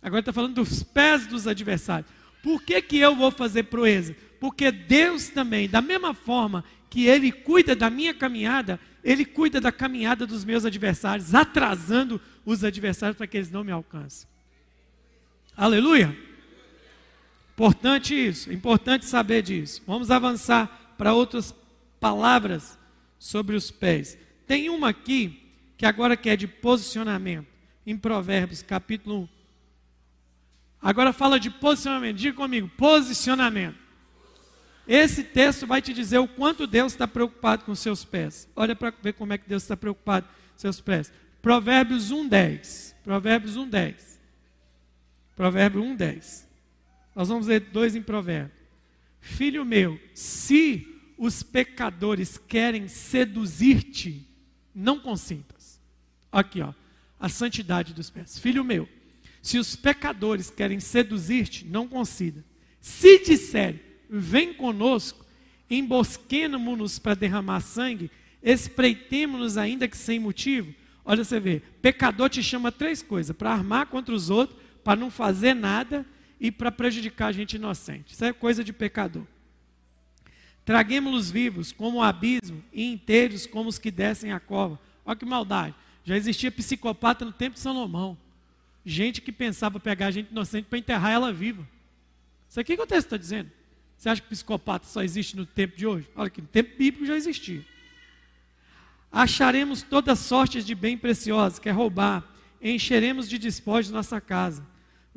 Agora 0.02 0.22
está 0.22 0.34
falando 0.34 0.56
dos 0.56 0.82
pés 0.82 1.28
dos 1.28 1.48
adversários. 1.48 2.10
Por 2.42 2.64
que, 2.64 2.82
que 2.82 2.98
eu 2.98 3.16
vou 3.16 3.30
fazer 3.30 3.64
proeza? 3.64 4.16
Porque 4.40 4.72
Deus 4.72 5.30
também, 5.30 5.70
da 5.70 5.82
mesma 5.82 6.16
forma 6.16 6.64
que 6.90 7.06
Ele 7.06 7.32
cuida 7.32 7.76
da 7.76 7.92
minha 7.92 8.14
caminhada, 8.14 8.80
Ele 9.04 9.24
cuida 9.24 9.62
da 9.62 9.72
caminhada 9.72 10.26
dos 10.26 10.44
meus 10.44 10.66
adversários, 10.66 11.36
atrasando 11.36 12.20
os 12.44 12.64
adversários 12.64 13.18
para 13.18 13.28
que 13.28 13.38
eles 13.38 13.52
não 13.52 13.64
me 13.64 13.72
alcancem. 13.72 14.28
Aleluia! 15.56 16.27
Importante 17.58 18.14
isso, 18.14 18.54
importante 18.54 19.08
saber 19.08 19.42
disso. 19.42 19.82
Vamos 19.88 20.12
avançar 20.12 20.94
para 20.96 21.16
outras 21.16 21.56
palavras 22.00 22.78
sobre 23.18 23.56
os 23.56 23.72
pés. 23.72 24.16
Tem 24.46 24.70
uma 24.70 24.90
aqui 24.90 25.52
que 25.76 25.84
agora 25.84 26.16
que 26.16 26.30
é 26.30 26.36
de 26.36 26.48
posicionamento, 26.48 27.48
em 27.84 27.98
Provérbios, 27.98 28.62
capítulo 28.62 29.22
1. 29.24 29.30
Agora 30.80 31.12
fala 31.12 31.40
de 31.40 31.50
posicionamento. 31.50 32.18
Diga 32.18 32.38
comigo, 32.38 32.70
posicionamento. 32.78 33.80
Esse 34.88 35.24
texto 35.24 35.66
vai 35.66 35.82
te 35.82 35.96
dizer 35.96 36.20
o 36.20 36.28
quanto 36.28 36.68
Deus 36.68 36.94
está 36.94 37.08
preocupado 37.08 37.66
com 37.66 37.74
seus 37.74 38.06
pés. 38.06 38.48
Olha 38.56 38.76
para 38.76 38.94
ver 39.02 39.14
como 39.14 39.34
é 39.34 39.38
que 39.40 39.50
Deus 39.50 39.64
está 39.64 39.76
preocupado 39.76 40.28
com 40.28 40.60
seus 40.60 40.80
pés. 40.80 41.12
Provérbios 41.42 42.12
1:10. 42.12 42.94
Provérbios 43.04 43.58
1:10. 43.58 44.20
Provérbio 45.36 45.82
1:10. 45.82 46.47
Nós 47.18 47.30
vamos 47.30 47.48
ler 47.48 47.62
dois 47.62 47.96
em 47.96 48.02
Provérbio. 48.04 48.52
Filho 49.20 49.66
meu, 49.66 50.00
se 50.14 50.88
os 51.18 51.42
pecadores 51.42 52.38
querem 52.38 52.88
seduzir-te, 52.88 54.24
não 54.74 55.00
consintas. 55.00 55.82
Aqui, 56.32 56.62
ó, 56.62 56.76
a 57.20 57.28
santidade 57.28 57.92
dos 57.92 58.12
pés. 58.12 58.38
Filho 58.38 58.64
meu, 58.64 58.88
se 59.42 59.58
os 59.58 59.76
pecadores 59.76 60.52
querem 60.52 60.80
seduzir-te, 60.80 61.66
não 61.66 61.88
consinta. 61.88 62.46
Se 62.80 63.18
disserem, 63.26 63.82
vem 64.08 64.54
conosco, 64.54 65.26
embosquemo-nos 65.72 67.00
para 67.00 67.16
derramar 67.16 67.62
sangue, 67.62 68.12
espreitemo-nos 68.44 69.58
ainda 69.58 69.88
que 69.88 69.98
sem 69.98 70.20
motivo. 70.20 70.72
Olha, 71.04 71.24
você 71.24 71.40
vê, 71.40 71.64
pecador 71.82 72.30
te 72.30 72.44
chama 72.44 72.72
três 72.72 73.02
coisas: 73.02 73.36
para 73.36 73.54
armar 73.54 73.88
contra 73.88 74.14
os 74.14 74.30
outros, 74.30 74.60
para 74.84 75.00
não 75.00 75.10
fazer 75.10 75.56
nada 75.56 76.06
e 76.40 76.52
para 76.52 76.72
prejudicar 76.72 77.28
a 77.28 77.32
gente 77.32 77.56
inocente. 77.56 78.14
Isso 78.14 78.24
é 78.24 78.32
coisa 78.32 78.64
de 78.64 78.72
pecador. 78.72 79.26
Traguemos-los 80.64 81.32
vivos 81.32 81.72
como 81.72 82.00
o 82.00 82.04
abismo 82.04 82.64
e 82.74 82.92
inteiros 82.92 83.46
como 83.48 83.70
os 83.70 83.80
que 83.80 83.90
descem 83.90 84.32
a 84.34 84.40
cova. 84.40 84.80
Olha 85.06 85.16
que 85.16 85.26
maldade. 85.26 85.74
Já 86.04 86.16
existia 86.16 86.52
psicopata 86.52 87.24
no 87.24 87.32
tempo 87.32 87.54
de 87.54 87.62
Salomão. 87.62 88.18
Gente 88.86 89.22
que 89.22 89.32
pensava 89.32 89.80
pegar 89.80 90.12
gente 90.12 90.30
inocente 90.32 90.66
para 90.66 90.78
enterrar 90.78 91.12
ela 91.12 91.34
viva. 91.34 91.68
Isso 92.50 92.60
aqui 92.60 92.76
que 92.76 92.82
o 92.82 92.88
texto 92.88 93.08
está 93.08 93.18
dizendo. 93.18 93.52
Você 93.98 94.10
acha 94.10 94.22
que 94.22 94.30
psicopata 94.30 94.86
só 94.86 95.02
existe 95.02 95.36
no 95.36 95.46
tempo 95.46 95.76
de 95.76 95.88
hoje? 95.88 96.08
Olha 96.16 96.30
que 96.30 96.42
no 96.42 96.48
tempo 96.48 96.78
bíblico 96.78 97.06
já 97.06 97.16
existia. 97.16 97.66
Acharemos 99.12 99.82
toda 99.82 100.16
sorte 100.16 100.62
de 100.62 100.76
bem 100.76 100.98
preciosos, 100.98 101.60
quer 101.60 101.72
roubar, 101.72 102.24
encheremos 102.62 103.28
de 103.28 103.38
despojos 103.38 103.90
nossa 103.90 104.22
casa. 104.22 104.66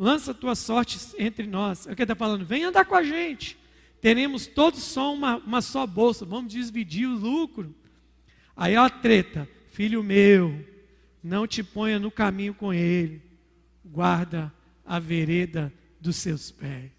Lança 0.01 0.35
tua 0.35 0.57
sorte 0.57 0.99
entre 1.17 1.47
nós. 1.47 1.87
É 1.87 1.93
o 1.93 1.95
que 1.95 2.03
ele 2.03 2.05
está 2.05 2.17
falando, 2.17 2.45
vem 2.45 2.65
andar 2.65 2.85
com 2.87 2.97
a 2.97 3.05
gente 3.05 3.61
teremos 4.01 4.47
todos 4.47 4.83
só 4.83 5.13
uma, 5.13 5.37
uma 5.37 5.61
só 5.61 5.87
bolsa, 5.87 6.25
vamos 6.25 6.53
dividir 6.53 7.07
o 7.07 7.15
lucro. 7.15 7.75
Aí 8.57 8.77
ó 8.77 8.85
a 8.85 8.91
treta, 8.91 9.49
filho 9.73 10.03
meu, 10.03 10.65
não 11.23 11.47
te 11.47 11.63
ponha 11.63 11.99
no 11.99 12.11
caminho 12.11 12.55
com 12.55 12.73
ele, 12.73 13.23
guarda 13.85 14.53
a 14.85 14.99
vereda 14.99 15.73
dos 16.01 16.17
seus 16.17 16.51
pés. 16.51 16.91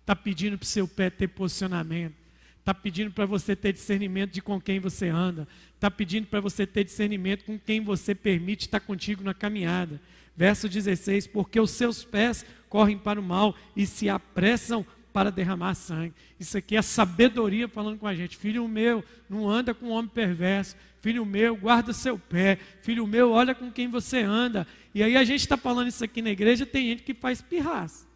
Está 0.00 0.14
pedindo 0.14 0.56
para 0.56 0.64
o 0.64 0.68
seu 0.68 0.86
pé 0.86 1.10
ter 1.10 1.28
posicionamento. 1.28 2.14
Está 2.60 2.74
pedindo 2.74 3.12
para 3.12 3.26
você 3.26 3.54
ter 3.56 3.72
discernimento 3.72 4.32
de 4.32 4.42
com 4.42 4.60
quem 4.60 4.78
você 4.78 5.08
anda. 5.08 5.48
Está 5.74 5.90
pedindo 5.90 6.26
para 6.26 6.40
você 6.40 6.66
ter 6.66 6.84
discernimento 6.84 7.44
com 7.44 7.58
quem 7.58 7.80
você 7.80 8.14
permite 8.14 8.66
estar 8.66 8.80
contigo 8.80 9.22
na 9.22 9.34
caminhada. 9.34 10.00
Verso 10.36 10.68
16: 10.68 11.26
Porque 11.28 11.58
os 11.58 11.70
seus 11.70 12.04
pés 12.04 12.44
correm 12.68 12.98
para 12.98 13.20
o 13.20 13.22
mal 13.22 13.54
e 13.74 13.86
se 13.86 14.08
apressam 14.08 14.84
para 15.12 15.30
derramar 15.30 15.74
sangue. 15.74 16.12
Isso 16.38 16.58
aqui 16.58 16.76
é 16.76 16.82
sabedoria 16.82 17.66
falando 17.66 17.98
com 17.98 18.06
a 18.06 18.14
gente. 18.14 18.36
Filho 18.36 18.68
meu, 18.68 19.02
não 19.30 19.48
anda 19.48 19.72
com 19.72 19.86
um 19.86 19.90
homem 19.90 20.10
perverso. 20.10 20.76
Filho 21.00 21.24
meu, 21.24 21.56
guarda 21.56 21.94
seu 21.94 22.18
pé. 22.18 22.58
Filho 22.82 23.06
meu, 23.06 23.30
olha 23.30 23.54
com 23.54 23.72
quem 23.72 23.88
você 23.88 24.20
anda. 24.20 24.66
E 24.94 25.02
aí 25.02 25.16
a 25.16 25.24
gente 25.24 25.40
está 25.40 25.56
falando 25.56 25.88
isso 25.88 26.04
aqui 26.04 26.20
na 26.20 26.30
igreja, 26.30 26.66
tem 26.66 26.88
gente 26.88 27.02
que 27.02 27.14
faz 27.14 27.40
pirraça. 27.40 28.06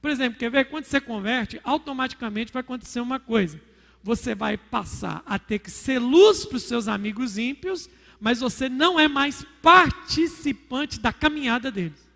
Por 0.00 0.10
exemplo, 0.10 0.38
quer 0.38 0.50
ver? 0.50 0.66
Quando 0.66 0.84
você 0.84 1.00
converte, 1.00 1.60
automaticamente 1.64 2.52
vai 2.52 2.60
acontecer 2.60 3.00
uma 3.00 3.18
coisa. 3.18 3.60
Você 4.02 4.34
vai 4.34 4.56
passar 4.56 5.22
a 5.26 5.38
ter 5.38 5.58
que 5.58 5.70
ser 5.70 5.98
luz 5.98 6.44
para 6.44 6.58
os 6.58 6.64
seus 6.64 6.86
amigos 6.88 7.38
ímpios, 7.38 7.88
mas 8.24 8.40
você 8.40 8.70
não 8.70 8.98
é 8.98 9.06
mais 9.06 9.44
participante 9.60 10.98
da 10.98 11.12
caminhada 11.12 11.70
deles. 11.70 12.08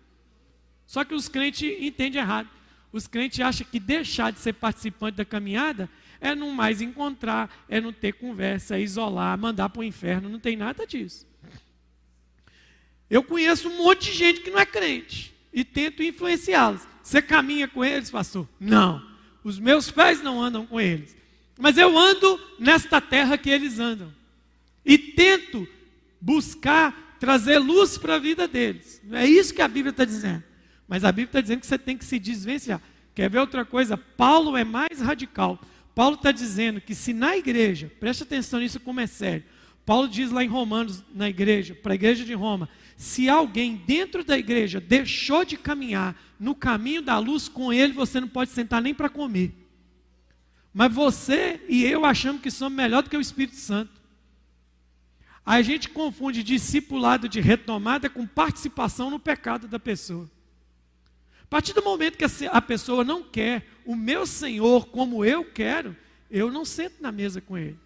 Só 0.87 1.03
que 1.03 1.13
os 1.13 1.29
crentes 1.29 1.71
entendem 1.79 2.19
errado. 2.19 2.49
Os 2.91 3.05
crentes 3.05 3.39
acham 3.39 3.67
que 3.69 3.79
deixar 3.79 4.31
de 4.31 4.39
ser 4.39 4.53
participante 4.53 5.17
da 5.17 5.23
caminhada 5.23 5.87
é 6.19 6.33
não 6.33 6.49
mais 6.49 6.81
encontrar, 6.81 7.63
é 7.69 7.79
não 7.79 7.93
ter 7.93 8.13
conversa, 8.13 8.75
é 8.75 8.81
isolar, 8.81 9.37
mandar 9.37 9.69
para 9.69 9.81
o 9.81 9.83
inferno. 9.83 10.29
Não 10.29 10.39
tem 10.39 10.57
nada 10.57 10.83
disso. 10.87 11.27
Eu 13.07 13.21
conheço 13.21 13.69
um 13.69 13.77
monte 13.77 14.05
de 14.05 14.17
gente 14.17 14.41
que 14.41 14.49
não 14.49 14.57
é 14.57 14.65
crente 14.65 15.31
e 15.53 15.63
tento 15.63 16.01
influenciá-los. 16.01 16.87
Você 17.03 17.21
caminha 17.21 17.67
com 17.67 17.85
eles, 17.85 18.09
pastor? 18.09 18.49
Não. 18.59 18.99
Os 19.43 19.59
meus 19.59 19.91
pés 19.91 20.23
não 20.23 20.41
andam 20.41 20.65
com 20.65 20.81
eles. 20.81 21.15
Mas 21.55 21.77
eu 21.77 21.95
ando 21.95 22.41
nesta 22.57 22.99
terra 22.99 23.37
que 23.37 23.51
eles 23.51 23.77
andam. 23.77 24.11
E 24.83 24.97
tento 24.97 25.67
buscar 26.19 27.17
trazer 27.19 27.59
luz 27.59 27.97
para 27.97 28.15
a 28.15 28.19
vida 28.19 28.47
deles. 28.47 29.01
É 29.11 29.25
isso 29.25 29.53
que 29.53 29.61
a 29.61 29.67
Bíblia 29.67 29.91
está 29.91 30.05
dizendo. 30.05 30.43
Mas 30.87 31.03
a 31.03 31.11
Bíblia 31.11 31.29
está 31.29 31.41
dizendo 31.41 31.59
que 31.59 31.67
você 31.67 31.77
tem 31.77 31.97
que 31.97 32.05
se 32.05 32.17
desvencilhar. 32.17 32.81
Quer 33.13 33.29
ver 33.29 33.39
outra 33.39 33.65
coisa? 33.65 33.97
Paulo 33.97 34.55
é 34.55 34.63
mais 34.63 35.01
radical. 35.01 35.59
Paulo 35.93 36.15
está 36.15 36.31
dizendo 36.31 36.79
que 36.79 36.95
se 36.95 37.13
na 37.13 37.35
igreja, 37.35 37.91
preste 37.99 38.23
atenção 38.23 38.59
nisso 38.59 38.79
como 38.79 38.99
é 38.99 39.07
sério. 39.07 39.43
Paulo 39.85 40.07
diz 40.07 40.31
lá 40.31 40.43
em 40.43 40.47
Romanos, 40.47 41.03
na 41.13 41.27
igreja, 41.27 41.75
para 41.75 41.93
a 41.93 41.95
igreja 41.95 42.23
de 42.23 42.33
Roma, 42.33 42.69
se 42.95 43.27
alguém 43.27 43.75
dentro 43.75 44.23
da 44.23 44.37
igreja 44.37 44.79
deixou 44.79 45.43
de 45.43 45.57
caminhar 45.57 46.15
no 46.39 46.53
caminho 46.53 47.01
da 47.01 47.17
luz, 47.17 47.47
com 47.47 47.73
ele 47.73 47.91
você 47.91 48.21
não 48.21 48.27
pode 48.27 48.51
sentar 48.51 48.81
nem 48.81 48.93
para 48.93 49.09
comer. 49.09 49.51
Mas 50.73 50.93
você 50.93 51.59
e 51.67 51.83
eu 51.83 52.05
achamos 52.05 52.41
que 52.41 52.51
somos 52.51 52.77
melhor 52.77 53.03
do 53.03 53.09
que 53.09 53.17
o 53.17 53.21
Espírito 53.21 53.55
Santo. 53.55 53.98
A 55.49 55.63
gente 55.63 55.89
confunde 55.89 56.43
discipulado 56.43 57.27
de 57.27 57.41
retomada 57.41 58.07
com 58.07 58.27
participação 58.27 59.09
no 59.09 59.19
pecado 59.19 59.67
da 59.67 59.79
pessoa. 59.79 60.29
A 61.41 61.47
partir 61.47 61.73
do 61.73 61.81
momento 61.81 62.19
que 62.19 62.45
a 62.45 62.61
pessoa 62.61 63.03
não 63.03 63.23
quer 63.23 63.65
o 63.83 63.95
meu 63.95 64.27
Senhor 64.27 64.85
como 64.89 65.25
eu 65.25 65.43
quero, 65.43 65.97
eu 66.29 66.51
não 66.51 66.63
sento 66.63 67.01
na 67.01 67.11
mesa 67.11 67.41
com 67.41 67.57
ele. 67.57 67.79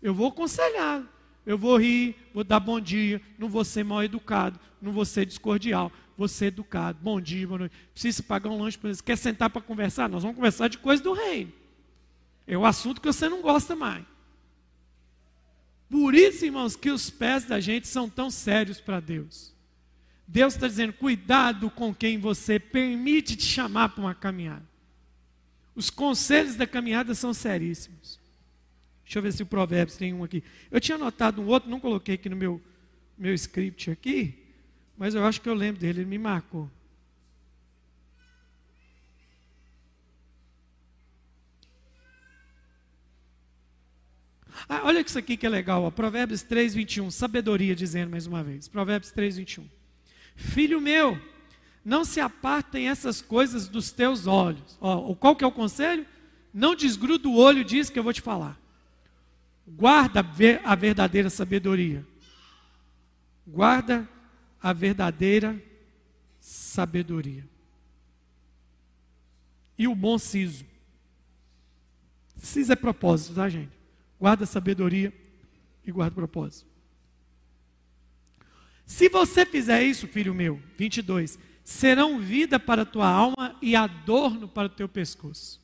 Eu 0.00 0.14
vou 0.14 0.28
aconselhar, 0.28 1.02
eu 1.44 1.58
vou 1.58 1.76
rir, 1.78 2.14
vou 2.32 2.44
dar 2.44 2.60
bom 2.60 2.80
dia, 2.80 3.20
não 3.36 3.48
vou 3.48 3.64
ser 3.64 3.82
mal 3.82 4.04
educado, 4.04 4.60
não 4.80 4.92
vou 4.92 5.04
ser 5.04 5.26
discordial, 5.26 5.90
vou 6.16 6.28
ser 6.28 6.46
educado. 6.46 6.96
Bom 7.02 7.20
dia, 7.20 7.44
boa 7.44 7.58
noite. 7.58 7.74
Precisa 7.92 8.22
pagar 8.22 8.50
um 8.50 8.62
lanche 8.62 8.78
para 8.78 8.94
você. 8.94 9.02
Quer 9.02 9.18
sentar 9.18 9.50
para 9.50 9.60
conversar? 9.60 10.08
Nós 10.08 10.22
vamos 10.22 10.36
conversar 10.36 10.68
de 10.68 10.78
coisa 10.78 11.02
do 11.02 11.12
reino. 11.12 11.52
É 12.46 12.56
o 12.56 12.64
assunto 12.64 13.00
que 13.00 13.08
você 13.08 13.28
não 13.28 13.42
gosta 13.42 13.74
mais. 13.74 14.04
Por 15.90 16.14
isso, 16.14 16.44
irmãos, 16.44 16.76
que 16.76 16.90
os 16.90 17.10
pés 17.10 17.44
da 17.44 17.58
gente 17.58 17.88
são 17.88 18.08
tão 18.08 18.30
sérios 18.30 18.80
para 18.80 19.00
Deus. 19.00 19.52
Deus 20.26 20.54
está 20.54 20.68
dizendo: 20.68 20.92
cuidado 20.92 21.68
com 21.68 21.92
quem 21.92 22.16
você 22.16 22.60
permite 22.60 23.34
te 23.34 23.44
chamar 23.44 23.88
para 23.88 24.00
uma 24.00 24.14
caminhada. 24.14 24.70
Os 25.74 25.90
conselhos 25.90 26.54
da 26.54 26.66
caminhada 26.66 27.14
são 27.14 27.34
seríssimos. 27.34 28.20
Deixa 29.04 29.18
eu 29.18 29.22
ver 29.22 29.32
se 29.32 29.42
o 29.42 29.46
Provérbios 29.46 29.96
tem 29.96 30.14
um 30.14 30.22
aqui. 30.22 30.44
Eu 30.70 30.80
tinha 30.80 30.94
anotado 30.94 31.42
um 31.42 31.46
outro, 31.46 31.68
não 31.68 31.80
coloquei 31.80 32.14
aqui 32.14 32.28
no 32.28 32.36
meu, 32.36 32.62
meu 33.18 33.34
script 33.34 33.90
aqui, 33.90 34.38
mas 34.96 35.16
eu 35.16 35.24
acho 35.24 35.40
que 35.40 35.48
eu 35.48 35.54
lembro 35.54 35.80
dele, 35.80 36.00
ele 36.00 36.08
me 36.08 36.18
marcou. 36.18 36.70
Ah, 44.68 44.82
olha 44.84 45.00
isso 45.00 45.18
aqui 45.18 45.36
que 45.36 45.46
é 45.46 45.48
legal, 45.48 45.82
ó. 45.82 45.90
Provérbios 45.90 46.42
3, 46.42 46.74
21. 46.74 47.10
Sabedoria 47.10 47.74
dizendo 47.74 48.10
mais 48.10 48.26
uma 48.26 48.42
vez. 48.42 48.68
Provérbios 48.68 49.12
3, 49.12 49.36
21. 49.36 49.68
Filho 50.36 50.80
meu, 50.80 51.20
não 51.84 52.04
se 52.04 52.20
apartem 52.20 52.88
essas 52.88 53.20
coisas 53.20 53.68
dos 53.68 53.90
teus 53.90 54.26
olhos. 54.26 54.78
Ó, 54.80 55.14
qual 55.14 55.34
que 55.34 55.44
é 55.44 55.46
o 55.46 55.52
conselho? 55.52 56.06
Não 56.52 56.74
desgruda 56.74 57.28
o 57.28 57.36
olho 57.36 57.64
disso 57.64 57.92
que 57.92 57.98
eu 57.98 58.02
vou 58.02 58.12
te 58.12 58.20
falar. 58.20 58.58
Guarda 59.66 60.20
a 60.64 60.74
verdadeira 60.74 61.30
sabedoria. 61.30 62.06
Guarda 63.46 64.08
a 64.60 64.72
verdadeira 64.72 65.62
sabedoria. 66.40 67.48
E 69.78 69.88
o 69.88 69.94
bom 69.94 70.18
siso. 70.18 70.64
Siso 72.36 72.72
é 72.72 72.76
propósito, 72.76 73.34
tá, 73.34 73.48
gente? 73.48 73.79
Guarda 74.20 74.44
sabedoria 74.44 75.12
e 75.84 75.90
guarda 75.90 76.14
propósito. 76.14 76.68
Se 78.84 79.08
você 79.08 79.46
fizer 79.46 79.82
isso, 79.82 80.06
filho 80.06 80.34
meu, 80.34 80.60
22, 80.76 81.38
serão 81.64 82.18
vida 82.18 82.60
para 82.60 82.82
a 82.82 82.86
tua 82.86 83.08
alma 83.08 83.56
e 83.62 83.74
adorno 83.74 84.46
para 84.46 84.66
o 84.66 84.70
teu 84.70 84.88
pescoço. 84.88 85.60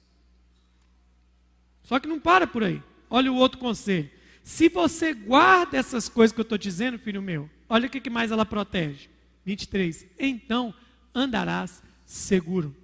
Só 1.83 2.01
que 2.01 2.09
não 2.09 2.19
para 2.19 2.47
por 2.47 2.65
aí. 2.65 2.83
Olha 3.11 3.31
o 3.31 3.37
outro 3.37 3.59
conselho. 3.59 4.11
Se 4.43 4.69
você 4.69 5.13
guarda 5.13 5.77
essas 5.77 6.09
coisas 6.09 6.33
que 6.33 6.41
eu 6.41 6.45
estou 6.45 6.57
dizendo, 6.57 6.99
filho 6.99 7.21
meu, 7.21 7.51
olha 7.69 7.89
o 7.89 7.91
que 7.91 8.09
mais 8.09 8.31
ela 8.31 8.47
protege. 8.47 9.11
23. 9.45 10.07
Então 10.19 10.73
andarás 11.15 11.83
seguro 12.05 12.75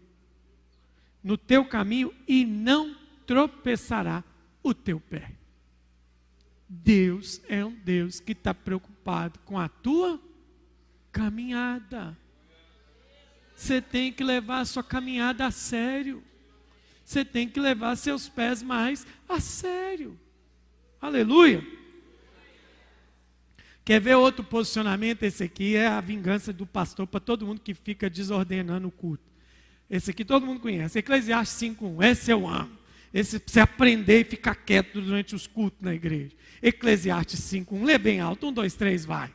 no 1.22 1.38
teu 1.38 1.64
caminho 1.64 2.12
e 2.26 2.44
não 2.44 2.96
tropeçará 3.26 4.24
o 4.62 4.74
teu 4.74 4.98
pé. 4.98 5.41
Deus 6.74 7.42
é 7.50 7.62
um 7.62 7.74
Deus 7.74 8.18
que 8.18 8.32
está 8.32 8.54
preocupado 8.54 9.38
com 9.40 9.58
a 9.58 9.68
tua 9.68 10.18
caminhada. 11.12 12.16
Você 13.54 13.82
tem 13.82 14.10
que 14.10 14.24
levar 14.24 14.60
a 14.60 14.64
sua 14.64 14.82
caminhada 14.82 15.44
a 15.44 15.50
sério. 15.50 16.24
Você 17.04 17.26
tem 17.26 17.46
que 17.46 17.60
levar 17.60 17.94
seus 17.96 18.26
pés 18.26 18.62
mais 18.62 19.06
a 19.28 19.38
sério. 19.38 20.18
Aleluia. 20.98 21.62
Quer 23.84 24.00
ver 24.00 24.14
outro 24.14 24.42
posicionamento? 24.42 25.24
Esse 25.24 25.44
aqui 25.44 25.76
é 25.76 25.88
a 25.88 26.00
vingança 26.00 26.54
do 26.54 26.64
pastor 26.64 27.06
para 27.06 27.20
todo 27.20 27.46
mundo 27.46 27.60
que 27.60 27.74
fica 27.74 28.08
desordenando 28.08 28.88
o 28.88 28.92
culto. 28.92 29.30
Esse 29.90 30.10
aqui 30.10 30.24
todo 30.24 30.46
mundo 30.46 30.60
conhece. 30.60 30.98
Eclesiastes 30.98 31.68
5.1. 31.68 32.02
Esse 32.02 32.30
eu 32.30 32.48
amo. 32.48 32.81
Esse 33.12 33.42
você 33.44 33.60
aprender 33.60 34.20
e 34.20 34.24
ficar 34.24 34.54
quieto 34.54 35.00
durante 35.00 35.34
os 35.34 35.46
cultos 35.46 35.80
na 35.82 35.94
igreja. 35.94 36.32
Eclesiastes 36.62 37.40
5.1. 37.40 37.84
Lê 37.84 37.98
bem 37.98 38.20
alto. 38.20 38.46
Um, 38.46 38.52
dois, 38.52 38.74
três, 38.74 39.04
vai. 39.04 39.30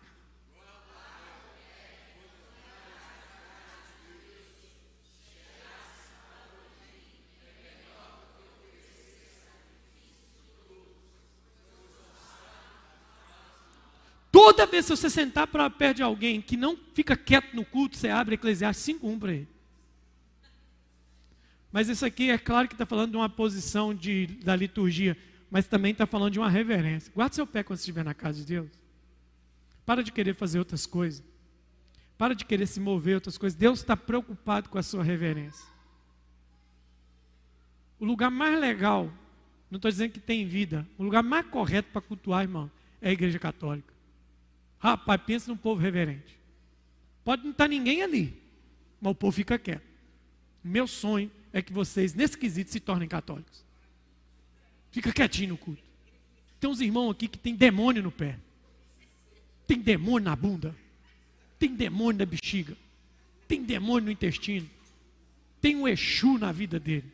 Toda 14.31 14.65
vez 14.65 14.85
que 14.85 14.95
você 14.95 15.09
sentar 15.09 15.47
para 15.47 15.69
perto 15.69 15.97
de 15.97 16.03
alguém 16.03 16.41
que 16.41 16.57
não 16.57 16.77
fica 16.93 17.15
quieto 17.15 17.53
no 17.53 17.65
culto, 17.65 17.97
você 17.97 18.09
abre 18.09 18.35
Eclesiastes 18.35 18.95
5.1 18.95 19.19
para 19.19 19.33
ele. 19.33 19.56
Mas 21.71 21.89
isso 21.89 22.05
aqui 22.05 22.29
é 22.29 22.37
claro 22.37 22.67
que 22.67 22.73
está 22.73 22.85
falando 22.85 23.11
de 23.11 23.17
uma 23.17 23.29
posição 23.29 23.93
de, 23.93 24.27
da 24.43 24.55
liturgia, 24.55 25.17
mas 25.49 25.67
também 25.67 25.91
está 25.91 26.05
falando 26.05 26.33
de 26.33 26.39
uma 26.39 26.49
reverência. 26.49 27.11
Guarde 27.13 27.35
seu 27.35 27.45
pé 27.45 27.63
quando 27.63 27.79
estiver 27.79 28.03
na 28.03 28.13
casa 28.13 28.39
de 28.39 28.45
Deus. 28.45 28.69
Para 29.85 30.03
de 30.03 30.11
querer 30.11 30.33
fazer 30.33 30.59
outras 30.59 30.85
coisas. 30.85 31.23
Para 32.17 32.33
de 32.33 32.45
querer 32.45 32.67
se 32.67 32.79
mover 32.79 33.15
outras 33.15 33.37
coisas. 33.37 33.57
Deus 33.57 33.79
está 33.79 33.95
preocupado 33.95 34.69
com 34.69 34.77
a 34.77 34.83
sua 34.83 35.03
reverência. 35.03 35.65
O 37.99 38.05
lugar 38.05 38.29
mais 38.29 38.59
legal, 38.59 39.11
não 39.69 39.77
estou 39.77 39.89
dizendo 39.89 40.11
que 40.11 40.19
tem 40.19 40.45
vida, 40.45 40.87
o 40.97 41.03
lugar 41.03 41.23
mais 41.23 41.45
correto 41.47 41.89
para 41.91 42.01
cultuar, 42.01 42.43
irmão, 42.43 42.69
é 43.01 43.09
a 43.09 43.13
igreja 43.13 43.39
católica. 43.39 43.93
Rapaz, 44.79 45.21
pensa 45.25 45.49
num 45.49 45.57
povo 45.57 45.81
reverente. 45.81 46.37
Pode 47.23 47.43
não 47.43 47.51
estar 47.51 47.67
ninguém 47.67 48.03
ali, 48.03 48.39
mas 49.01 49.11
o 49.11 49.15
povo 49.15 49.31
fica 49.31 49.57
quieto. 49.57 49.85
Meu 50.63 50.87
sonho 50.87 51.31
é 51.57 51.61
que 51.61 51.73
vocês, 51.73 52.13
nesse 52.13 52.37
quesito, 52.37 52.71
se 52.71 52.79
tornem 52.79 53.07
católicos. 53.07 53.63
Fica 54.91 55.11
quietinho 55.11 55.49
no 55.49 55.57
culto. 55.57 55.81
Tem 56.59 56.69
uns 56.69 56.79
irmãos 56.81 57.11
aqui 57.11 57.27
que 57.27 57.37
tem 57.37 57.55
demônio 57.55 58.03
no 58.03 58.11
pé. 58.11 58.37
Tem 59.65 59.79
demônio 59.79 60.25
na 60.25 60.35
bunda. 60.35 60.75
Tem 61.59 61.73
demônio 61.73 62.19
na 62.19 62.25
bexiga. 62.25 62.75
Tem 63.47 63.63
demônio 63.63 64.05
no 64.05 64.11
intestino. 64.11 64.69
Tem 65.59 65.75
um 65.75 65.87
Exu 65.87 66.37
na 66.37 66.51
vida 66.51 66.79
dele. 66.79 67.11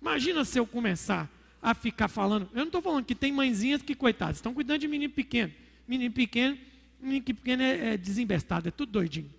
Imagina 0.00 0.44
se 0.44 0.58
eu 0.58 0.66
começar 0.66 1.30
a 1.60 1.74
ficar 1.74 2.08
falando. 2.08 2.48
Eu 2.52 2.58
não 2.58 2.66
estou 2.66 2.82
falando 2.82 3.04
que 3.04 3.14
tem 3.14 3.32
mãezinhas 3.32 3.82
que, 3.82 3.94
coitadas, 3.94 4.36
estão 4.36 4.54
cuidando 4.54 4.80
de 4.80 4.88
menino 4.88 5.12
pequeno. 5.12 5.52
Menino 5.88 6.12
pequeno, 6.12 6.58
menino 7.00 7.24
pequeno 7.24 7.62
é, 7.62 7.94
é 7.94 7.96
desembestado, 7.96 8.68
é 8.68 8.70
tudo 8.70 8.92
doidinho. 8.92 9.30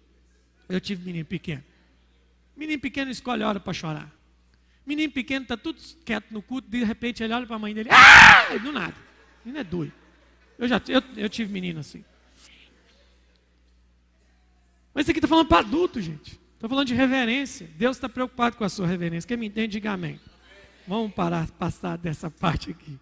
Eu 0.67 0.81
tive 0.81 1.05
menino 1.05 1.25
pequeno. 1.25 1.63
Menino 2.55 2.79
pequeno 2.79 3.11
escolhe 3.11 3.43
a 3.43 3.47
hora 3.47 3.59
para 3.59 3.73
chorar. 3.73 4.11
Menino 4.85 5.11
pequeno 5.11 5.43
está 5.43 5.57
tudo 5.57 5.81
quieto 6.05 6.31
no 6.31 6.41
culto, 6.41 6.69
de 6.69 6.83
repente 6.83 7.23
ele 7.23 7.33
olha 7.33 7.45
para 7.45 7.55
a 7.55 7.59
mãe 7.59 7.73
dele, 7.73 7.89
ah! 7.91 8.55
do 8.57 8.71
nada. 8.71 8.95
Menino 9.43 9.59
é 9.59 9.63
doido. 9.63 9.93
Eu 10.57 10.67
já 10.67 10.81
eu, 10.87 11.01
eu 11.17 11.29
tive 11.29 11.51
menino 11.51 11.79
assim. 11.79 12.03
Mas 14.93 15.03
isso 15.03 15.11
aqui 15.11 15.19
está 15.19 15.27
falando 15.27 15.47
para 15.47 15.59
adulto, 15.59 15.99
gente. 15.99 16.39
Estou 16.53 16.69
falando 16.69 16.87
de 16.87 16.93
reverência. 16.93 17.69
Deus 17.75 17.97
está 17.97 18.07
preocupado 18.07 18.55
com 18.55 18.63
a 18.63 18.69
sua 18.69 18.87
reverência. 18.87 19.27
Quem 19.27 19.35
me 19.35 19.47
entende, 19.47 19.73
diga 19.73 19.91
amém. 19.91 20.19
Vamos 20.87 21.13
parar, 21.13 21.49
passar 21.51 21.97
dessa 21.97 22.31
parte 22.31 22.71
aqui. 22.71 22.97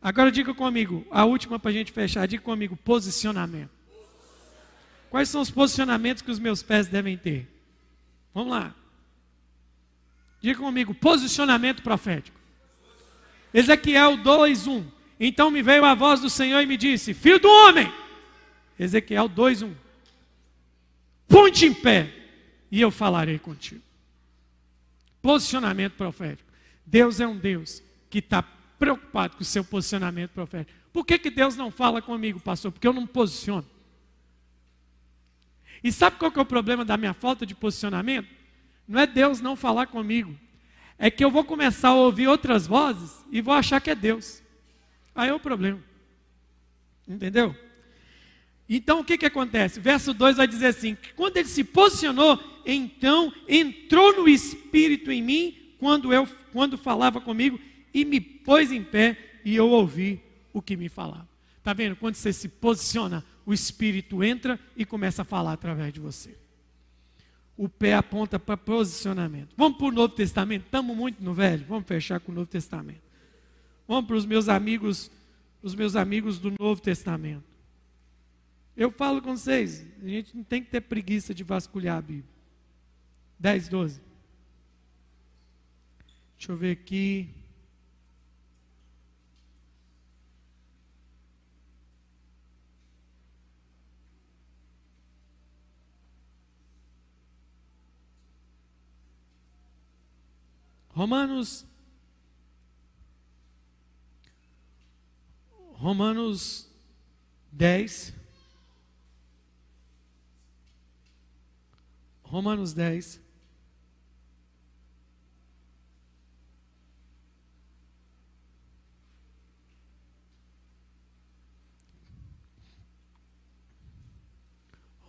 Agora 0.00 0.30
diga 0.30 0.54
comigo, 0.54 1.06
a 1.10 1.24
última 1.24 1.58
para 1.58 1.70
a 1.70 1.74
gente 1.74 1.90
fechar, 1.90 2.26
diga 2.28 2.42
comigo, 2.42 2.76
posicionamento. 2.76 3.70
Quais 5.10 5.28
são 5.28 5.40
os 5.40 5.50
posicionamentos 5.50 6.22
que 6.22 6.30
os 6.30 6.38
meus 6.38 6.62
pés 6.62 6.86
devem 6.86 7.16
ter? 7.16 7.48
Vamos 8.34 8.50
lá. 8.50 8.74
Diga 10.40 10.58
comigo, 10.60 10.94
posicionamento 10.94 11.82
profético. 11.82 12.38
Ezequiel 13.52 14.16
2, 14.16 14.66
1. 14.66 14.84
Então 15.20 15.50
me 15.50 15.62
veio 15.62 15.84
a 15.84 15.94
voz 15.94 16.20
do 16.20 16.30
Senhor 16.30 16.60
e 16.60 16.66
me 16.66 16.76
disse: 16.76 17.14
Filho 17.14 17.40
do 17.40 17.48
homem. 17.48 17.92
Ezequiel 18.78 19.28
2, 19.28 19.62
1. 19.62 19.74
Ponte 21.26 21.66
em 21.66 21.74
pé 21.74 22.14
e 22.70 22.80
eu 22.80 22.90
falarei 22.90 23.38
contigo. 23.38 23.82
Posicionamento 25.20 25.94
profético. 25.94 26.48
Deus 26.86 27.20
é 27.20 27.26
um 27.26 27.36
Deus 27.36 27.82
que 28.08 28.18
está 28.18 28.42
preocupado 28.78 29.36
com 29.36 29.42
o 29.42 29.44
seu 29.44 29.64
posicionamento 29.64 30.30
profético. 30.30 30.78
Por 30.92 31.04
que, 31.04 31.18
que 31.18 31.30
Deus 31.30 31.56
não 31.56 31.70
fala 31.70 32.00
comigo, 32.00 32.40
pastor? 32.40 32.72
Porque 32.72 32.86
eu 32.86 32.92
não 32.92 33.02
me 33.02 33.08
posiciono. 33.08 33.66
E 35.82 35.92
sabe 35.92 36.16
qual 36.16 36.30
que 36.30 36.38
é 36.38 36.42
o 36.42 36.46
problema 36.46 36.84
da 36.84 36.96
minha 36.96 37.14
falta 37.14 37.46
de 37.46 37.54
posicionamento? 37.54 38.28
Não 38.86 39.00
é 39.00 39.06
Deus 39.06 39.40
não 39.40 39.54
falar 39.54 39.86
comigo. 39.86 40.34
É 40.98 41.10
que 41.10 41.24
eu 41.24 41.30
vou 41.30 41.44
começar 41.44 41.90
a 41.90 41.94
ouvir 41.94 42.26
outras 42.26 42.66
vozes 42.66 43.24
e 43.30 43.40
vou 43.40 43.54
achar 43.54 43.80
que 43.80 43.90
é 43.90 43.94
Deus. 43.94 44.42
Aí 45.14 45.28
é 45.28 45.34
o 45.34 45.40
problema. 45.40 45.80
Entendeu? 47.06 47.54
Então 48.68 49.00
o 49.00 49.04
que, 49.04 49.16
que 49.16 49.26
acontece? 49.26 49.80
Verso 49.80 50.12
2 50.12 50.36
vai 50.36 50.46
dizer 50.46 50.66
assim: 50.66 50.96
quando 51.16 51.36
ele 51.36 51.48
se 51.48 51.64
posicionou, 51.64 52.38
então 52.66 53.32
entrou 53.48 54.16
no 54.16 54.28
Espírito 54.28 55.10
em 55.10 55.22
mim, 55.22 55.56
quando 55.78 56.12
eu 56.12 56.28
quando 56.52 56.76
falava 56.76 57.20
comigo, 57.20 57.58
e 57.92 58.04
me 58.04 58.20
pôs 58.20 58.72
em 58.72 58.82
pé, 58.82 59.16
e 59.44 59.54
eu 59.54 59.68
ouvi 59.68 60.20
o 60.52 60.60
que 60.60 60.76
me 60.76 60.88
falava. 60.88 61.28
Está 61.58 61.72
vendo? 61.72 61.96
Quando 61.96 62.14
você 62.14 62.32
se 62.32 62.48
posiciona, 62.48 63.24
o 63.48 63.52
Espírito 63.54 64.22
entra 64.22 64.60
e 64.76 64.84
começa 64.84 65.22
a 65.22 65.24
falar 65.24 65.54
através 65.54 65.90
de 65.90 65.98
você. 65.98 66.36
O 67.56 67.66
pé 67.66 67.94
aponta 67.94 68.38
para 68.38 68.58
posicionamento. 68.58 69.54
Vamos 69.56 69.78
para 69.78 69.86
o 69.86 69.90
Novo 69.90 70.14
Testamento? 70.14 70.66
Estamos 70.66 70.94
muito 70.94 71.24
no 71.24 71.32
Velho. 71.32 71.64
Vamos 71.66 71.88
fechar 71.88 72.20
com 72.20 72.30
o 72.30 72.34
Novo 72.34 72.46
Testamento. 72.46 73.00
Vamos 73.86 74.06
para 74.06 74.16
os 74.16 74.26
meus 74.26 74.50
amigos, 74.50 75.10
os 75.62 75.74
meus 75.74 75.96
amigos 75.96 76.38
do 76.38 76.52
Novo 76.60 76.82
Testamento. 76.82 77.46
Eu 78.76 78.90
falo 78.90 79.22
com 79.22 79.34
vocês, 79.34 79.82
a 80.02 80.06
gente 80.06 80.36
não 80.36 80.44
tem 80.44 80.62
que 80.62 80.68
ter 80.70 80.82
preguiça 80.82 81.32
de 81.32 81.42
vasculhar 81.42 81.96
a 81.96 82.02
Bíblia. 82.02 82.28
10, 83.38 83.68
12. 83.70 84.00
Deixa 86.36 86.52
eu 86.52 86.56
ver 86.58 86.72
aqui. 86.72 87.30
Romanos 100.98 101.64
Romanos 105.80 106.68
10 107.52 108.18
Romanos 112.30 112.74
10. 112.74 113.20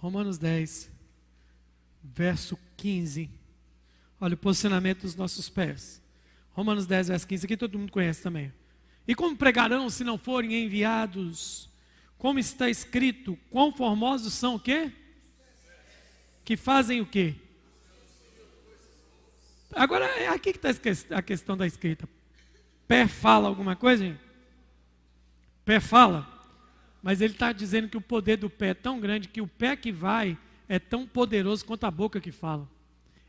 Romanos 0.01 0.37
10, 0.37 0.89
verso 2.01 2.57
15. 2.77 3.38
Olha 4.19 4.33
o 4.33 4.37
posicionamento 4.37 5.01
dos 5.01 5.15
nossos 5.15 5.49
pés. 5.49 6.01
Romanos 6.51 6.85
10, 6.85 7.07
verso 7.07 7.27
15. 7.27 7.45
Aqui 7.45 7.57
todo 7.57 7.79
mundo 7.79 7.91
conhece 7.91 8.21
também. 8.21 8.51
E 9.07 9.15
como 9.15 9.35
pregarão 9.35 9.89
se 9.89 10.03
não 10.03 10.17
forem 10.17 10.65
enviados? 10.65 11.69
Como 12.17 12.37
está 12.37 12.69
escrito, 12.69 13.37
quão 13.49 13.71
formosos 13.71 14.33
são 14.33 14.55
o 14.55 14.59
quê? 14.59 14.91
que 16.49 16.57
fazem 16.57 16.99
o 16.99 17.05
quê? 17.05 17.35
Agora, 19.71 20.05
é 20.05 20.29
aqui 20.29 20.51
que 20.51 20.67
está 20.67 21.15
a 21.15 21.21
questão 21.21 21.55
da 21.55 21.67
escrita. 21.67 22.09
Pé 22.87 23.07
fala 23.07 23.47
alguma 23.47 23.75
coisa, 23.75 24.03
gente? 24.03 24.19
Pé 25.63 25.79
fala. 25.79 26.27
Mas 27.03 27.21
ele 27.21 27.33
está 27.33 27.51
dizendo 27.51 27.87
que 27.87 27.97
o 27.97 28.01
poder 28.01 28.37
do 28.37 28.49
pé 28.49 28.69
é 28.69 28.73
tão 28.73 28.99
grande 28.99 29.27
que 29.27 29.39
o 29.41 29.47
pé 29.47 29.75
que 29.75 29.91
vai 29.91 30.35
é 30.67 30.79
tão 30.79 31.05
poderoso 31.05 31.63
quanto 31.63 31.83
a 31.83 31.91
boca 31.91 32.19
que 32.19 32.31
fala. 32.31 32.67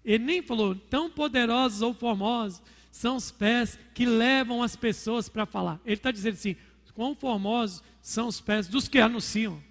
Ele 0.05 0.25
nem 0.25 0.43
falou, 0.43 0.75
tão 0.75 1.11
poderosos 1.11 1.83
ou 1.83 1.93
formosos 1.93 2.63
são 2.91 3.17
os 3.17 3.31
pés 3.31 3.79
que 3.95 4.05
levam 4.05 4.63
as 4.63 4.75
pessoas 4.75 5.29
para 5.29 5.47
falar. 5.47 5.81
Ele 5.85 5.95
está 5.95 6.11
dizendo 6.11 6.35
assim: 6.35 6.57
quão 7.01 7.15
formosos 7.15 7.83
são 8.03 8.29
os 8.29 8.41
pés 8.41 8.69
dos 8.69 8.89
que 8.89 8.99
anunciam. 8.99 9.63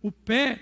O 0.00 0.12
pé 0.12 0.60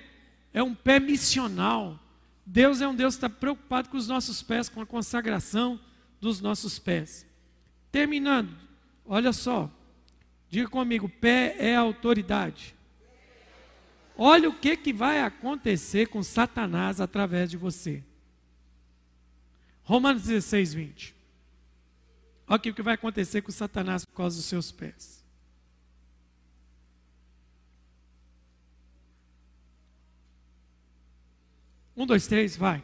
é 0.53 0.63
um 0.63 0.75
pé 0.75 0.99
missional. 0.99 1.99
Deus 2.45 2.81
é 2.81 2.89
um 2.89 2.95
Deus 2.95 3.15
que 3.15 3.19
está 3.19 3.29
preocupado 3.29 3.89
com 3.89 3.97
os 3.97 4.09
nossos 4.09 4.43
pés, 4.43 4.69
com 4.69 4.81
a 4.81 4.87
consagração 4.87 5.79
dos 6.21 6.41
nossos 6.41 6.79
pés. 6.79 7.27
Terminando, 7.93 8.57
olha 9.05 9.33
só, 9.33 9.71
diga 10.49 10.69
comigo: 10.69 11.09
pé 11.09 11.57
é 11.59 11.77
autoridade. 11.77 12.75
Olha 14.17 14.49
o 14.49 14.55
que, 14.55 14.77
que 14.77 14.93
vai 14.93 15.21
acontecer 15.21 16.09
com 16.09 16.23
Satanás 16.23 17.01
através 17.01 17.51
de 17.51 17.57
você. 17.57 18.03
Romanos 19.85 20.22
16, 20.22 20.74
20. 20.74 21.14
Olha 22.47 22.59
o 22.59 22.74
que 22.74 22.83
vai 22.83 22.95
acontecer 22.95 23.43
com 23.43 23.53
Satanás 23.53 24.05
por 24.05 24.14
causa 24.14 24.37
dos 24.37 24.47
seus 24.47 24.72
pés. 24.72 25.24
Um, 31.97 32.07
dois, 32.07 32.26
três, 32.26 32.57
vai. 32.57 32.83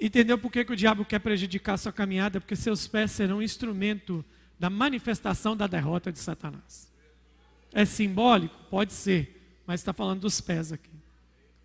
Entendeu 0.00 0.36
por 0.36 0.50
que, 0.50 0.64
que 0.64 0.72
o 0.72 0.76
diabo 0.76 1.04
quer 1.04 1.20
prejudicar 1.20 1.78
sua 1.78 1.92
caminhada? 1.92 2.40
Porque 2.40 2.56
seus 2.56 2.86
pés 2.86 3.12
serão 3.12 3.42
instrumento 3.42 4.24
da 4.62 4.70
manifestação 4.70 5.56
da 5.56 5.66
derrota 5.66 6.12
de 6.12 6.20
Satanás. 6.20 6.88
É 7.72 7.84
simbólico? 7.84 8.54
Pode 8.70 8.92
ser, 8.92 9.60
mas 9.66 9.80
está 9.80 9.92
falando 9.92 10.20
dos 10.20 10.40
pés 10.40 10.70
aqui. 10.70 10.92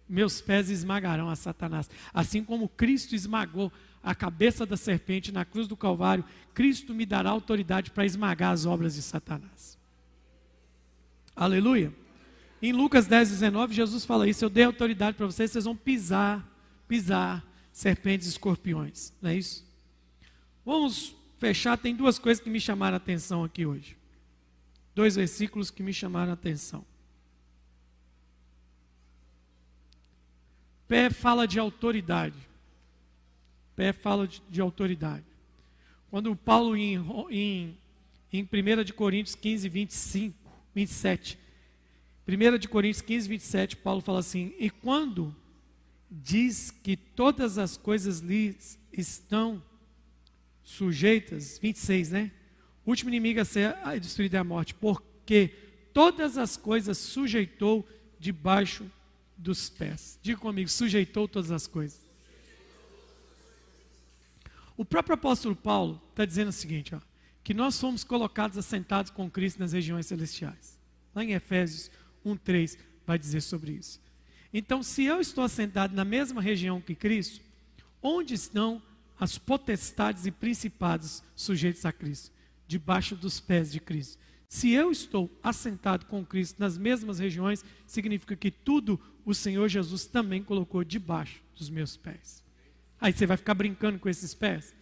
Meus 0.09 0.41
pés 0.41 0.71
esmagarão 0.71 1.29
a 1.29 1.35
Satanás. 1.35 1.87
Assim 2.11 2.43
como 2.43 2.67
Cristo 2.67 3.13
esmagou 3.13 3.71
a 4.01 4.15
cabeça 4.15 4.65
da 4.65 4.75
serpente 4.75 5.31
na 5.31 5.45
cruz 5.45 5.67
do 5.67 5.77
Calvário, 5.77 6.25
Cristo 6.55 6.91
me 6.91 7.05
dará 7.05 7.29
autoridade 7.29 7.91
para 7.91 8.03
esmagar 8.03 8.51
as 8.51 8.65
obras 8.65 8.95
de 8.95 9.03
Satanás. 9.03 9.77
Aleluia. 11.35 11.93
Em 12.59 12.73
Lucas 12.73 13.05
10, 13.05 13.29
19, 13.29 13.75
Jesus 13.75 14.05
fala 14.05 14.27
isso: 14.27 14.43
Eu 14.43 14.49
dei 14.49 14.63
autoridade 14.63 15.15
para 15.15 15.27
vocês, 15.27 15.51
vocês 15.51 15.65
vão 15.65 15.75
pisar, 15.75 16.43
pisar 16.87 17.45
serpentes 17.71 18.25
e 18.25 18.31
escorpiões. 18.31 19.13
Não 19.21 19.29
é 19.29 19.35
isso? 19.35 19.63
Vamos 20.65 21.16
fechar, 21.37 21.77
tem 21.77 21.95
duas 21.95 22.19
coisas 22.19 22.43
que 22.43 22.49
me 22.49 22.59
chamaram 22.59 22.95
a 22.95 22.97
atenção 22.97 23.43
aqui 23.43 23.65
hoje. 23.65 23.97
Dois 24.93 25.15
versículos 25.15 25.69
que 25.69 25.83
me 25.83 25.93
chamaram 25.93 26.31
a 26.31 26.33
atenção. 26.33 26.85
Pé 30.87 31.09
fala 31.09 31.47
de 31.47 31.59
autoridade. 31.59 32.37
Pé 33.75 33.93
fala 33.93 34.27
de, 34.27 34.41
de 34.49 34.61
autoridade. 34.61 35.25
Quando 36.09 36.35
Paulo 36.35 36.75
em, 36.75 36.95
em, 37.29 37.77
em 38.31 38.43
1 38.43 38.83
de 38.83 38.93
Coríntios 38.93 39.35
15, 39.35 39.69
25, 39.69 40.35
27, 40.73 41.37
1 42.27 42.57
de 42.57 42.67
Coríntios 42.67 43.01
15, 43.01 43.27
27, 43.27 43.77
Paulo 43.77 44.01
fala 44.01 44.19
assim, 44.19 44.53
e 44.57 44.69
quando 44.69 45.35
diz 46.09 46.71
que 46.71 46.95
todas 46.95 47.57
as 47.57 47.75
coisas 47.75 48.19
lhes 48.19 48.79
estão 48.91 49.61
sujeitas, 50.67 51.57
26, 51.57 52.11
né? 52.11 52.31
O 52.85 52.89
último 52.89 53.09
inimigo 53.09 53.39
a 53.39 53.45
ser 53.45 53.73
destruído 54.01 54.35
é 54.35 54.37
a 54.37 54.43
morte, 54.43 54.73
porque 54.73 55.53
todas 55.93 56.37
as 56.37 56.57
coisas 56.57 56.97
sujeitou 56.97 57.87
debaixo 58.19 58.85
dos 59.37 59.69
pés. 59.69 60.19
Diga 60.21 60.37
comigo, 60.37 60.69
sujeitou 60.69 61.25
todas 61.25 61.51
as 61.51 61.67
coisas. 61.67 62.01
O 64.75 64.83
próprio 64.83 65.13
apóstolo 65.13 65.55
Paulo 65.55 66.01
está 66.09 66.25
dizendo 66.25 66.49
o 66.49 66.51
seguinte, 66.53 66.93
ó, 66.93 66.99
que 67.45 67.53
nós 67.53 67.79
fomos 67.79 68.03
colocados 68.03 68.57
assentados 68.57 69.09
com 69.09 69.31
Cristo 69.31 69.59
nas 69.59 69.71
regiões 69.71 70.05
celestiais. 70.05 70.77
Lá 71.15 71.23
em 71.23 71.31
Efésios 71.31 71.89
1,3 72.25 72.77
vai 73.05 73.17
dizer 73.17 73.39
sobre 73.39 73.71
isso. 73.71 74.01
Então, 74.53 74.83
se 74.83 75.05
eu 75.05 75.21
estou 75.21 75.45
assentado 75.45 75.95
na 75.95 76.03
mesma 76.03 76.41
região 76.41 76.81
que 76.81 76.93
Cristo, 76.93 77.39
onde 78.03 78.33
estão 78.33 78.81
as 79.19 79.37
potestades 79.37 80.25
e 80.25 80.31
principados 80.31 81.23
sujeitos 81.35 81.85
a 81.85 81.91
Cristo? 81.91 82.31
Debaixo 82.67 83.15
dos 83.15 83.39
pés 83.39 83.71
de 83.71 83.79
Cristo. 83.79 84.17
Se 84.49 84.71
eu 84.71 84.91
estou 84.91 85.29
assentado 85.43 86.05
com 86.05 86.25
Cristo 86.25 86.59
nas 86.59 86.77
mesmas 86.77 87.19
regiões, 87.19 87.65
significa 87.85 88.35
que 88.35 88.49
tudo 88.49 88.99
o 89.25 89.33
Senhor 89.33 89.67
Jesus 89.67 90.05
também 90.05 90.41
colocou 90.41 90.83
debaixo 90.83 91.41
dos 91.55 91.69
meus 91.69 91.97
pés. 91.97 92.43
Aí 92.99 93.11
você 93.11 93.25
vai 93.25 93.37
ficar 93.37 93.53
brincando 93.53 93.99
com 93.99 94.07
esses 94.07 94.33
pés? 94.33 94.73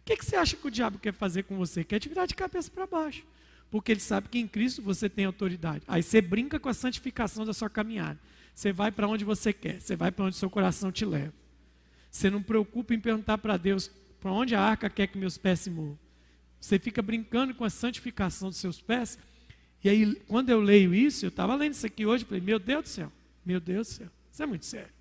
O 0.00 0.04
que, 0.04 0.16
que 0.16 0.24
você 0.24 0.36
acha 0.36 0.56
que 0.56 0.66
o 0.66 0.70
diabo 0.70 0.98
quer 0.98 1.14
fazer 1.14 1.44
com 1.44 1.56
você? 1.56 1.82
Quer 1.82 1.98
te 1.98 2.08
virar 2.08 2.26
de 2.26 2.34
cabeça 2.34 2.70
para 2.70 2.86
baixo. 2.86 3.24
Porque 3.70 3.92
ele 3.92 4.00
sabe 4.00 4.28
que 4.28 4.38
em 4.38 4.46
Cristo 4.46 4.82
você 4.82 5.08
tem 5.08 5.24
autoridade. 5.24 5.82
Aí 5.88 6.02
você 6.02 6.20
brinca 6.20 6.60
com 6.60 6.68
a 6.68 6.74
santificação 6.74 7.44
da 7.46 7.54
sua 7.54 7.70
caminhada. 7.70 8.20
Você 8.54 8.72
vai 8.72 8.92
para 8.92 9.08
onde 9.08 9.24
você 9.24 9.52
quer, 9.52 9.80
você 9.80 9.96
vai 9.96 10.12
para 10.12 10.26
onde 10.26 10.36
seu 10.36 10.50
coração 10.50 10.92
te 10.92 11.04
leva. 11.04 11.32
Você 12.14 12.30
não 12.30 12.40
preocupa 12.40 12.94
em 12.94 13.00
perguntar 13.00 13.38
para 13.38 13.56
Deus 13.56 13.90
para 14.20 14.30
onde 14.30 14.54
a 14.54 14.60
arca 14.60 14.88
quer 14.88 15.08
que 15.08 15.18
meus 15.18 15.36
pés 15.36 15.58
se 15.58 15.68
movam. 15.68 15.98
Você 16.60 16.78
fica 16.78 17.02
brincando 17.02 17.52
com 17.56 17.64
a 17.64 17.68
santificação 17.68 18.50
dos 18.50 18.58
seus 18.58 18.80
pés. 18.80 19.18
E 19.82 19.88
aí, 19.88 20.14
quando 20.28 20.48
eu 20.48 20.60
leio 20.60 20.94
isso, 20.94 21.24
eu 21.24 21.28
estava 21.28 21.56
lendo 21.56 21.72
isso 21.72 21.84
aqui 21.84 22.06
hoje, 22.06 22.24
falei, 22.24 22.40
meu 22.40 22.60
Deus 22.60 22.84
do 22.84 22.88
céu, 22.88 23.12
meu 23.44 23.58
Deus 23.58 23.88
do 23.88 23.92
céu, 23.94 24.08
isso 24.32 24.42
é 24.44 24.46
muito 24.46 24.64
sério. 24.64 24.94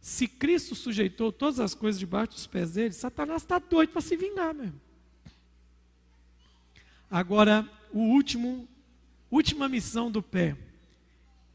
Se 0.00 0.26
Cristo 0.26 0.74
sujeitou 0.74 1.30
todas 1.30 1.60
as 1.60 1.74
coisas 1.74 2.00
debaixo 2.00 2.32
dos 2.32 2.48
pés 2.48 2.72
dele, 2.72 2.92
Satanás 2.92 3.42
está 3.42 3.60
doido 3.60 3.90
para 3.90 4.02
se 4.02 4.16
vingar 4.16 4.52
mesmo. 4.52 4.80
Agora, 7.08 7.70
o 7.92 8.00
último, 8.00 8.68
última 9.30 9.68
missão 9.68 10.10
do 10.10 10.20
pé 10.20 10.56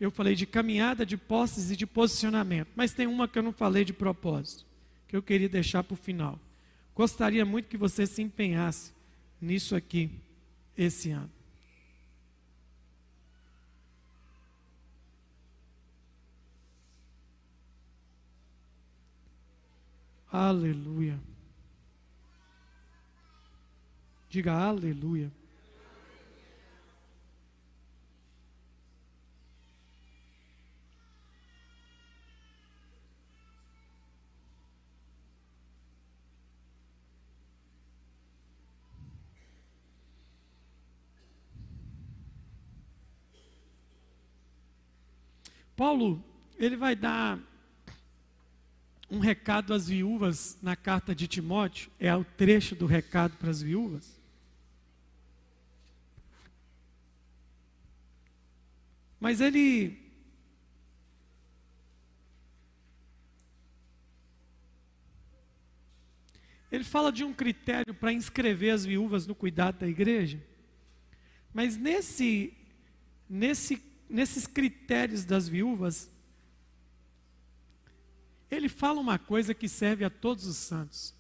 eu 0.02 0.10
falei 0.10 0.34
de 0.34 0.48
caminhada, 0.48 1.06
de 1.06 1.16
posses 1.16 1.70
e 1.70 1.76
de 1.76 1.86
posicionamento. 1.86 2.70
Mas 2.76 2.92
tem 2.92 3.06
uma 3.06 3.28
que 3.28 3.38
eu 3.38 3.44
não 3.44 3.54
falei 3.54 3.86
de 3.86 3.94
propósito, 3.94 4.66
que 5.08 5.16
eu 5.16 5.22
queria 5.22 5.48
deixar 5.48 5.84
para 5.84 5.94
o 5.94 5.98
final. 5.98 6.40
Gostaria 6.96 7.46
muito 7.46 7.70
que 7.70 7.78
você 7.78 8.08
se 8.08 8.20
empenhasse 8.20 8.94
nisso 9.40 9.76
aqui 9.76 10.10
esse 10.76 11.12
ano. 11.12 11.30
Aleluia. 20.32 21.20
Diga 24.30 24.54
aleluia. 24.54 25.32
Paulo, 45.82 46.24
ele 46.60 46.78
vai 46.78 46.96
dar 46.96 47.40
um 49.10 49.18
recado 49.18 49.74
às 49.74 49.88
viúvas 49.88 50.56
na 50.62 50.76
carta 50.76 51.16
de 51.16 51.28
Timóteo, 51.28 51.90
é 52.00 52.16
o 52.16 52.24
trecho 52.24 52.76
do 52.76 52.86
recado 52.86 53.36
para 53.38 53.50
as 53.50 53.64
viúvas. 53.64 54.22
Mas 59.20 59.42
ele 59.42 60.00
Ele 66.72 66.84
fala 66.84 67.12
de 67.12 67.24
um 67.24 67.34
critério 67.34 67.96
para 67.96 68.14
inscrever 68.14 68.72
as 68.72 68.86
viúvas 68.86 69.26
no 69.26 69.34
cuidado 69.34 69.80
da 69.80 69.88
igreja. 69.88 70.40
Mas 71.52 71.76
nesse 71.76 72.54
nesse 73.28 73.90
nesses 74.12 74.46
critérios 74.46 75.24
das 75.24 75.48
viúvas, 75.48 76.10
ele 78.50 78.68
fala 78.68 79.00
uma 79.00 79.18
coisa 79.18 79.54
que 79.54 79.70
serve 79.70 80.04
a 80.04 80.10
todos 80.10 80.46
os 80.46 80.58
santos. 80.58 81.14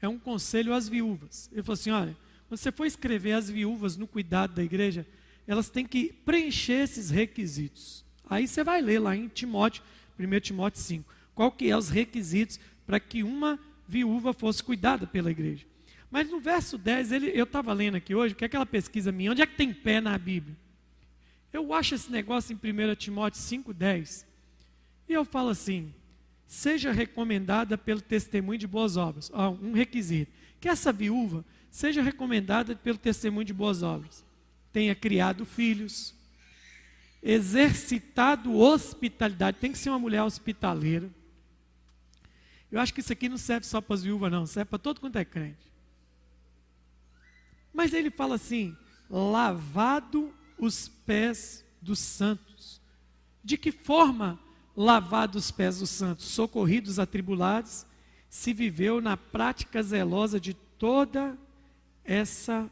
É 0.00 0.08
um 0.08 0.18
conselho 0.18 0.74
às 0.74 0.88
viúvas. 0.88 1.48
Ele 1.52 1.62
falou 1.62 1.74
assim: 1.74 1.90
olha, 1.90 2.16
quando 2.48 2.58
você 2.58 2.72
for 2.72 2.84
escrever 2.84 3.32
as 3.32 3.48
viúvas 3.48 3.96
no 3.96 4.06
cuidado 4.06 4.54
da 4.54 4.62
igreja, 4.62 5.06
elas 5.46 5.70
têm 5.70 5.86
que 5.86 6.12
preencher 6.24 6.82
esses 6.82 7.10
requisitos. 7.10 8.04
Aí 8.28 8.48
você 8.48 8.64
vai 8.64 8.82
ler 8.82 8.98
lá 8.98 9.14
em 9.14 9.28
Timóteo, 9.28 9.82
1 10.18 10.40
Timóteo 10.40 10.80
5, 10.80 11.14
qual 11.34 11.52
que 11.52 11.70
é 11.70 11.76
os 11.76 11.88
requisitos 11.88 12.58
para 12.86 12.98
que 12.98 13.22
uma 13.22 13.58
viúva 13.86 14.32
fosse 14.32 14.62
cuidada 14.62 15.06
pela 15.06 15.30
igreja. 15.30 15.66
Mas 16.10 16.30
no 16.30 16.40
verso 16.40 16.78
10, 16.78 17.12
ele, 17.12 17.30
eu 17.34 17.44
estava 17.44 17.72
lendo 17.72 17.96
aqui 17.96 18.14
hoje, 18.14 18.34
que 18.34 18.44
é 18.44 18.46
aquela 18.46 18.66
pesquisa 18.66 19.12
minha, 19.12 19.32
onde 19.32 19.42
é 19.42 19.46
que 19.46 19.56
tem 19.56 19.72
pé 19.72 20.00
na 20.00 20.16
Bíblia? 20.16 20.56
Eu 21.54 21.72
acho 21.72 21.94
esse 21.94 22.10
negócio 22.10 22.52
em 22.52 22.56
1 22.56 22.96
Timóteo 22.96 23.40
5,10. 23.40 24.26
E 25.08 25.12
eu 25.12 25.24
falo 25.24 25.50
assim: 25.50 25.94
seja 26.48 26.90
recomendada 26.90 27.78
pelo 27.78 28.00
testemunho 28.00 28.58
de 28.58 28.66
boas 28.66 28.96
obras. 28.96 29.30
Ó, 29.32 29.50
um 29.50 29.72
requisito. 29.72 30.32
Que 30.60 30.68
essa 30.68 30.92
viúva 30.92 31.44
seja 31.70 32.02
recomendada 32.02 32.74
pelo 32.74 32.98
testemunho 32.98 33.44
de 33.44 33.52
boas 33.52 33.84
obras. 33.84 34.24
Tenha 34.72 34.96
criado 34.96 35.46
filhos, 35.46 36.12
exercitado 37.22 38.58
hospitalidade. 38.58 39.58
Tem 39.60 39.70
que 39.70 39.78
ser 39.78 39.90
uma 39.90 39.98
mulher 40.00 40.24
hospitaleira. 40.24 41.08
Eu 42.68 42.80
acho 42.80 42.92
que 42.92 42.98
isso 42.98 43.12
aqui 43.12 43.28
não 43.28 43.36
serve 43.38 43.64
só 43.64 43.80
para 43.80 43.94
as 43.94 44.02
viúvas, 44.02 44.32
não, 44.32 44.44
serve 44.44 44.70
para 44.70 44.78
todo 44.80 45.00
quanto 45.00 45.18
é 45.18 45.24
crente. 45.24 45.70
Mas 47.72 47.92
ele 47.92 48.10
fala 48.10 48.34
assim: 48.34 48.76
lavado 49.08 50.34
os 50.58 50.88
pés 50.88 51.64
dos 51.80 51.98
santos. 51.98 52.80
De 53.42 53.56
que 53.56 53.70
forma 53.70 54.38
lavados 54.76 55.46
os 55.46 55.50
pés 55.50 55.78
dos 55.78 55.90
santos? 55.90 56.26
Socorridos 56.26 56.98
atribulados, 56.98 57.86
se 58.28 58.52
viveu 58.52 59.00
na 59.00 59.16
prática 59.16 59.82
zelosa 59.82 60.40
de 60.40 60.54
toda 60.54 61.38
essa 62.04 62.70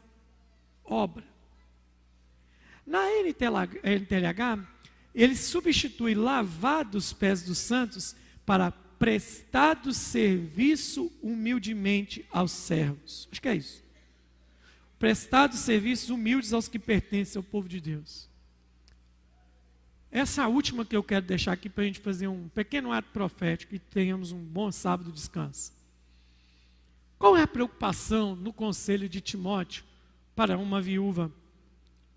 obra. 0.83 1.25
Na 2.85 3.03
NTLH, 3.09 4.67
ele 5.15 5.35
substitui 5.35 6.15
lavados 6.15 7.07
os 7.07 7.13
pés 7.13 7.43
dos 7.43 7.57
santos 7.57 8.15
para 8.45 8.71
prestado 8.71 9.93
serviço 9.93 11.11
humildemente 11.21 12.25
aos 12.31 12.51
servos. 12.51 13.27
Acho 13.31 13.41
que 13.41 13.47
é 13.47 13.55
isso 13.55 13.82
prestados 15.03 15.59
serviços 15.59 16.09
humildes 16.09 16.53
aos 16.53 16.69
que 16.69 16.79
pertencem 16.79 17.37
ao 17.37 17.43
povo 17.43 17.67
de 17.67 17.81
Deus. 17.81 18.29
Essa 20.09 20.47
última 20.47 20.85
que 20.85 20.95
eu 20.95 21.03
quero 21.03 21.25
deixar 21.25 21.51
aqui 21.51 21.67
para 21.67 21.83
a 21.83 21.87
gente 21.87 21.99
fazer 21.99 22.29
um 22.29 22.47
pequeno 22.47 22.89
ato 22.89 23.09
profético 23.11 23.75
e 23.75 23.79
tenhamos 23.79 24.31
um 24.31 24.41
bom 24.41 24.71
sábado 24.71 25.09
de 25.09 25.17
descanso. 25.17 25.73
Qual 27.19 27.35
é 27.35 27.41
a 27.41 27.47
preocupação 27.47 28.33
no 28.33 28.53
conselho 28.53 29.09
de 29.09 29.19
Timóteo 29.19 29.83
para 30.37 30.57
uma 30.57 30.81
viúva? 30.81 31.29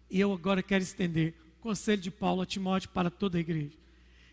E 0.08 0.20
eu 0.20 0.32
agora 0.32 0.62
quero 0.62 0.84
estender 0.84 1.34
o 1.58 1.62
conselho 1.62 2.00
de 2.00 2.12
Paulo 2.12 2.42
a 2.42 2.46
Timóteo 2.46 2.90
para 2.90 3.10
toda 3.10 3.36
a 3.36 3.40
igreja. 3.40 3.76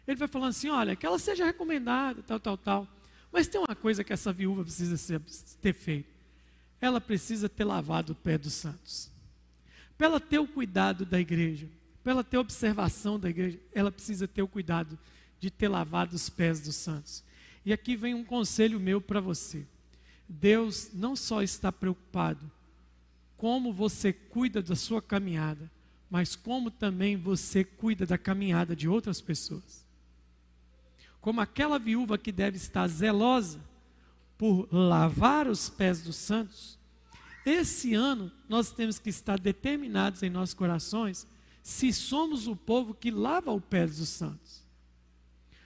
Ele 0.08 0.18
vai 0.18 0.28
falando 0.28 0.50
assim: 0.50 0.70
olha, 0.70 0.96
que 0.96 1.08
ela 1.08 1.18
seja 1.18 1.44
recomendada, 1.44 2.22
tal, 2.22 2.40
tal, 2.40 2.58
tal. 2.60 2.88
Mas 3.32 3.48
tem 3.48 3.60
uma 3.60 3.76
coisa 3.76 4.04
que 4.04 4.14
essa 4.14 4.32
viúva 4.32 4.62
precisa 4.62 4.96
ser, 4.96 5.20
ter 5.60 5.74
feito 5.74 6.13
ela 6.84 7.00
precisa 7.00 7.48
ter 7.48 7.64
lavado 7.64 8.12
o 8.12 8.16
pé 8.16 8.38
dos 8.38 8.52
santos. 8.52 9.10
Para 9.98 10.08
ela 10.08 10.20
ter 10.20 10.40
o 10.40 10.46
cuidado 10.46 11.06
da 11.06 11.18
igreja, 11.18 11.70
para 12.04 12.12
ela 12.12 12.24
ter 12.26 12.38
observação 12.38 13.18
da 13.18 13.30
igreja, 13.30 13.58
ela 13.74 13.90
precisa 13.90 14.28
ter 14.28 14.42
o 14.42 14.48
cuidado 14.50 15.00
de 15.40 15.50
ter 15.50 15.70
lavado 15.70 16.14
os 16.14 16.30
pés 16.30 16.60
dos 16.60 16.76
santos. 16.76 17.24
E 17.66 17.72
aqui 17.72 17.96
vem 17.96 18.14
um 18.14 18.26
conselho 18.26 18.82
meu 18.82 19.00
para 19.00 19.22
você. 19.22 19.66
Deus 20.28 20.90
não 20.94 21.16
só 21.16 21.42
está 21.42 21.72
preocupado 21.72 22.52
como 23.38 23.72
você 23.72 24.12
cuida 24.12 24.62
da 24.62 24.76
sua 24.76 25.02
caminhada, 25.02 25.72
mas 26.10 26.36
como 26.36 26.70
também 26.70 27.16
você 27.16 27.64
cuida 27.64 28.06
da 28.06 28.18
caminhada 28.18 28.76
de 28.76 28.90
outras 28.90 29.22
pessoas. 29.22 29.86
Como 31.22 31.40
aquela 31.40 31.80
viúva 31.80 32.18
que 32.18 32.32
deve 32.32 32.58
estar 32.58 32.90
zelosa 32.90 33.62
por 34.44 34.68
lavar 34.74 35.48
os 35.48 35.70
pés 35.70 36.02
dos 36.02 36.18
santos, 36.18 36.78
esse 37.46 37.94
ano 37.94 38.30
nós 38.50 38.74
temos 38.74 39.00
que 39.00 39.10
estar 39.10 39.40
determinados 39.40 40.22
em 40.22 40.30
nossos 40.30 40.54
corações 40.54 41.26
se 41.62 41.94
somos 41.94 42.46
o 42.46 42.54
povo 42.54 42.94
que 42.94 43.10
lava 43.10 43.54
os 43.54 43.64
pés 43.64 44.00
dos 44.00 44.10
santos. 44.10 44.62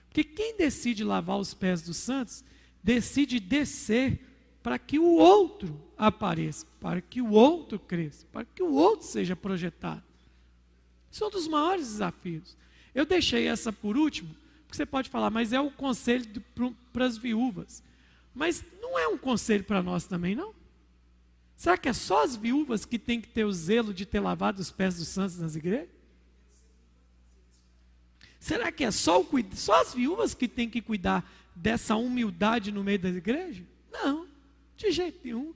Porque 0.06 0.24
quem 0.24 0.56
decide 0.56 1.04
lavar 1.04 1.40
os 1.40 1.56
pés 1.56 1.82
dos 1.82 1.98
santos, 1.98 2.44
decide 2.84 3.40
descer 3.40 4.20
para 4.62 4.78
que 4.78 5.00
o 5.00 5.16
outro 5.16 5.82
apareça, 5.98 6.68
para 6.80 7.02
que 7.02 7.20
o 7.20 7.32
outro 7.32 7.80
cresça, 7.80 8.28
para 8.32 8.46
que 8.46 8.62
o 8.62 8.74
outro 8.74 9.08
seja 9.08 9.36
projetado. 9.36 10.04
Isso 11.12 11.24
é 11.24 11.28
um 11.28 11.32
dos 11.32 11.48
maiores 11.48 11.88
desafios. 11.88 12.56
Eu 12.94 13.08
deixei 13.08 13.48
essa 13.48 13.74
por 13.74 13.98
último, 13.98 14.36
porque 14.68 14.78
você 14.78 14.86
pode 14.86 15.10
falar, 15.10 15.32
mas 15.32 15.52
é 15.52 15.60
o 15.60 15.72
conselho 15.72 16.28
para 16.94 17.06
as 17.06 17.18
viúvas. 17.18 17.87
Mas 18.38 18.64
não 18.80 19.00
é 19.00 19.08
um 19.08 19.18
conselho 19.18 19.64
para 19.64 19.82
nós 19.82 20.06
também, 20.06 20.36
não? 20.36 20.54
Será 21.56 21.76
que 21.76 21.90
é 21.90 21.94
só 21.94 22.24
as 22.24 22.36
viúvas 22.36 22.86
que 22.86 23.00
têm 23.00 23.20
que 23.20 23.28
ter 23.28 23.46
o 23.46 23.52
zelo 23.52 23.92
de 23.92 24.06
ter 24.06 24.20
lavado 24.20 24.62
os 24.62 24.70
pés 24.70 24.98
dos 24.98 25.08
santos 25.08 25.40
nas 25.40 25.56
igrejas? 25.56 25.90
Será 28.40 28.72
que 28.72 28.84
é 28.84 28.92
só, 28.92 29.20
o, 29.20 29.28
só 29.56 29.82
as 29.82 29.96
viúvas 29.96 30.36
que 30.36 30.48
têm 30.48 30.70
que 30.70 30.84
cuidar 30.84 31.28
dessa 31.56 31.96
humildade 31.96 32.72
no 32.72 32.84
meio 32.84 33.00
da 33.00 33.10
igreja? 33.10 33.64
Não, 33.92 34.28
de 34.76 34.92
jeito 34.92 35.20
nenhum. 35.24 35.56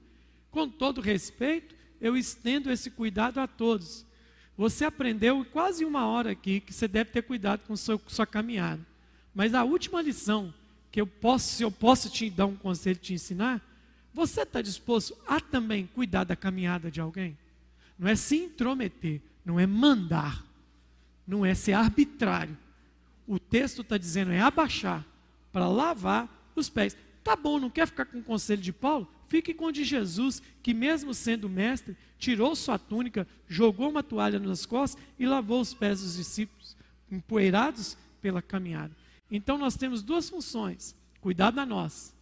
Com 0.50 0.68
todo 0.68 1.02
respeito, 1.02 1.76
eu 2.02 2.18
estendo 2.18 2.72
esse 2.72 2.90
cuidado 2.90 3.38
a 3.38 3.46
todos. 3.46 4.04
Você 4.58 4.86
aprendeu 4.86 5.46
quase 5.46 5.86
uma 5.86 6.08
hora 6.08 6.32
aqui 6.32 6.60
que 6.60 6.74
você 6.74 6.88
deve 6.88 7.12
ter 7.12 7.22
cuidado 7.22 7.62
com 7.68 7.76
sua, 7.78 8.02
sua 8.08 8.26
caminhada. 8.26 8.84
Mas 9.36 9.54
a 9.54 9.64
última 9.64 10.02
lição 10.02 10.52
que 10.92 11.00
eu 11.00 11.08
posso, 11.08 11.56
se 11.56 11.64
eu 11.64 11.72
posso 11.72 12.10
te 12.10 12.30
dar 12.30 12.46
um 12.46 12.56
conselho, 12.56 13.00
te 13.00 13.14
ensinar, 13.14 13.62
você 14.14 14.42
está 14.42 14.62
disposto 14.62 15.18
a 15.26 15.40
também 15.40 15.88
cuidar 15.88 16.26
da 16.26 16.36
caminhada 16.36 16.92
de 16.92 17.00
alguém? 17.00 17.38
Não 17.98 18.08
é 18.08 18.16
se 18.16 18.36
intrometer, 18.36 19.22
não 19.46 19.60
é 19.60 19.66
mandar, 19.66 20.46
não 21.26 21.46
é 21.46 21.54
ser 21.54 21.74
arbitrário. 21.74 22.58
O 23.26 23.40
texto 23.40 23.82
está 23.82 23.98
dizendo 23.98 24.32
é 24.32 24.42
abaixar 24.42 25.06
para 25.52 25.70
lavar 25.70 26.52
os 26.56 26.70
pés. 26.70 26.98
Tá 27.24 27.36
bom, 27.36 27.60
não 27.60 27.70
quer 27.70 27.88
ficar 27.88 28.06
com 28.06 28.20
o 28.20 28.24
conselho 28.24 28.62
de 28.62 28.74
Paulo? 28.74 29.08
Fique 29.30 29.54
com 29.54 29.66
o 29.66 29.72
de 29.72 29.86
Jesus, 29.86 30.42
que 30.62 30.74
mesmo 30.74 31.14
sendo 31.14 31.48
mestre, 31.48 31.96
tirou 32.20 32.54
sua 32.54 32.78
túnica, 32.78 33.26
jogou 33.48 33.90
uma 33.90 34.04
toalha 34.04 34.40
nas 34.40 34.66
costas 34.66 35.02
e 35.18 35.26
lavou 35.26 35.62
os 35.62 35.74
pés 35.74 36.02
dos 36.02 36.18
discípulos, 36.18 36.76
empoeirados 37.10 37.98
pela 38.22 38.42
caminhada. 38.42 39.01
Então 39.32 39.58
nós 39.58 39.76
temos 39.78 40.04
duas 40.04 40.30
funções: 40.30 40.94
cuidar 41.22 41.52
da 41.52 41.66
nós, 41.66 42.14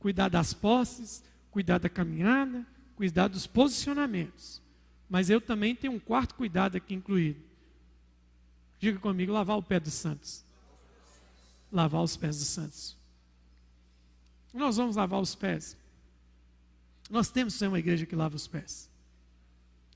cuidar 0.00 0.28
das 0.28 0.52
posses, 0.52 1.22
cuidar 1.50 1.78
da 1.78 1.88
caminhada, 1.88 2.66
cuidar 2.96 3.28
dos 3.28 3.46
posicionamentos. 3.46 4.60
Mas 5.08 5.30
eu 5.30 5.40
também 5.40 5.76
tenho 5.76 5.92
um 5.92 6.00
quarto 6.00 6.34
cuidado 6.34 6.76
aqui 6.76 6.92
incluído. 6.94 7.40
Diga 8.80 8.98
comigo, 8.98 9.32
lavar 9.32 9.56
o 9.56 9.62
pé 9.62 9.78
dos 9.78 9.94
santos. 9.94 10.44
Lavar 11.70 12.02
os 12.02 12.16
pés 12.16 12.38
dos 12.38 12.48
santos. 12.48 12.96
Nós 14.52 14.76
vamos 14.76 14.96
lavar 14.96 15.20
os 15.20 15.34
pés. 15.34 15.76
Nós 17.10 17.28
temos 17.28 17.54
que 17.54 17.58
ser 17.58 17.68
uma 17.68 17.78
igreja 17.78 18.06
que 18.06 18.16
lava 18.16 18.34
os 18.34 18.46
pés. 18.46 18.90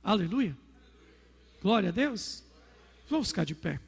Aleluia. 0.02 0.56
Glória 1.60 1.88
a 1.88 1.92
Deus. 1.92 2.42
Vamos 3.08 3.28
ficar 3.28 3.44
de 3.44 3.54
pé. 3.54 3.80